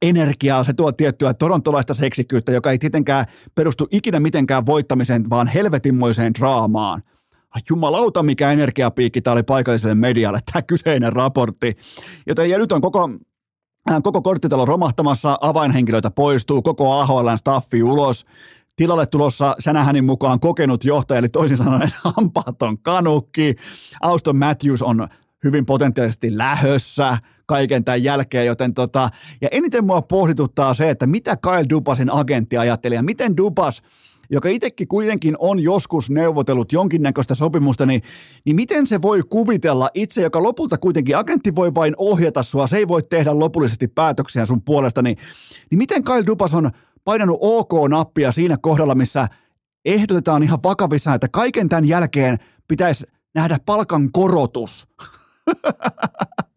energiaa, 0.02 0.64
se 0.64 0.72
tuo 0.72 0.92
tiettyä 0.92 1.34
torontolaista 1.34 1.94
seksikkyyttä, 1.94 2.52
joka 2.52 2.70
ei 2.70 2.78
tietenkään 2.78 3.26
perustu 3.54 3.88
ikinä 3.90 4.20
mitenkään 4.20 4.66
voittamiseen, 4.66 5.30
vaan 5.30 5.48
helvetinmoiseen 5.48 6.34
draamaan. 6.34 7.02
Ai 7.50 7.60
jumalauta, 7.70 8.22
mikä 8.22 8.52
energiapiikki 8.52 9.22
tämä 9.22 9.32
oli 9.32 9.42
paikalliselle 9.42 9.94
medialle, 9.94 10.40
tämä 10.52 10.62
kyseinen 10.62 11.12
raportti. 11.12 11.76
Joten 12.26 12.50
ja 12.50 12.58
nyt 12.58 12.72
on 12.72 12.80
koko 12.80 13.10
äh, 13.90 14.02
koko 14.02 14.22
korttitalo 14.22 14.64
romahtamassa, 14.64 15.38
avainhenkilöitä 15.40 16.10
poistuu, 16.10 16.62
koko 16.62 16.92
AHLn 16.92 17.38
staffi 17.38 17.82
ulos, 17.82 18.26
tilalle 18.76 19.06
tulossa 19.06 19.54
Sänähänin 19.58 20.04
mukaan 20.04 20.40
kokenut 20.40 20.84
johtaja, 20.84 21.18
eli 21.18 21.28
toisin 21.28 21.56
sanoen 21.56 21.90
hampaaton 22.04 22.78
kanukki. 22.78 23.56
Auston 24.00 24.36
Matthews 24.36 24.82
on 24.82 25.08
hyvin 25.44 25.66
potentiaalisesti 25.66 26.38
lähössä 26.38 27.18
kaiken 27.50 27.84
tämän 27.84 28.04
jälkeen, 28.04 28.46
joten 28.46 28.74
tota, 28.74 29.10
ja 29.40 29.48
eniten 29.50 29.84
mua 29.84 30.02
pohdituttaa 30.02 30.74
se, 30.74 30.90
että 30.90 31.06
mitä 31.06 31.36
Kyle 31.36 31.64
Dubasin 31.70 32.12
agentti 32.12 32.56
ajatteli 32.56 32.94
ja 32.94 33.02
miten 33.02 33.36
Dubas 33.36 33.82
joka 34.32 34.48
itsekin 34.48 34.88
kuitenkin 34.88 35.36
on 35.38 35.60
joskus 35.60 36.10
neuvotellut 36.10 36.72
jonkinnäköistä 36.72 37.34
sopimusta, 37.34 37.86
niin, 37.86 38.02
niin 38.44 38.56
miten 38.56 38.86
se 38.86 39.02
voi 39.02 39.22
kuvitella 39.30 39.90
itse, 39.94 40.22
joka 40.22 40.42
lopulta 40.42 40.78
kuitenkin 40.78 41.16
agentti 41.16 41.54
voi 41.54 41.74
vain 41.74 41.94
ohjata 41.96 42.42
sua, 42.42 42.66
se 42.66 42.76
ei 42.76 42.88
voi 42.88 43.02
tehdä 43.02 43.38
lopullisesti 43.38 43.88
päätöksiä 43.88 44.46
sun 44.46 44.62
puolesta, 44.62 45.02
niin, 45.02 45.16
niin 45.70 45.78
miten 45.78 46.04
Kyle 46.04 46.26
Dubas 46.26 46.54
on 46.54 46.70
painanut 47.04 47.38
OK-nappia 47.40 48.32
siinä 48.32 48.56
kohdalla, 48.62 48.94
missä 48.94 49.28
ehdotetaan 49.84 50.42
ihan 50.42 50.58
vakavissaan, 50.62 51.14
että 51.14 51.28
kaiken 51.28 51.68
tämän 51.68 51.84
jälkeen 51.84 52.38
pitäisi 52.68 53.06
nähdä 53.34 53.58
palkan 53.66 54.12
korotus. 54.12 54.88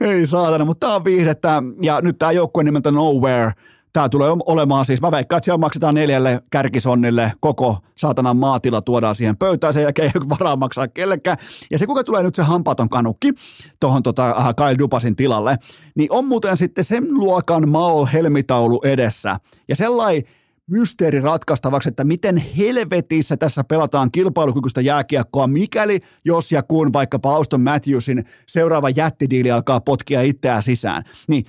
Ei 0.00 0.26
saatana, 0.26 0.64
mutta 0.64 0.86
tämä 0.86 0.96
on 0.96 1.04
viihdettä. 1.04 1.62
Ja 1.82 2.00
nyt 2.00 2.18
tämä 2.18 2.32
joukkue 2.32 2.64
nimeltä 2.64 2.90
Nowhere. 2.90 3.52
Tämä 3.92 4.08
tulee 4.08 4.30
olemaan 4.46 4.84
siis, 4.86 5.00
mä 5.00 5.10
veikkaan, 5.10 5.38
että 5.38 5.44
siellä 5.44 5.58
maksetaan 5.58 5.94
neljälle 5.94 6.42
kärkisonnille 6.50 7.32
koko 7.40 7.76
saatanan 7.96 8.36
maatila 8.36 8.82
tuodaan 8.82 9.14
siihen 9.14 9.36
pöytään, 9.36 9.72
sen 9.72 9.82
jälkeen 9.82 10.10
ei 10.14 10.28
varaa 10.28 10.56
maksaa 10.56 10.88
kellekään. 10.88 11.36
Ja 11.70 11.78
se, 11.78 11.86
kuka 11.86 12.04
tulee 12.04 12.22
nyt 12.22 12.34
se 12.34 12.42
hampaaton 12.42 12.88
kanukki 12.88 13.32
tuohon 13.80 14.02
tota, 14.02 14.34
uh, 14.38 14.54
Kyle 14.56 14.78
Dupasin 14.78 15.16
tilalle, 15.16 15.56
niin 15.94 16.12
on 16.12 16.26
muuten 16.26 16.56
sitten 16.56 16.84
sen 16.84 17.14
luokan 17.14 17.68
Mao 17.68 18.08
helmitaulu 18.12 18.80
edessä. 18.84 19.36
Ja 19.68 19.76
sellainen 19.76 20.22
mysteeri 20.68 21.20
ratkaistavaksi, 21.20 21.88
että 21.88 22.04
miten 22.04 22.36
helvetissä 22.36 23.36
tässä 23.36 23.64
pelataan 23.64 24.10
kilpailukykyistä 24.12 24.80
jääkiekkoa, 24.80 25.46
mikäli, 25.46 26.00
jos 26.24 26.52
ja 26.52 26.62
kun 26.62 26.92
vaikka 26.92 27.18
Auston 27.22 27.60
Matthewsin 27.60 28.24
seuraava 28.46 28.90
jättidiili 28.90 29.50
alkaa 29.50 29.80
potkia 29.80 30.22
itseään 30.22 30.62
sisään. 30.62 31.04
Niin, 31.28 31.44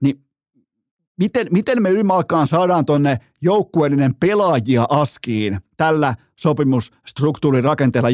niin 0.00 0.24
miten, 1.18 1.46
miten 1.50 1.82
me 1.82 1.90
ylimalkaan 1.90 2.46
saadaan 2.46 2.84
tonne 2.84 3.18
joukkueellinen 3.42 4.14
pelaajia 4.14 4.86
askiin 4.88 5.60
tällä 5.76 6.14
sopimusstruktuurin 6.36 7.64
rakenteella, 7.64 8.10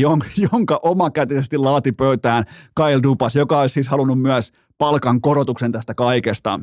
jonka 0.52 0.80
omakätisesti 0.82 1.58
laati 1.58 1.92
pöytään 1.92 2.44
Kyle 2.76 3.02
Dupas, 3.02 3.36
joka 3.36 3.60
olisi 3.60 3.72
siis 3.72 3.88
halunnut 3.88 4.22
myös 4.22 4.52
palkan 4.78 5.20
korotuksen 5.20 5.72
tästä 5.72 5.94
kaikesta. 5.94 6.60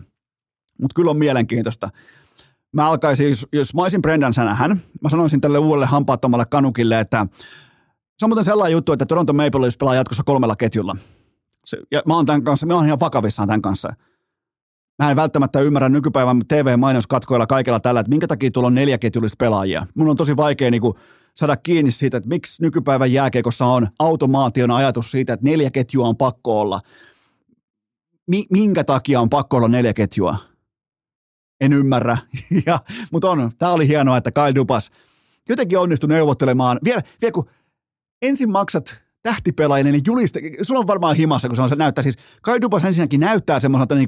Mutta 0.81 0.93
kyllä 0.95 1.11
on 1.11 1.17
mielenkiintoista 1.17 1.89
mä 2.73 2.87
alkaisin, 2.89 3.29
jos, 3.29 3.47
jos 3.53 3.75
mä 3.75 3.81
olisin 3.81 4.01
Brendan 4.01 4.33
Sänähän, 4.33 4.81
mä 5.01 5.09
sanoisin 5.09 5.41
tälle 5.41 5.57
uudelle 5.57 5.85
hampaattomalle 5.85 6.45
kanukille, 6.45 6.99
että 6.99 7.27
se 8.17 8.25
on 8.25 8.29
muuten 8.29 8.45
sellainen 8.45 8.73
juttu, 8.73 8.91
että 8.91 9.05
Toronto 9.05 9.33
Maple 9.33 9.61
Leafs 9.61 9.77
pelaa 9.77 9.95
jatkossa 9.95 10.23
kolmella 10.23 10.55
ketjulla. 10.55 10.95
Se, 11.65 11.77
ja 11.91 12.01
mä 12.05 12.15
oon 12.15 12.25
tämän 12.25 12.43
kanssa, 12.43 12.65
mä 12.65 12.75
oon 12.75 12.85
ihan 12.85 12.99
vakavissaan 12.99 13.47
tämän 13.47 13.61
kanssa. 13.61 13.93
Mä 15.03 15.09
en 15.11 15.15
välttämättä 15.15 15.59
ymmärrä 15.59 15.89
nykypäivän 15.89 16.41
TV-mainoskatkoilla 16.47 17.47
kaikella 17.47 17.79
tällä, 17.79 17.99
että 17.99 18.09
minkä 18.09 18.27
takia 18.27 18.51
tuolla 18.51 18.67
on 18.67 18.75
neljä 18.75 18.97
ketjullista 18.97 19.35
pelaajia. 19.39 19.87
Mun 19.95 20.09
on 20.09 20.17
tosi 20.17 20.37
vaikea 20.37 20.71
niin 20.71 20.81
kuin, 20.81 20.93
saada 21.35 21.57
kiinni 21.57 21.91
siitä, 21.91 22.17
että 22.17 22.29
miksi 22.29 22.63
nykypäivän 22.63 23.13
jääkeikossa 23.13 23.65
on 23.65 23.87
automaation 23.99 24.71
ajatus 24.71 25.11
siitä, 25.11 25.33
että 25.33 25.45
neljä 25.45 25.71
ketjua 25.71 26.07
on 26.07 26.17
pakko 26.17 26.61
olla. 26.61 26.81
Mi- 28.27 28.47
minkä 28.49 28.83
takia 28.83 29.21
on 29.21 29.29
pakko 29.29 29.57
olla 29.57 29.67
neljä 29.67 29.93
ketjua? 29.93 30.37
En 31.63 31.73
ymmärrä. 31.73 32.17
Ja, 32.65 32.79
mutta 33.11 33.29
on, 33.29 33.51
tämä 33.57 33.71
oli 33.71 33.87
hienoa, 33.87 34.17
että 34.17 34.31
Kyle 34.31 34.55
Dupas 34.55 34.91
jotenkin 35.49 35.79
onnistui 35.79 36.09
neuvottelemaan. 36.09 36.79
Vielä, 36.83 37.01
vielä 37.21 37.31
kun 37.31 37.49
ensin 38.21 38.51
maksat 38.51 39.03
tähtipelaajille, 39.23 39.91
niin 39.91 40.01
juliste, 40.05 40.41
sulla 40.61 40.79
on 40.79 40.87
varmaan 40.87 41.15
himassa, 41.15 41.47
kun 41.47 41.55
se, 41.55 41.61
on, 41.61 41.69
se 41.69 41.75
näyttää 41.75 42.01
siis, 42.01 42.17
Kai 42.41 42.61
Dupas 42.61 42.85
ensinnäkin 42.85 43.19
näyttää 43.19 43.59
semmoiselta 43.59 43.95
niin 43.95 44.07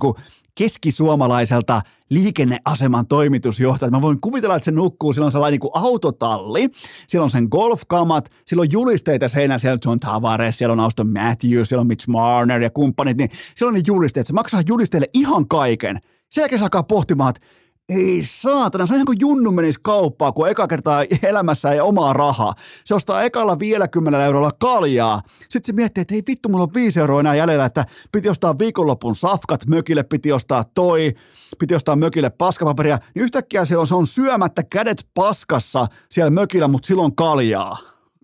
keskisuomalaiselta 0.55 1.81
liikenneaseman 2.09 3.07
toimitusjohtajalta. 3.07 3.97
Mä 3.97 4.01
voin 4.01 4.21
kuvitella, 4.21 4.55
että 4.55 4.65
se 4.65 4.71
nukkuu, 4.71 5.13
sillä 5.13 5.25
on 5.25 5.31
sellainen 5.31 5.59
niin 5.59 5.71
autotalli, 5.73 6.69
siellä 7.07 7.23
on 7.23 7.29
sen 7.29 7.47
golfkamat, 7.51 8.29
sillä 8.45 8.61
on 8.61 8.71
julisteita 8.71 9.27
seinä, 9.27 9.57
siellä 9.57 9.79
John 9.85 9.99
Tavares, 9.99 10.57
siellä 10.57 10.73
on 10.73 10.79
Auston 10.79 11.13
Matthews, 11.13 11.69
siellä 11.69 11.81
on 11.81 11.87
Mitch 11.87 12.07
Marner 12.07 12.61
ja 12.61 12.69
kumppanit, 12.69 13.17
niin 13.17 13.29
siellä 13.55 13.69
on 13.69 13.73
ne 13.73 13.81
julisteet, 13.87 14.27
se 14.27 14.33
maksaa 14.33 14.61
julisteille 14.67 15.07
ihan 15.13 15.47
kaiken– 15.47 15.99
sen 16.29 16.41
jälkeen 16.41 16.59
se 16.59 16.65
alkaa 16.65 16.83
pohtimaan, 16.83 17.29
että 17.29 17.47
ei 17.89 18.21
saatana, 18.23 18.85
se 18.85 18.93
on 18.93 18.95
ihan 18.95 19.05
kuin 19.05 19.19
Junnu 19.19 19.51
menisi 19.51 19.79
kauppaan, 19.83 20.33
kun 20.33 20.49
eka 20.49 20.67
kertaa 20.67 21.03
elämässä 21.23 21.71
ei 21.71 21.79
omaa 21.79 22.13
rahaa. 22.13 22.53
Se 22.85 22.95
ostaa 22.95 23.23
ekalla 23.23 23.59
vielä 23.59 23.87
kymmenellä 23.87 24.25
eurolla 24.25 24.51
kaljaa. 24.59 25.21
Sitten 25.39 25.63
se 25.63 25.73
miettii, 25.73 26.01
että 26.01 26.15
ei 26.15 26.23
vittu, 26.27 26.49
mulla 26.49 26.63
on 26.63 26.73
viisi 26.73 26.99
euroa 26.99 27.19
enää 27.19 27.35
jäljellä, 27.35 27.65
että 27.65 27.85
piti 28.11 28.29
ostaa 28.29 28.59
viikonlopun 28.59 29.15
safkat 29.15 29.65
mökille, 29.67 30.03
piti 30.03 30.31
ostaa 30.31 30.63
toi, 30.63 31.13
piti 31.59 31.75
ostaa 31.75 31.95
mökille 31.95 32.29
paskapaperia. 32.29 32.99
Niin 33.15 33.23
yhtäkkiä 33.23 33.61
on, 33.77 33.87
se 33.87 33.95
on 33.95 34.07
syömättä 34.07 34.63
kädet 34.63 35.07
paskassa 35.13 35.87
siellä 36.09 36.29
mökillä, 36.29 36.67
mutta 36.67 36.87
silloin 36.87 37.15
kaljaa. 37.15 37.77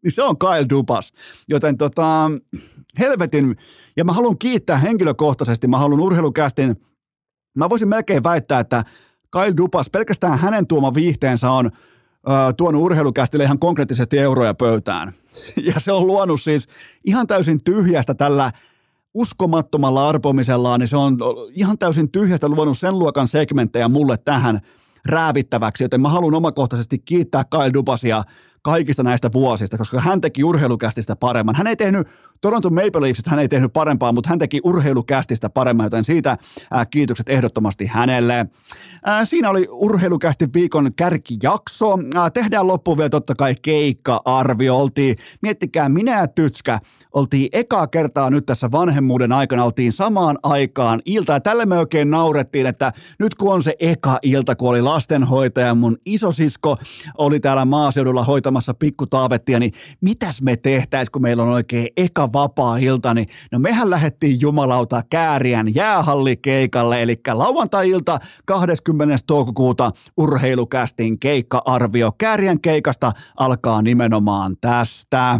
Niin 0.04 0.12
se 0.12 0.24
on 0.24 0.38
Kyle 0.38 0.66
Dupas. 0.70 1.14
Joten 1.48 1.78
tota, 1.78 2.32
helvetin, 3.00 3.56
ja 3.98 4.04
mä 4.04 4.14
haluan 4.14 4.38
kiittää 4.38 4.78
henkilökohtaisesti, 4.78 5.68
mä 5.68 5.78
haluan 5.78 6.02
urheilukästin– 6.02 6.76
Mä 7.56 7.70
voisin 7.70 7.90
melkein 7.90 8.24
väittää, 8.24 8.60
että 8.60 8.84
Kyle 9.32 9.58
Dupas, 9.58 9.90
pelkästään 9.90 10.40
hänen 10.40 10.68
tuoma 10.68 10.94
viihteensä 10.94 11.52
on 11.52 11.66
ö, 11.66 12.54
tuonut 12.58 12.82
urheilukästille 12.82 13.44
ihan 13.44 13.60
konkreettisesti 13.60 14.20
euroja 14.20 14.54
pöytään. 14.54 15.14
Ja 15.74 15.80
se 15.80 15.92
on 15.92 16.08
luonut 16.08 16.42
siis 16.42 16.68
ihan 17.06 17.28
täysin 17.28 17.64
tyhjästä 17.64 18.14
tällä 18.14 18.52
uskomattomalla 19.14 20.10
arpomisellaan, 20.10 20.80
niin 20.80 20.88
se 20.88 20.98
on 20.98 21.18
ihan 21.50 21.78
täysin 21.78 22.12
tyhjästä 22.12 22.48
luonut 22.48 22.78
sen 22.78 23.00
luokan 23.00 23.28
segmenttejä 23.28 23.88
mulle 23.88 24.18
tähän 24.18 24.60
räävittäväksi, 25.06 25.84
joten 25.84 26.02
mä 26.02 26.10
haluan 26.10 26.34
omakohtaisesti 26.34 27.00
kiittää 27.00 27.44
Kyle 27.44 27.74
Dupasia 27.74 28.24
kaikista 28.62 29.04
näistä 29.04 29.30
vuosista, 29.34 29.78
koska 29.78 30.00
hän 30.00 30.22
teki 30.22 30.44
urheilukästistä 30.44 31.16
paremman. 31.16 31.56
Hän 31.56 31.68
ei 31.68 31.76
tehnyt 31.76 32.08
Toronto 32.42 32.70
Maple 32.70 33.02
Leafsista 33.02 33.30
hän 33.30 33.40
ei 33.40 33.48
tehnyt 33.48 33.74
parempaa, 33.74 34.12
mutta 34.12 34.30
hän 34.30 34.40
teki 34.40 34.62
urheilukästistä 34.64 35.50
paremman, 35.50 35.86
joten 35.86 36.04
siitä 36.04 36.38
ää, 36.72 36.86
kiitokset 36.86 37.30
ehdottomasti 37.30 37.86
hänelle. 37.86 38.46
Ää, 39.06 39.26
siinä 39.26 39.50
oli 39.50 39.68
urheilukästi 39.70 40.48
viikon 40.54 40.94
kärkijakso. 40.96 41.98
Ää, 42.16 42.30
tehdään 42.30 42.68
loppuun 42.68 42.98
vielä 42.98 43.10
totta 43.10 43.36
kai 43.36 43.56
keikka-arvio. 43.62 44.78
Oltiin, 44.78 45.16
miettikää, 45.42 45.90
minä 45.90 46.20
ja 46.20 46.28
Tytskä 46.28 46.80
oltiin 47.14 47.50
ekaa 47.52 47.88
kertaa 47.88 48.30
nyt 48.30 48.46
tässä 48.46 48.72
vanhemmuuden 48.72 49.32
aikana, 49.32 49.66
oltiin 49.66 49.92
samaan 49.92 50.38
aikaan 50.44 51.02
ilta. 51.06 51.34
Ja 51.34 51.40
tälle 51.40 51.66
me 51.66 51.78
oikein 51.78 52.10
naurettiin, 52.10 52.66
että 52.66 52.94
nyt 53.20 53.36
kun 53.36 53.54
on 53.54 53.64
se 53.64 53.76
eka 53.80 54.20
ilta, 54.22 54.56
kun 54.56 54.70
oli 54.70 54.82
lastenhoitaja, 54.82 55.76
mun 55.76 55.98
isosisko 56.06 56.78
oli 57.18 57.40
täällä 57.40 57.66
maaseudulla 57.66 58.24
hoitamassa 58.24 58.51
pikkutaavettia, 58.80 59.60
niin 59.60 59.72
mitäs 60.02 60.42
me 60.42 60.56
tehtäis, 60.56 61.10
kun 61.10 61.22
meillä 61.22 61.44
on 61.44 61.50
oikein 61.50 61.88
eka 61.98 62.34
vapaa-ilta, 62.34 63.14
niin 63.14 63.28
no 63.52 63.60
mehän 63.60 63.90
lähdettiin 63.90 64.42
jumalauta 64.42 65.04
Kääriän 65.10 65.76
jäähallikeikalle, 65.76 67.02
eli 67.02 67.20
lauantai-ilta 67.34 68.20
20. 68.46 69.18
toukokuuta 69.28 69.92
urheilukästin 70.18 71.20
keikka-arvio. 71.20 72.12
Kääriän 72.18 72.62
keikasta 72.62 73.12
alkaa 73.38 73.82
nimenomaan 73.82 74.56
tästä. 74.62 75.40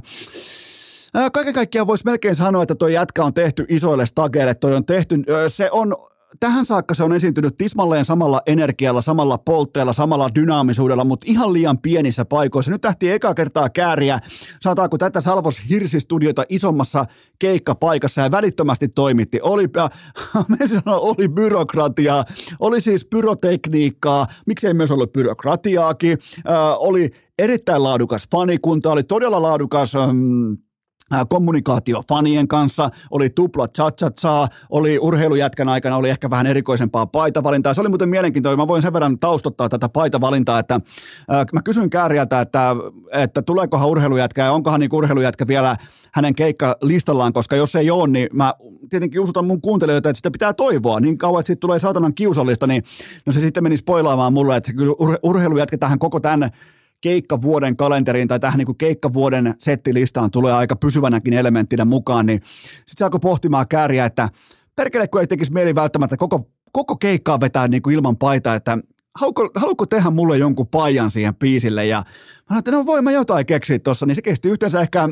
Kaiken 1.34 1.54
kaikkiaan 1.54 1.88
voisi 1.88 2.06
melkein 2.06 2.36
sanoa, 2.36 2.64
että 2.64 2.76
tuo 2.76 2.88
jätkä 2.88 3.24
on 3.24 3.34
tehty 3.34 3.66
isoille 3.70 4.06
stageille. 4.06 4.56
Toi 4.56 4.76
on 4.76 4.86
tehty, 4.86 5.16
se 5.48 5.70
on 5.72 5.96
tähän 6.40 6.66
saakka 6.66 6.94
se 6.94 7.04
on 7.04 7.14
esiintynyt 7.14 7.58
tismalleen 7.58 8.06
samalla 8.06 8.42
energialla, 8.46 9.02
samalla 9.02 9.38
poltteella, 9.38 9.94
samalla 9.94 10.30
dynaamisuudella, 10.36 11.04
mutta 11.04 11.26
ihan 11.30 11.54
liian 11.54 11.78
pienissä 11.78 12.26
paikoissa. 12.26 12.72
Nyt 12.72 12.82
tähti 12.82 13.12
eka 13.12 13.34
kertaa 13.34 13.70
kääriä, 13.70 14.20
saataanko 14.62 14.98
tätä 14.98 15.22
Salvos 15.22 15.62
Hirsistudiota 15.70 16.44
isommassa 16.50 17.06
keikkapaikassa? 17.40 18.22
Ja 18.22 18.32
välittömästi 18.32 18.88
toimitti. 18.88 19.40
Oli, 19.42 19.68
me 20.60 20.68
sanoo, 20.68 21.00
oli 21.02 21.28
byrokratiaa, 21.28 22.26
oli 22.60 22.82
siis 22.82 23.06
pyrotekniikkaa, 23.06 24.28
miksei 24.48 24.74
myös 24.74 24.92
ollut 24.92 25.14
byrokratiaakin, 25.14 26.18
äh, 26.50 26.56
oli 26.78 27.10
erittäin 27.40 27.84
laadukas 27.84 28.28
fanikunta, 28.32 28.92
oli 28.92 29.04
todella 29.04 29.42
laadukas... 29.42 29.96
Ähm, 29.96 30.54
kommunikaatio 31.30 32.04
fanien 32.10 32.48
kanssa, 32.48 32.90
oli 33.12 33.30
tupla 33.30 33.68
cha 33.68 34.48
oli 34.70 35.00
urheilujätkän 35.00 35.70
aikana, 35.70 35.98
oli 35.98 36.10
ehkä 36.10 36.30
vähän 36.30 36.48
erikoisempaa 36.48 37.06
paitavalintaa. 37.06 37.74
Se 37.74 37.82
oli 37.82 37.90
muuten 37.90 38.10
mielenkiintoista. 38.10 38.58
Mä 38.58 38.68
voin 38.68 38.82
sen 38.82 38.94
verran 38.94 39.20
taustottaa 39.20 39.70
tätä 39.70 39.90
paitavalintaa, 39.90 40.60
että 40.60 40.76
äh, 40.76 41.46
mä 41.54 41.62
kysyin 41.62 41.90
Kääriältä, 41.90 42.42
että, 42.42 42.76
että 43.12 43.42
tuleekohan 43.42 43.90
urheilujätkä 43.90 44.44
ja 44.44 44.52
onkohan 44.52 44.80
niin 44.80 44.90
urheilujätkä 44.94 45.48
vielä 45.48 45.76
hänen 46.14 46.36
keikkalistallaan, 46.36 47.34
koska 47.34 47.56
jos 47.56 47.76
ei 47.76 47.92
ole, 47.92 48.08
niin 48.08 48.30
mä 48.34 48.54
tietenkin 48.90 49.22
usutan 49.22 49.46
mun 49.46 49.62
kuuntelijoita, 49.62 50.10
että 50.10 50.18
sitä 50.18 50.32
pitää 50.32 50.54
toivoa. 50.54 51.00
Niin 51.00 51.18
kauan, 51.18 51.40
että 51.40 51.48
siitä 51.48 51.60
tulee 51.60 51.80
saatanan 51.80 52.14
kiusallista, 52.14 52.68
niin 52.68 52.84
no 53.26 53.34
se 53.34 53.40
sitten 53.40 53.64
meni 53.64 53.78
spoilaamaan 53.78 54.34
mulle, 54.34 54.58
että 54.58 54.74
kyllä 54.74 54.96
urheilujätkä 55.24 55.78
tähän 55.78 56.00
koko 56.00 56.20
tänne 56.20 56.52
keikkavuoden 57.02 57.78
kalenteriin 57.78 58.28
tai 58.28 58.40
tähän 58.40 58.58
niin 58.58 58.78
keikkavuoden 58.78 59.56
settilistaan 59.60 60.32
tulee 60.32 60.54
aika 60.54 60.76
pysyvänäkin 60.76 61.34
elementtinä 61.34 61.86
mukaan, 61.86 62.26
niin 62.26 62.42
sitten 62.68 62.98
se 62.98 63.04
alkoi 63.04 63.20
pohtimaan 63.20 63.68
kääriä, 63.68 64.06
että 64.06 64.30
perkele 64.76 65.08
kun 65.08 65.22
ei 65.22 65.28
tekisi 65.28 65.54
mieli 65.54 65.76
välttämättä 65.76 66.18
koko, 66.18 66.50
koko 66.72 66.96
keikkaa 66.96 67.40
vetää 67.40 67.68
niin 67.68 67.82
kuin 67.82 67.96
ilman 67.96 68.18
paitaa, 68.18 68.56
että 68.56 68.78
haluatko, 69.16 69.50
haluatko 69.56 69.86
tehdä 69.86 70.10
mulle 70.10 70.38
jonkun 70.38 70.68
paijan 70.68 71.12
siihen 71.12 71.36
piisille? 71.36 71.86
Ja 71.86 72.04
mä 72.50 72.56
ajattelin, 72.56 72.78
no 72.78 72.86
voin 72.86 73.04
mä 73.04 73.12
jotain 73.12 73.46
keksiä 73.46 73.80
tuossa, 73.80 74.06
niin 74.06 74.16
se 74.16 74.22
kesti 74.22 74.50
yhteensä 74.50 74.82
ehkä 74.82 75.10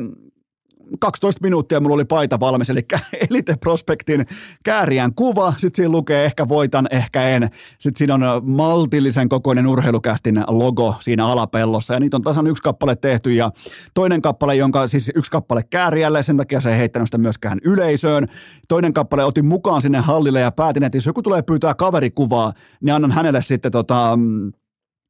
12 0.98 1.42
minuuttia 1.42 1.80
mulla 1.80 1.94
oli 1.94 2.04
paita 2.04 2.40
valmis, 2.40 2.70
eli 2.70 2.80
Elite 3.30 3.56
Prospektin 3.56 4.26
kääriän 4.64 5.14
kuva, 5.14 5.54
sitten 5.56 5.76
siinä 5.76 5.92
lukee 5.92 6.24
ehkä 6.24 6.48
voitan, 6.48 6.88
ehkä 6.90 7.28
en. 7.28 7.50
Sitten 7.78 7.98
siinä 7.98 8.14
on 8.14 8.42
maltillisen 8.44 9.28
kokoinen 9.28 9.66
urheilukästin 9.66 10.44
logo 10.46 10.94
siinä 11.00 11.26
alapellossa, 11.26 11.94
ja 11.94 12.00
niitä 12.00 12.16
on 12.16 12.22
tasan 12.22 12.46
yksi 12.46 12.62
kappale 12.62 12.96
tehty, 12.96 13.32
ja 13.32 13.50
toinen 13.94 14.22
kappale, 14.22 14.56
jonka 14.56 14.86
siis 14.86 15.10
yksi 15.14 15.30
kappale 15.30 15.62
kääriälle, 15.70 16.22
sen 16.22 16.36
takia 16.36 16.60
se 16.60 16.72
ei 16.72 16.78
heittänyt 16.78 17.08
sitä 17.08 17.18
myöskään 17.18 17.58
yleisöön. 17.64 18.28
Toinen 18.68 18.92
kappale 18.92 19.24
otin 19.24 19.46
mukaan 19.46 19.82
sinne 19.82 19.98
hallille 19.98 20.40
ja 20.40 20.52
päätin, 20.52 20.82
että 20.82 20.96
jos 20.96 21.06
joku 21.06 21.22
tulee 21.22 21.42
pyytää 21.42 21.74
kaverikuvaa, 21.74 22.52
niin 22.80 22.94
annan 22.94 23.12
hänelle 23.12 23.42
sitten 23.42 23.72
tota, 23.72 24.16
mm, 24.16 24.52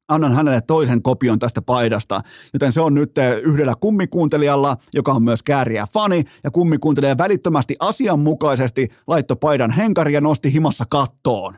annan 0.07 0.33
hänelle 0.33 0.61
toisen 0.61 1.01
kopion 1.01 1.39
tästä 1.39 1.61
paidasta. 1.61 2.21
Joten 2.53 2.73
se 2.73 2.81
on 2.81 2.93
nyt 2.93 3.17
eh, 3.17 3.37
yhdellä 3.37 3.73
kummikuuntelijalla, 3.79 4.77
joka 4.93 5.11
on 5.11 5.23
myös 5.23 5.43
kääriä 5.43 5.87
fani, 5.93 6.23
ja 6.43 6.51
kummikuuntelija 6.51 7.17
välittömästi 7.17 7.75
asianmukaisesti 7.79 8.87
laittoi 9.07 9.37
paidan 9.41 9.71
henkari 9.71 10.13
ja 10.13 10.21
nosti 10.21 10.53
himassa 10.53 10.85
kattoon. 10.89 11.53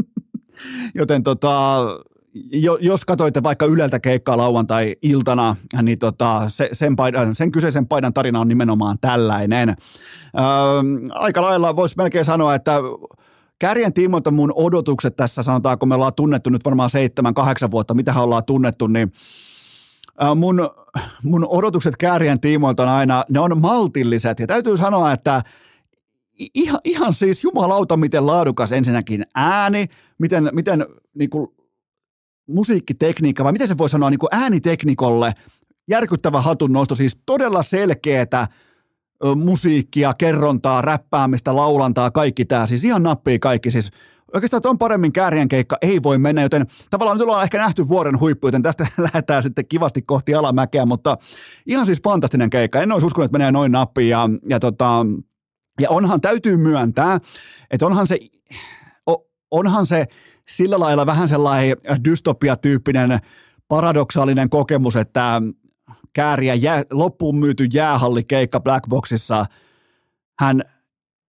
Joten 0.94 1.22
tota, 1.22 1.78
jo, 2.52 2.78
jos 2.80 3.04
katsoitte 3.04 3.42
vaikka 3.42 3.66
Yleltä 3.66 4.00
keikkaa 4.00 4.36
lauantai-iltana, 4.36 5.56
niin 5.82 5.98
tota, 5.98 6.44
se, 6.48 6.68
sen, 6.72 6.96
paidan, 6.96 7.34
sen 7.34 7.52
kyseisen 7.52 7.88
paidan 7.88 8.14
tarina 8.14 8.40
on 8.40 8.48
nimenomaan 8.48 8.98
tällainen. 9.00 9.68
Öö, 9.68 10.44
aika 11.10 11.42
lailla 11.42 11.76
voisi 11.76 11.96
melkein 11.96 12.24
sanoa, 12.24 12.54
että 12.54 12.80
Kärjen 13.62 13.92
tiimoilta 13.92 14.30
mun 14.30 14.52
odotukset 14.56 15.16
tässä, 15.16 15.42
sanotaan, 15.42 15.78
kun 15.78 15.88
me 15.88 15.94
ollaan 15.94 16.14
tunnettu 16.14 16.50
nyt 16.50 16.64
varmaan 16.64 16.90
seitsemän, 16.90 17.34
kahdeksan 17.34 17.70
vuotta, 17.70 17.94
mitä 17.94 18.14
ollaan 18.20 18.44
tunnettu, 18.44 18.86
niin 18.86 19.12
mun, 20.36 20.70
mun 21.22 21.46
odotukset 21.48 21.96
Kärjen 21.96 22.40
tiimoilta 22.40 22.82
on 22.82 22.88
aina, 22.88 23.24
ne 23.28 23.40
on 23.40 23.60
maltilliset. 23.60 24.40
Ja 24.40 24.46
täytyy 24.46 24.76
sanoa, 24.76 25.12
että 25.12 25.42
ihan, 26.54 26.80
ihan 26.84 27.14
siis 27.14 27.44
jumalauta, 27.44 27.96
miten 27.96 28.26
laadukas 28.26 28.72
ensinnäkin 28.72 29.26
ääni, 29.34 29.86
miten, 30.18 30.50
miten 30.52 30.86
niin 31.14 31.30
kuin, 31.30 31.48
musiikkitekniikka, 32.46 33.44
vai 33.44 33.52
miten 33.52 33.68
se 33.68 33.78
voi 33.78 33.88
sanoa 33.88 34.10
niin 34.10 34.18
kuin 34.18 34.30
ääniteknikolle, 34.32 35.32
järkyttävä 35.88 36.40
hatun 36.40 36.72
nosto, 36.72 36.94
siis 36.94 37.18
todella 37.26 37.62
selkeätä, 37.62 38.46
musiikkia, 39.36 40.14
kerrontaa, 40.14 40.82
räppäämistä, 40.82 41.56
laulantaa, 41.56 42.10
kaikki 42.10 42.44
tämä. 42.44 42.66
Siis 42.66 42.84
ihan 42.84 43.02
nappii 43.02 43.38
kaikki. 43.38 43.70
Siis 43.70 43.90
oikeastaan 44.34 44.62
on 44.64 44.78
paremmin 44.78 45.12
käärien 45.12 45.48
keikka 45.48 45.76
ei 45.82 46.02
voi 46.02 46.18
mennä, 46.18 46.42
joten 46.42 46.66
tavallaan 46.90 47.18
nyt 47.18 47.24
ollaan 47.24 47.42
ehkä 47.42 47.58
nähty 47.58 47.88
vuoden 47.88 48.20
huippu, 48.20 48.46
joten 48.46 48.62
tästä 48.62 48.86
lähdetään 48.98 49.42
sitten 49.42 49.66
kivasti 49.66 50.02
kohti 50.02 50.34
alamäkeä, 50.34 50.86
mutta 50.86 51.18
ihan 51.66 51.86
siis 51.86 52.02
fantastinen 52.04 52.50
keikka. 52.50 52.80
En 52.80 52.92
olisi 52.92 53.06
uskonut, 53.06 53.24
että 53.24 53.38
menee 53.38 53.52
noin 53.52 53.72
nappiin 53.72 54.08
ja, 54.08 54.28
ja, 54.48 54.60
tota, 54.60 55.06
ja 55.80 55.90
onhan 55.90 56.20
täytyy 56.20 56.56
myöntää, 56.56 57.18
että 57.70 57.86
onhan 57.86 58.06
se, 58.06 58.18
onhan 59.50 59.86
se 59.86 60.06
sillä 60.48 60.80
lailla 60.80 61.06
vähän 61.06 61.28
sellainen 61.28 61.76
dystopia-tyyppinen 62.04 63.18
paradoksaalinen 63.68 64.50
kokemus, 64.50 64.96
että 64.96 65.42
kääriä 66.12 66.54
jää, 66.54 66.82
loppuun 66.90 67.38
myyty 67.38 67.64
jäähallikeikka 67.64 68.60
Blackboxissa. 68.60 69.44
Hän 70.38 70.62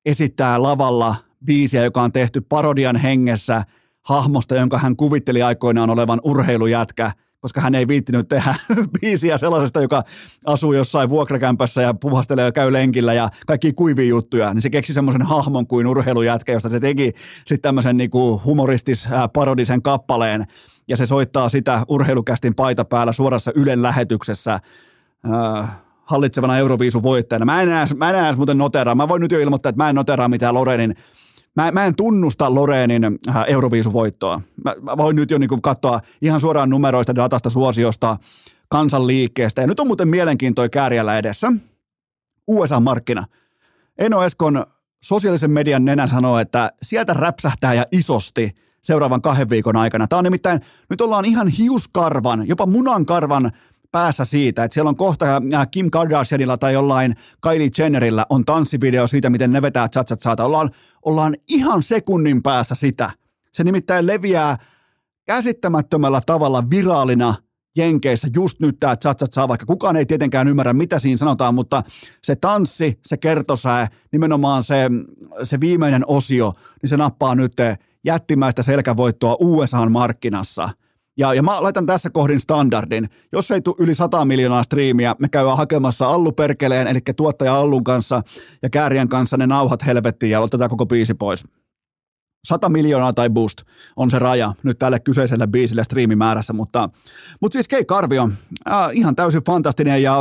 esittää 0.05 0.61
lavalla 0.61 1.15
biisiä, 1.45 1.83
joka 1.83 2.01
on 2.01 2.11
tehty 2.11 2.41
parodian 2.41 2.95
hengessä 2.95 3.63
hahmosta, 4.01 4.55
jonka 4.55 4.77
hän 4.77 4.95
kuvitteli 4.95 5.41
aikoinaan 5.41 5.89
olevan 5.89 6.21
urheilujätkä, 6.23 7.11
koska 7.39 7.61
hän 7.61 7.75
ei 7.75 7.87
viittinyt 7.87 8.27
tehdä 8.27 8.55
biisiä 9.01 9.37
sellaisesta, 9.37 9.81
joka 9.81 10.03
asuu 10.45 10.73
jossain 10.73 11.09
vuokrakämpässä 11.09 11.81
ja 11.81 11.93
puhastelee 11.93 12.45
ja 12.45 12.51
käy 12.51 12.73
lenkillä 12.73 13.13
ja 13.13 13.29
kaikki 13.47 13.73
kuivia 13.73 14.05
juttuja, 14.05 14.53
niin 14.53 14.61
se 14.61 14.69
keksi 14.69 14.93
semmoisen 14.93 15.21
hahmon 15.21 15.67
kuin 15.67 15.87
urheilujätkä, 15.87 16.51
josta 16.51 16.69
se 16.69 16.79
teki 16.79 17.11
sitten 17.37 17.61
tämmöisen 17.61 17.97
niinku 17.97 18.41
humoristis 18.45 19.07
parodisen 19.33 19.81
kappaleen, 19.81 20.45
ja 20.87 20.97
se 20.97 21.05
soittaa 21.05 21.49
sitä 21.49 21.83
urheilukästin 21.87 22.55
paita 22.55 22.85
päällä 22.85 23.13
suorassa 23.13 23.51
Ylen 23.55 23.81
lähetyksessä 23.81 24.53
äh, 24.53 25.69
hallitsevana 26.03 26.57
Euroviisun 26.57 27.03
voittajana. 27.03 27.45
Mä 27.45 27.61
en 27.61 27.69
enää, 27.69 27.85
mä 27.95 28.09
en 28.09 28.15
enää 28.15 28.35
muuten 28.35 28.57
noteraa. 28.57 28.95
Mä 28.95 29.07
voin 29.07 29.21
nyt 29.21 29.31
jo 29.31 29.39
ilmoittaa, 29.39 29.69
että 29.69 29.83
mä 29.83 29.89
en 29.89 29.95
noteraa 29.95 30.27
mitään 30.27 30.53
Lorenin 30.53 30.95
Mä, 31.55 31.71
mä 31.71 31.85
en 31.85 31.95
tunnusta 31.95 32.55
Loreenin 32.55 33.03
äh, 33.03 33.43
Euroviisuvoittoa. 33.47 34.41
Mä, 34.65 34.75
mä 34.81 34.97
voin 34.97 35.15
nyt 35.15 35.31
jo 35.31 35.37
niin 35.37 35.61
katsoa 35.61 36.01
ihan 36.21 36.41
suoraan 36.41 36.69
numeroista, 36.69 37.15
datasta, 37.15 37.49
suosiosta, 37.49 38.17
kansanliikkeestä. 38.69 39.61
Ja 39.61 39.67
nyt 39.67 39.79
on 39.79 39.87
muuten 39.87 40.07
mielenkiintoinen 40.07 40.71
kääriällä 40.71 41.17
edessä. 41.17 41.51
USA-markkina. 42.47 43.25
Eno 43.97 44.23
Eskon 44.23 44.65
sosiaalisen 45.03 45.51
median 45.51 45.85
nenä 45.85 46.07
sanoo, 46.07 46.39
että 46.39 46.71
sieltä 46.81 47.13
räpsähtää 47.13 47.73
ja 47.73 47.85
isosti– 47.91 48.51
seuraavan 48.83 49.21
kahden 49.21 49.49
viikon 49.49 49.75
aikana. 49.75 50.07
Tämä 50.07 50.17
on 50.17 50.23
nimittäin, 50.23 50.61
nyt 50.89 51.01
ollaan 51.01 51.25
ihan 51.25 51.47
hiuskarvan, 51.47 52.47
jopa 52.47 52.65
munankarvan 52.65 53.51
päässä 53.91 54.25
siitä, 54.25 54.63
että 54.63 54.73
siellä 54.73 54.89
on 54.89 54.95
kohta 54.95 55.25
äh, 55.53 55.67
Kim 55.71 55.91
Kardashianilla 55.91 56.57
tai 56.57 56.73
jollain 56.73 57.15
Kylie 57.41 57.69
Jennerillä 57.77 58.25
on 58.29 58.45
tanssivideo 58.45 59.07
siitä, 59.07 59.29
miten 59.29 59.51
ne 59.51 59.61
vetää 59.61 59.89
chatsat 59.89 60.19
saata. 60.19 60.45
Ollaan, 60.45 60.69
ollaan 61.05 61.35
ihan 61.47 61.83
sekunnin 61.83 62.43
päässä 62.43 62.75
sitä. 62.75 63.11
Se 63.51 63.63
nimittäin 63.63 64.07
leviää 64.07 64.57
käsittämättömällä 65.25 66.21
tavalla 66.25 66.69
viraalina 66.69 67.35
Jenkeissä 67.77 68.27
just 68.35 68.59
nyt 68.59 68.79
tämä 68.79 68.95
chatsat 68.95 69.33
saa, 69.33 69.47
vaikka 69.47 69.65
kukaan 69.65 69.95
ei 69.95 70.05
tietenkään 70.05 70.47
ymmärrä, 70.47 70.73
mitä 70.73 70.99
siinä 70.99 71.17
sanotaan, 71.17 71.55
mutta 71.55 71.83
se 72.21 72.35
tanssi, 72.35 72.99
se 73.05 73.17
kertosää, 73.17 73.87
nimenomaan 74.11 74.63
se, 74.63 74.89
se 75.43 75.59
viimeinen 75.59 76.03
osio, 76.07 76.53
niin 76.81 76.89
se 76.89 76.97
nappaa 76.97 77.35
nyt 77.35 77.53
jättimäistä 78.05 78.63
selkävoittoa 78.63 79.37
USA-markkinassa. 79.39 80.69
Ja, 81.17 81.33
ja 81.33 81.43
mä 81.43 81.63
laitan 81.63 81.85
tässä 81.85 82.09
kohdin 82.09 82.39
standardin. 82.39 83.09
Jos 83.31 83.51
ei 83.51 83.61
tule 83.61 83.75
yli 83.79 83.95
100 83.95 84.25
miljoonaa 84.25 84.63
striimiä, 84.63 85.15
me 85.19 85.29
käydään 85.29 85.57
hakemassa 85.57 86.07
Allu 86.07 86.31
Perkeleen, 86.31 86.87
eli 86.87 86.99
tuottaja 87.15 87.55
Allun 87.55 87.83
kanssa 87.83 88.21
ja 88.61 88.69
Kääriän 88.69 89.09
kanssa 89.09 89.37
ne 89.37 89.47
nauhat 89.47 89.85
helvettiin 89.85 90.29
ja 90.29 90.39
otetaan 90.39 90.69
koko 90.69 90.85
biisi 90.85 91.13
pois. 91.13 91.43
100 92.47 92.69
miljoonaa 92.69 93.13
tai 93.13 93.29
boost 93.29 93.61
on 93.95 94.11
se 94.11 94.19
raja 94.19 94.53
nyt 94.63 94.79
tälle 94.79 94.99
kyseiselle 94.99 95.47
biisille 95.47 95.83
striimimäärässä, 95.83 96.53
mutta, 96.53 96.89
mutta 97.41 97.53
siis 97.53 97.67
keikka-arvio, 97.67 98.29
äh, 98.67 98.89
ihan 98.93 99.15
täysin 99.15 99.43
fantastinen 99.43 100.03
ja 100.03 100.17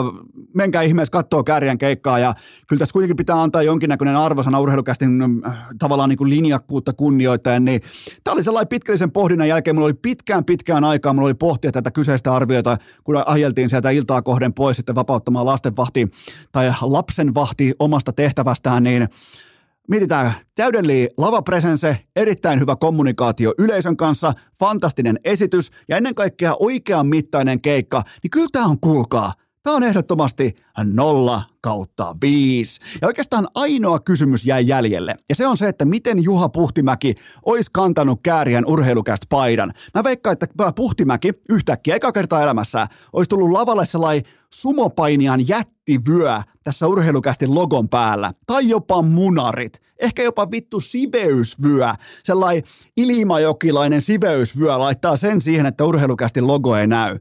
menkää 0.55 0.83
ihmeessä 0.83 1.11
kattoo 1.11 1.45
kärjen 1.45 1.79
keikkaa 1.79 2.19
ja 2.19 2.35
kyllä 2.69 2.79
tässä 2.79 2.93
kuitenkin 2.93 3.17
pitää 3.17 3.43
antaa 3.43 3.63
jonkinnäköinen 3.63 4.17
arvosana 4.17 4.61
urheilukästin 4.61 5.23
äh, 5.47 5.67
tavallaan 5.79 6.09
niin 6.09 6.19
kuin 6.19 6.31
linjakkuutta 6.31 6.93
kunnioittaen, 6.93 7.65
niin 7.65 7.81
tämä 8.25 8.33
oli 8.33 8.43
sellainen 8.43 8.69
pitkällisen 8.69 9.11
pohdinnan 9.11 9.49
jälkeen, 9.49 9.77
mulla 9.77 9.87
oli 9.87 9.95
pitkään 9.95 10.45
pitkään 10.45 10.85
aikaa, 10.85 11.13
mulla 11.13 11.27
oli 11.27 11.35
pohtia 11.35 11.73
tätä 11.73 11.91
kyseistä 11.91 12.35
arviota, 12.35 12.77
kun 13.05 13.23
ajeltiin 13.27 13.71
sieltä 13.71 13.91
iltaa 13.91 14.23
kohden 14.23 14.55
pois 14.55 14.77
sitten 14.77 14.95
vapauttamaan 14.95 15.47
lastenvahti 15.47 16.11
tai 16.53 16.73
lapsenvahti 16.81 17.75
omasta 17.79 18.13
tehtävästään, 18.13 18.83
niin 18.83 19.09
Mietitään 19.93 20.33
täydellinen 20.55 21.09
lavapresense, 21.19 21.99
erittäin 22.17 22.61
hyvä 22.61 22.77
kommunikaatio 22.77 23.55
yleisön 23.59 23.97
kanssa, 23.97 24.33
fantastinen 24.59 25.21
esitys 25.25 25.71
ja 25.89 25.97
ennen 25.97 26.15
kaikkea 26.15 26.57
oikean 26.61 27.07
mittainen 27.07 27.61
keikka, 27.61 28.03
niin 28.23 28.31
kyllä 28.31 28.49
tämä 28.53 28.67
on 28.67 28.81
kuulkaa. 28.81 29.33
Tämä 29.63 29.77
on 29.77 29.83
ehdottomasti 29.83 30.57
nolla 30.85 31.43
kautta 31.61 32.17
viisi. 32.23 32.81
Ja 33.01 33.09
oikeastaan 33.09 33.49
ainoa 33.55 34.01
kysymys 34.01 34.45
jäi 34.45 34.67
jäljelle. 34.67 35.15
Ja 35.29 35.35
se 35.35 35.47
on 35.47 35.57
se, 35.57 35.69
että 35.69 35.85
miten 35.85 36.25
Juha 36.25 36.49
Puhtimäki 36.49 37.15
olisi 37.47 37.71
kantanut 37.73 38.21
kääriän 38.23 38.65
urheilukästä 38.67 39.27
paidan. 39.31 39.73
Mä 39.95 40.05
veikkaan, 40.05 40.33
että 40.33 40.73
Puhtimäki 40.77 41.33
yhtäkkiä 41.49 41.97
eka 41.97 42.13
kertaa 42.13 42.43
elämässä 42.43 42.87
olisi 43.13 43.29
tullut 43.29 43.51
lavalle 43.51 43.87
sellainen 43.87 44.33
sumopainian 44.53 45.49
jättivyö 45.49 46.41
tässä 46.65 46.87
urheilukästin 46.87 47.55
logon 47.55 47.89
päällä. 47.89 48.33
Tai 48.47 48.69
jopa 48.69 49.03
munarit. 49.03 49.83
Ehkä 49.99 50.23
jopa 50.23 50.51
vittu 50.51 50.81
siveysvyö. 50.81 51.89
Sellainen 52.25 52.63
ilmajokilainen 52.97 54.01
siveysvyö 54.01 54.79
laittaa 54.79 55.17
sen 55.17 55.41
siihen, 55.41 55.67
että 55.67 55.85
urheilukästin 55.85 56.47
logo 56.47 56.77
ei 56.77 56.87
näy. 56.87 57.19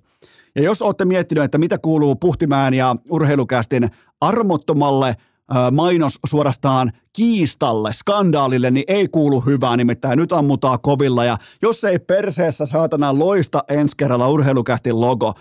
Ja 0.55 0.63
jos 0.63 0.81
olette 0.81 1.05
miettineet, 1.05 1.45
että 1.45 1.57
mitä 1.57 1.77
kuuluu 1.77 2.15
Puhtimään 2.15 2.73
ja 2.73 2.95
urheilukästin 3.09 3.89
armottomalle 4.21 5.15
mainos 5.71 6.19
suorastaan 6.25 6.91
kiistalle, 7.13 7.93
skandaalille, 7.93 8.71
niin 8.71 8.85
ei 8.87 9.07
kuulu 9.07 9.41
hyvää, 9.41 9.77
nimittäin 9.77 10.17
nyt 10.17 10.31
ammutaan 10.31 10.79
kovilla 10.81 11.25
ja 11.25 11.37
jos 11.61 11.83
ei 11.83 11.99
perseessä 11.99 12.65
saatana 12.65 13.19
loista 13.19 13.63
ensi 13.67 13.97
kerralla 13.97 14.29
urheilukästin 14.29 15.01
logo, 15.01 15.33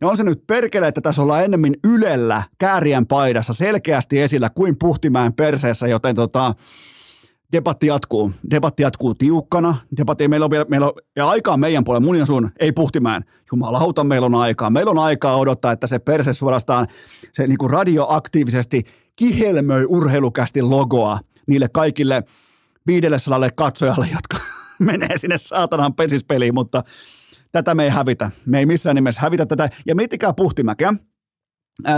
niin 0.00 0.10
on 0.10 0.16
se 0.16 0.24
nyt 0.24 0.46
perkele, 0.46 0.88
että 0.88 1.00
tässä 1.00 1.22
ollaan 1.22 1.44
ennemmin 1.44 1.76
Ylellä 1.84 2.42
kääriän 2.58 3.06
paidassa 3.06 3.54
selkeästi 3.54 4.20
esillä 4.20 4.50
kuin 4.50 4.76
Puhtimäen 4.78 5.32
perseessä, 5.32 5.86
joten 5.86 6.16
tota, 6.16 6.54
debatti 7.52 7.86
jatkuu. 7.86 8.32
Debatti 8.50 8.82
jatkuu 8.82 9.14
tiukkana. 9.14 9.74
Debatti, 9.96 10.28
meillä 10.28 10.44
on, 10.44 10.50
vielä, 10.50 10.64
meillä 10.68 10.86
on 10.86 10.92
ja 11.16 11.28
aikaa 11.28 11.56
meidän 11.56 11.84
puolella, 11.84 12.06
mun 12.06 12.18
ja 12.18 12.26
sun, 12.26 12.50
ei 12.60 12.72
puhtimään. 12.72 13.22
Jumalauta, 13.52 14.04
meillä 14.04 14.24
on 14.24 14.34
aikaa. 14.34 14.70
Meillä 14.70 14.90
on 14.90 14.98
aikaa 14.98 15.36
odottaa, 15.36 15.72
että 15.72 15.86
se 15.86 15.98
perse 15.98 16.32
suorastaan 16.32 16.86
se 17.32 17.46
niin 17.46 17.58
kuin 17.58 17.70
radioaktiivisesti 17.70 18.82
kihelmöi 19.16 19.84
urheilukästi 19.88 20.62
logoa 20.62 21.18
niille 21.46 21.68
kaikille 21.68 22.22
500 22.86 23.50
katsojalle, 23.54 24.08
jotka 24.12 24.36
menee 24.78 25.18
sinne 25.18 25.38
saatanan 25.38 25.94
pesispeliin, 25.94 26.54
mutta 26.54 26.82
tätä 27.52 27.74
me 27.74 27.84
ei 27.84 27.90
hävitä. 27.90 28.30
Me 28.46 28.58
ei 28.58 28.66
missään 28.66 28.96
nimessä 28.96 29.20
hävitä 29.20 29.46
tätä. 29.46 29.68
Ja 29.86 29.94
miettikää 29.94 30.32
puhtimäkeä. 30.32 30.94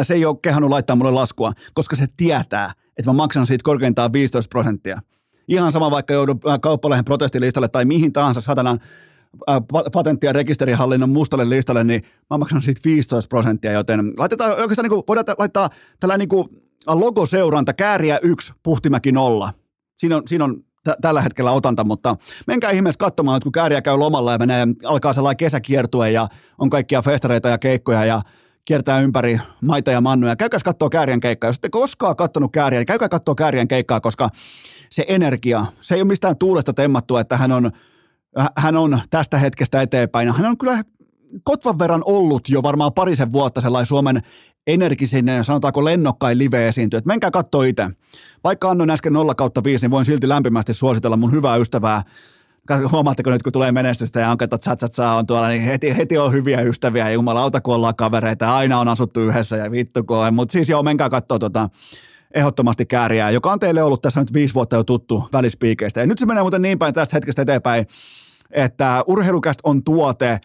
Se 0.03 0.15
ei 0.15 0.25
ole 0.25 0.37
kehannut 0.43 0.70
laittaa 0.70 0.97
mulle 0.97 1.11
laskua, 1.11 1.53
koska 1.75 1.97
se 1.97 2.07
tietää, 2.16 2.73
että 2.97 3.11
mä 3.11 3.12
maksan 3.12 3.47
siitä 3.47 3.62
korkeintaan 3.62 4.12
15 4.12 4.49
prosenttia. 4.49 5.01
Ihan 5.49 5.73
sama 5.73 5.91
vaikka 5.91 6.15
joudun 6.15 6.41
äh, 6.49 6.59
kauppalehen 6.61 7.05
protestilistalle 7.05 7.69
tai 7.69 7.85
mihin 7.85 8.12
tahansa 8.12 8.41
satanan 8.41 8.81
äh, 9.51 9.57
patentti- 9.93 10.27
ja 10.27 10.33
rekisterihallinnon 10.33 11.11
mustalle 11.11 11.51
listalle, 11.51 11.85
niin 11.85 12.03
mä 12.31 12.39
maksan 12.39 12.62
siitä 12.62 12.81
15 12.85 13.29
prosenttia, 13.29 13.73
joten 13.73 14.12
laitetaan 14.19 14.51
oikeastaan 14.51 14.85
niin 14.85 14.91
kuin, 14.91 15.03
voidaan 15.09 15.37
laittaa 15.39 15.70
tällainen 16.01 16.29
niin 16.29 16.61
logoseuranta, 16.87 17.73
kääriä 17.73 18.19
yksi, 18.23 18.53
puhtimäki 18.62 19.12
nolla. 19.12 19.53
Siinä 19.99 20.16
on, 20.16 20.23
siinä 20.27 20.45
on 20.45 20.61
t- 20.61 21.01
tällä 21.01 21.23
hetkellä 21.23 21.51
otanta, 21.51 21.85
mutta 21.85 22.16
menkää 22.47 22.70
ihmeessä 22.70 22.99
katsomaan, 22.99 23.37
että 23.37 23.45
kun 23.45 23.53
kääriä 23.53 23.83
käy 23.83 23.97
lomalla 23.97 24.33
ja 24.33 24.39
menee, 24.39 24.66
alkaa 24.85 25.12
sellainen 25.12 25.37
kesäkiertue 25.37 26.11
ja 26.11 26.29
on 26.59 26.70
kaikkia 26.70 27.03
festareita 27.03 27.49
ja 27.49 27.59
keikkoja 27.59 28.05
ja 28.05 28.23
kiertää 28.65 29.01
ympäri 29.01 29.41
maita 29.61 29.91
ja 29.91 30.01
mannuja. 30.01 30.37
Käykää 30.37 30.61
katsoa 30.65 30.91
Käärien 30.91 31.20
keikkaa. 31.20 31.49
Jos 31.49 31.57
ette 31.57 31.69
koskaan 31.70 32.16
katsonut 32.16 32.53
Kääriä, 32.53 32.81
niin 32.81 32.87
käykää 32.87 33.09
katsoa 33.09 33.35
Käärien 33.35 33.69
keikkaa, 33.69 34.01
koska 34.01 34.29
se 34.90 35.05
energia, 35.09 35.66
se 35.81 35.94
ei 35.94 36.01
ole 36.01 36.09
mistään 36.09 36.36
tuulesta 36.36 36.73
temmattua, 36.73 37.20
että 37.20 37.36
hän 37.36 37.52
on, 37.52 37.70
hän 38.56 38.77
on 38.77 39.01
tästä 39.10 39.39
hetkestä 39.39 39.82
eteenpäin. 39.82 40.32
Hän 40.32 40.51
on 40.51 40.59
kyllä 40.59 40.82
kotvan 41.44 41.78
verran 41.78 42.02
ollut 42.05 42.48
jo 42.48 42.62
varmaan 42.62 42.93
parisen 42.93 43.32
vuotta 43.32 43.60
sellainen 43.60 43.86
Suomen 43.86 44.23
energisin, 44.66 45.27
sanotaanko 45.43 45.85
lennokkain 45.85 46.39
live 46.39 46.69
esiintyy. 46.69 47.01
menkää 47.05 47.31
katsoa 47.31 47.65
itse. 47.65 47.90
Vaikka 48.44 48.70
annoin 48.70 48.90
äsken 48.90 49.12
0 49.12 49.35
kautta 49.35 49.65
5, 49.65 49.85
niin 49.85 49.90
voin 49.90 50.05
silti 50.05 50.28
lämpimästi 50.28 50.74
suositella 50.74 51.16
mun 51.16 51.32
hyvää 51.32 51.56
ystävää 51.56 52.02
huomaatteko 52.93 53.31
nyt, 53.31 53.43
kun 53.43 53.52
tulee 53.52 53.73
menestystä 53.73 54.20
ja 54.20 54.31
on 54.31 54.39
katsot 54.39 54.78
tsa 54.90 55.12
on 55.12 55.27
tuolla, 55.27 55.48
niin 55.48 55.62
heti, 55.62 55.97
heti 55.97 56.19
on 56.19 56.32
hyviä 56.32 56.60
ystäviä, 56.60 57.10
jumalauta, 57.10 57.60
kun 57.60 57.74
ollaan 57.74 57.97
kavereita, 57.97 58.56
aina 58.56 58.81
on 58.81 58.89
asuttu 58.89 59.20
yhdessä 59.20 59.56
ja 59.56 59.70
vittu 59.70 60.05
kun 60.05 60.35
Mutta 60.35 60.52
siis 60.52 60.69
joo, 60.69 60.82
menkää 60.82 61.10
katsoa 61.10 61.39
tota, 61.39 61.70
ehdottomasti 62.35 62.87
kääriää, 62.87 63.31
joka 63.31 63.53
on 63.53 63.61
teille 63.61 63.83
ollut 63.83 64.03
tässä 64.03 64.21
nyt 64.21 64.33
viisi 64.33 64.55
vuotta 64.55 64.77
jo 64.77 64.85
tuttu 64.85 65.29
välispiikeistä. 65.33 66.01
Ja 66.01 66.07
nyt 66.07 66.19
se 66.19 66.27
menee 66.27 66.43
muuten 66.43 66.63
niin 66.63 66.79
päin 66.79 66.95
tästä 66.95 67.17
hetkestä 67.17 67.43
eteenpäin, 67.43 67.87
että 68.51 69.05
urheilukästä 69.07 69.61
on 69.65 69.85
tuote, 69.85 70.39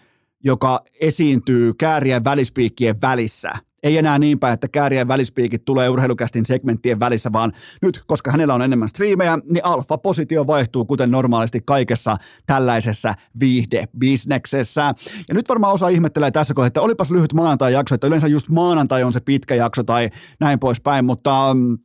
joka 0.43 0.83
esiintyy 0.99 1.73
käärien 1.73 2.23
välispiikkien 2.23 3.01
välissä– 3.01 3.51
ei 3.83 3.97
enää 3.97 4.19
niin 4.19 4.39
päin, 4.39 4.53
että 4.53 4.67
käärien 4.67 5.07
välispiikit 5.07 5.65
tulee 5.65 5.89
urheilukästin 5.89 6.45
segmenttien 6.45 6.99
välissä, 6.99 7.29
vaan 7.33 7.51
nyt, 7.81 8.03
koska 8.07 8.31
hänellä 8.31 8.53
on 8.53 8.61
enemmän 8.61 8.89
striimejä, 8.89 9.39
niin 9.43 9.65
alfa-positio 9.65 10.47
vaihtuu 10.47 10.85
kuten 10.85 11.11
normaalisti 11.11 11.61
kaikessa 11.65 12.17
tällaisessa 12.45 13.13
viihdebisneksessä. 13.39 14.93
Ja 15.27 15.33
nyt 15.33 15.49
varmaan 15.49 15.73
osa 15.73 15.87
ihmettelee 15.87 16.31
tässä 16.31 16.53
kohdassa, 16.53 16.67
että 16.67 16.81
olipas 16.81 17.11
lyhyt 17.11 17.33
maanantai-jakso, 17.33 17.95
että 17.95 18.07
yleensä 18.07 18.27
just 18.27 18.49
maanantai 18.49 19.03
on 19.03 19.13
se 19.13 19.19
pitkä 19.19 19.55
jakso 19.55 19.83
tai 19.83 20.09
näin 20.39 20.59
poispäin, 20.59 21.05
mutta 21.05 21.53
mm, 21.53 21.77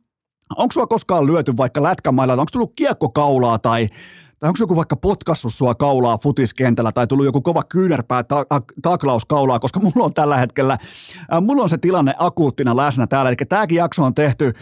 onko 0.57 0.71
sua 0.71 0.87
koskaan 0.87 1.27
lyöty 1.27 1.57
vaikka 1.57 1.83
lätkämailla, 1.83 2.33
onko 2.33 2.45
tullut 2.51 2.73
kiekkokaulaa 2.75 3.59
tai 3.59 3.89
tai 4.39 4.47
onko 4.47 4.57
joku 4.59 4.75
vaikka 4.75 4.95
potkassut 4.95 5.53
sua 5.53 5.75
kaulaa 5.75 6.17
futiskentällä 6.17 6.91
tai 6.91 7.07
tullut 7.07 7.25
joku 7.25 7.41
kova 7.41 7.63
kyynärpää 7.63 8.23
ta- 8.23 8.45
taklaus 8.81 9.25
kaulaa, 9.25 9.59
koska 9.59 9.79
mulla 9.79 10.05
on 10.05 10.13
tällä 10.13 10.37
hetkellä, 10.37 10.73
äh, 10.73 11.41
mulla 11.41 11.63
on 11.63 11.69
se 11.69 11.77
tilanne 11.77 12.13
akuuttina 12.17 12.75
läsnä 12.75 13.07
täällä. 13.07 13.29
Eli 13.29 13.35
tämäkin 13.49 13.77
jakso 13.77 14.03
on 14.03 14.13
tehty 14.13 14.45
äh, 14.47 14.53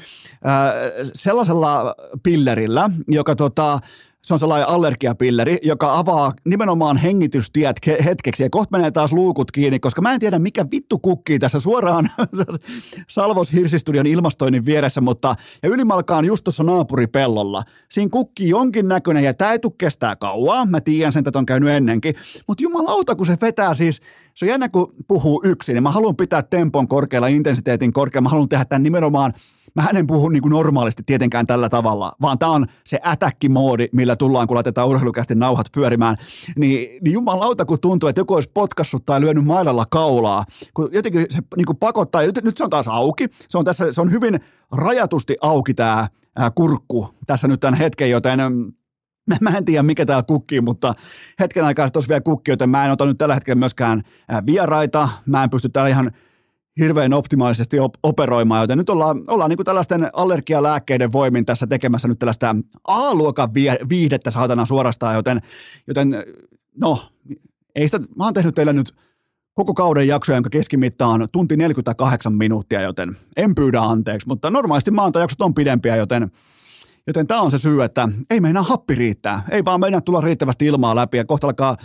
sellaisella 1.14 1.96
pillerillä, 2.24 2.90
joka 3.08 3.36
tota, 3.36 3.80
se 4.24 4.34
on 4.34 4.40
sellainen 4.40 4.68
allergiapilleri, 4.68 5.58
joka 5.64 5.98
avaa 5.98 6.32
nimenomaan 6.46 6.98
hengitystiet 6.98 7.78
hetkeksi. 8.06 8.44
Ja 8.44 8.50
kohta 8.50 8.78
menee 8.78 8.92
taas 8.92 9.14
luukut 9.14 9.52
kiinni, 9.52 9.80
koska 9.80 10.02
mä 10.02 10.14
en 10.14 10.20
tiedä 10.20 10.40
mikä 10.40 10.66
vittu 10.72 11.00
kukkii 11.00 11.40
tässä 11.40 11.60
suoraan 11.60 12.10
Salvos 13.10 13.54
Hirsistudion 13.54 14.08
ilmastoinnin 14.08 14.66
vieressä, 14.66 15.02
mutta 15.02 15.36
ja 15.64 15.70
ylimalkaan 15.70 16.26
just 16.26 16.44
tuossa 16.44 16.64
naapuripellolla. 16.64 17.64
Siinä 17.92 18.10
kukkii 18.10 18.50
jonkin 18.50 18.88
näköinen 18.88 19.24
ja 19.24 19.34
tämä 19.34 19.52
ei 19.52 19.60
tule 19.60 19.74
kestää 19.78 20.16
kauaa, 20.16 20.66
mä 20.66 20.82
tiedän 20.82 21.14
sen, 21.14 21.24
että 21.28 21.40
on 21.40 21.46
käynyt 21.46 21.70
ennenkin, 21.70 22.16
mutta 22.48 22.64
jumalauta 22.64 23.16
kun 23.16 23.26
se 23.26 23.38
vetää 23.42 23.74
siis, 23.74 24.02
se 24.38 24.46
on 24.46 24.50
jännä 24.50 24.70
kun 24.70 24.94
puhuu 25.08 25.42
yksin, 25.46 25.74
niin 25.74 25.84
mä 25.84 25.92
haluan 25.92 26.16
pitää 26.16 26.42
tempon 26.42 26.88
korkealla, 26.88 27.28
intensiteetin 27.28 27.94
korkealla, 27.94 28.24
mä 28.24 28.30
haluan 28.30 28.50
tehdä 28.50 28.66
tämän 28.66 28.84
nimenomaan 28.84 29.34
mä 29.76 29.90
en 29.96 30.08
puhu 30.08 30.30
niin 30.30 30.42
kuin 30.42 30.52
normaalisti 30.52 31.04
tietenkään 31.06 31.48
tällä 31.48 31.70
tavalla, 31.70 32.12
vaan 32.22 32.40
tämä 32.40 32.52
on 32.52 32.66
se 32.86 33.00
ätäkkimoodi, 33.06 33.88
millä 33.92 34.16
tullaan, 34.16 34.48
kun 34.48 34.56
laitetaan 34.56 34.88
urheilukästi 34.88 35.36
nauhat 35.36 35.68
pyörimään. 35.72 36.18
Niin, 36.56 37.00
niin 37.04 37.14
jumalauta, 37.14 37.66
kun 37.66 37.80
tuntuu, 37.80 38.10
että 38.10 38.22
joku 38.22 38.34
olisi 38.34 38.52
potkassut 38.54 39.06
tai 39.06 39.22
lyönyt 39.22 39.46
mailalla 39.46 39.86
kaulaa, 39.90 40.46
kun 40.74 40.90
jotenkin 40.92 41.26
se 41.30 41.40
niin 41.56 41.66
kuin 41.66 41.78
pakottaa, 41.78 42.22
nyt, 42.22 42.44
nyt 42.44 42.58
se 42.58 42.64
on 42.64 42.70
taas 42.70 42.88
auki, 42.88 43.28
se 43.48 43.58
on, 43.58 43.66
tässä, 43.66 43.94
se 43.94 44.02
on 44.02 44.12
hyvin 44.12 44.40
rajatusti 44.72 45.36
auki 45.42 45.74
tämä 45.74 46.08
kurkku 46.56 47.10
tässä 47.28 47.48
nyt 47.48 47.60
tämän 47.60 47.80
hetken, 47.80 48.10
joten 48.10 48.40
Mä 49.42 49.58
en 49.58 49.66
tiedä, 49.66 49.84
mikä 49.84 50.06
täällä 50.06 50.24
kukkii, 50.24 50.62
mutta 50.62 50.94
hetken 51.40 51.66
aikaa 51.66 51.90
tuossa 51.90 52.10
vielä 52.10 52.22
kukki, 52.22 52.52
joten 52.52 52.70
mä 52.70 52.86
en 52.86 52.92
ota 52.92 53.06
nyt 53.06 53.18
tällä 53.18 53.34
hetkellä 53.34 53.60
myöskään 53.60 54.02
vieraita. 54.46 55.10
Mä 55.26 55.44
en 55.44 55.50
pysty 55.50 55.70
täällä 55.70 55.90
ihan 55.90 56.12
hirveän 56.80 57.14
optimaalisesti 57.14 57.80
op- 57.80 57.96
operoimaan, 58.04 58.62
joten 58.62 58.78
nyt 58.78 58.90
ollaan, 58.90 59.24
ollaan 59.28 59.50
niin 59.50 59.66
tällaisten 59.66 60.10
allergialääkkeiden 60.14 61.12
voimin 61.12 61.46
tässä 61.46 61.68
tekemässä 61.68 62.08
nyt 62.08 62.20
tällaista 62.20 62.56
A-luokan 62.88 63.54
viihdettä 63.90 64.32
saatana 64.32 64.66
suorastaan, 64.66 65.16
joten, 65.16 65.42
joten 65.88 66.24
no, 66.78 67.00
ei 67.76 67.88
sitä, 67.88 68.00
mä 68.00 68.24
oon 68.24 68.34
tehnyt 68.34 68.56
teille 68.56 68.74
nyt 68.74 68.96
koko 69.54 69.74
kauden 69.74 70.08
jaksoja, 70.08 70.36
jonka 70.36 70.50
keskimitta 70.50 71.08
on 71.08 71.28
tunti 71.32 71.58
48 71.58 72.34
minuuttia, 72.34 72.82
joten 72.82 73.18
en 73.38 73.56
pyydä 73.56 73.80
anteeksi, 73.80 74.28
mutta 74.28 74.50
normaalisti 74.50 74.92
maantajaksot 74.92 75.42
on 75.42 75.54
pidempiä, 75.54 75.96
joten 75.96 76.32
Joten 77.08 77.28
tämä 77.28 77.42
on 77.42 77.52
se 77.52 77.58
syy, 77.58 77.84
että 77.84 78.10
ei 78.30 78.40
meinaa 78.40 78.64
happi 78.64 78.96
riittää. 78.96 79.44
Ei 79.50 79.66
vaan 79.66 79.80
meinaa 79.80 80.02
tulla 80.02 80.22
riittävästi 80.22 80.66
ilmaa 80.66 80.96
läpi 80.96 81.18
ja 81.18 81.26
kohta 81.26 81.48
alkaa 81.48 81.78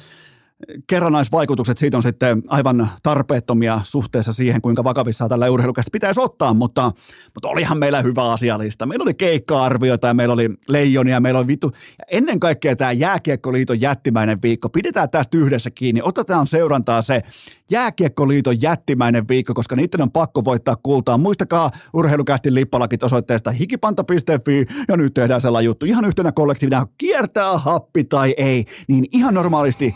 kerrannaisvaikutukset 0.86 1.78
siitä 1.78 1.96
on 1.96 2.02
sitten 2.02 2.42
aivan 2.48 2.88
tarpeettomia 3.02 3.80
suhteessa 3.84 4.32
siihen, 4.32 4.62
kuinka 4.62 4.84
vakavissaan 4.84 5.28
tällä 5.28 5.50
urheilukästä 5.50 5.90
pitäisi 5.92 6.20
ottaa, 6.20 6.54
mutta, 6.54 6.92
mutta 7.34 7.48
olihan 7.48 7.78
meillä 7.78 8.02
hyvä 8.02 8.32
asialista. 8.32 8.86
Meillä 8.86 9.02
oli 9.02 9.14
keikka-arvioita 9.14 10.06
ja 10.06 10.14
meillä 10.14 10.34
oli 10.34 10.50
leijonia, 10.68 11.20
meillä 11.20 11.38
oli 11.38 11.46
vittu. 11.46 11.72
Ja 11.98 12.04
ennen 12.10 12.40
kaikkea 12.40 12.76
tämä 12.76 12.92
Jääkiekkoliiton 12.92 13.80
jättimäinen 13.80 14.42
viikko. 14.42 14.68
Pidetään 14.68 15.10
tästä 15.10 15.38
yhdessä 15.38 15.70
kiinni. 15.70 16.00
Otetaan 16.04 16.46
seurantaa 16.46 17.02
se 17.02 17.22
Jääkiekkoliiton 17.70 18.62
jättimäinen 18.62 19.28
viikko, 19.28 19.54
koska 19.54 19.76
niiden 19.76 20.02
on 20.02 20.10
pakko 20.10 20.44
voittaa 20.44 20.76
kultaa. 20.82 21.18
Muistakaa 21.18 21.70
urheilukästin 21.92 22.54
lippalakit 22.54 23.02
osoitteesta 23.02 23.50
hikipanta.fi 23.50 24.66
ja 24.88 24.96
nyt 24.96 25.14
tehdään 25.14 25.40
sellainen 25.40 25.66
juttu 25.66 25.86
ihan 25.86 26.04
yhtenä 26.04 26.32
kollektiivina. 26.32 26.86
Kiertää 26.98 27.58
happi 27.58 28.04
tai 28.04 28.34
ei, 28.36 28.64
niin 28.88 29.04
ihan 29.12 29.34
normaalisti 29.34 29.94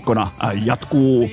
keskiviikkona 0.00 0.30
jatkuu. 0.64 1.30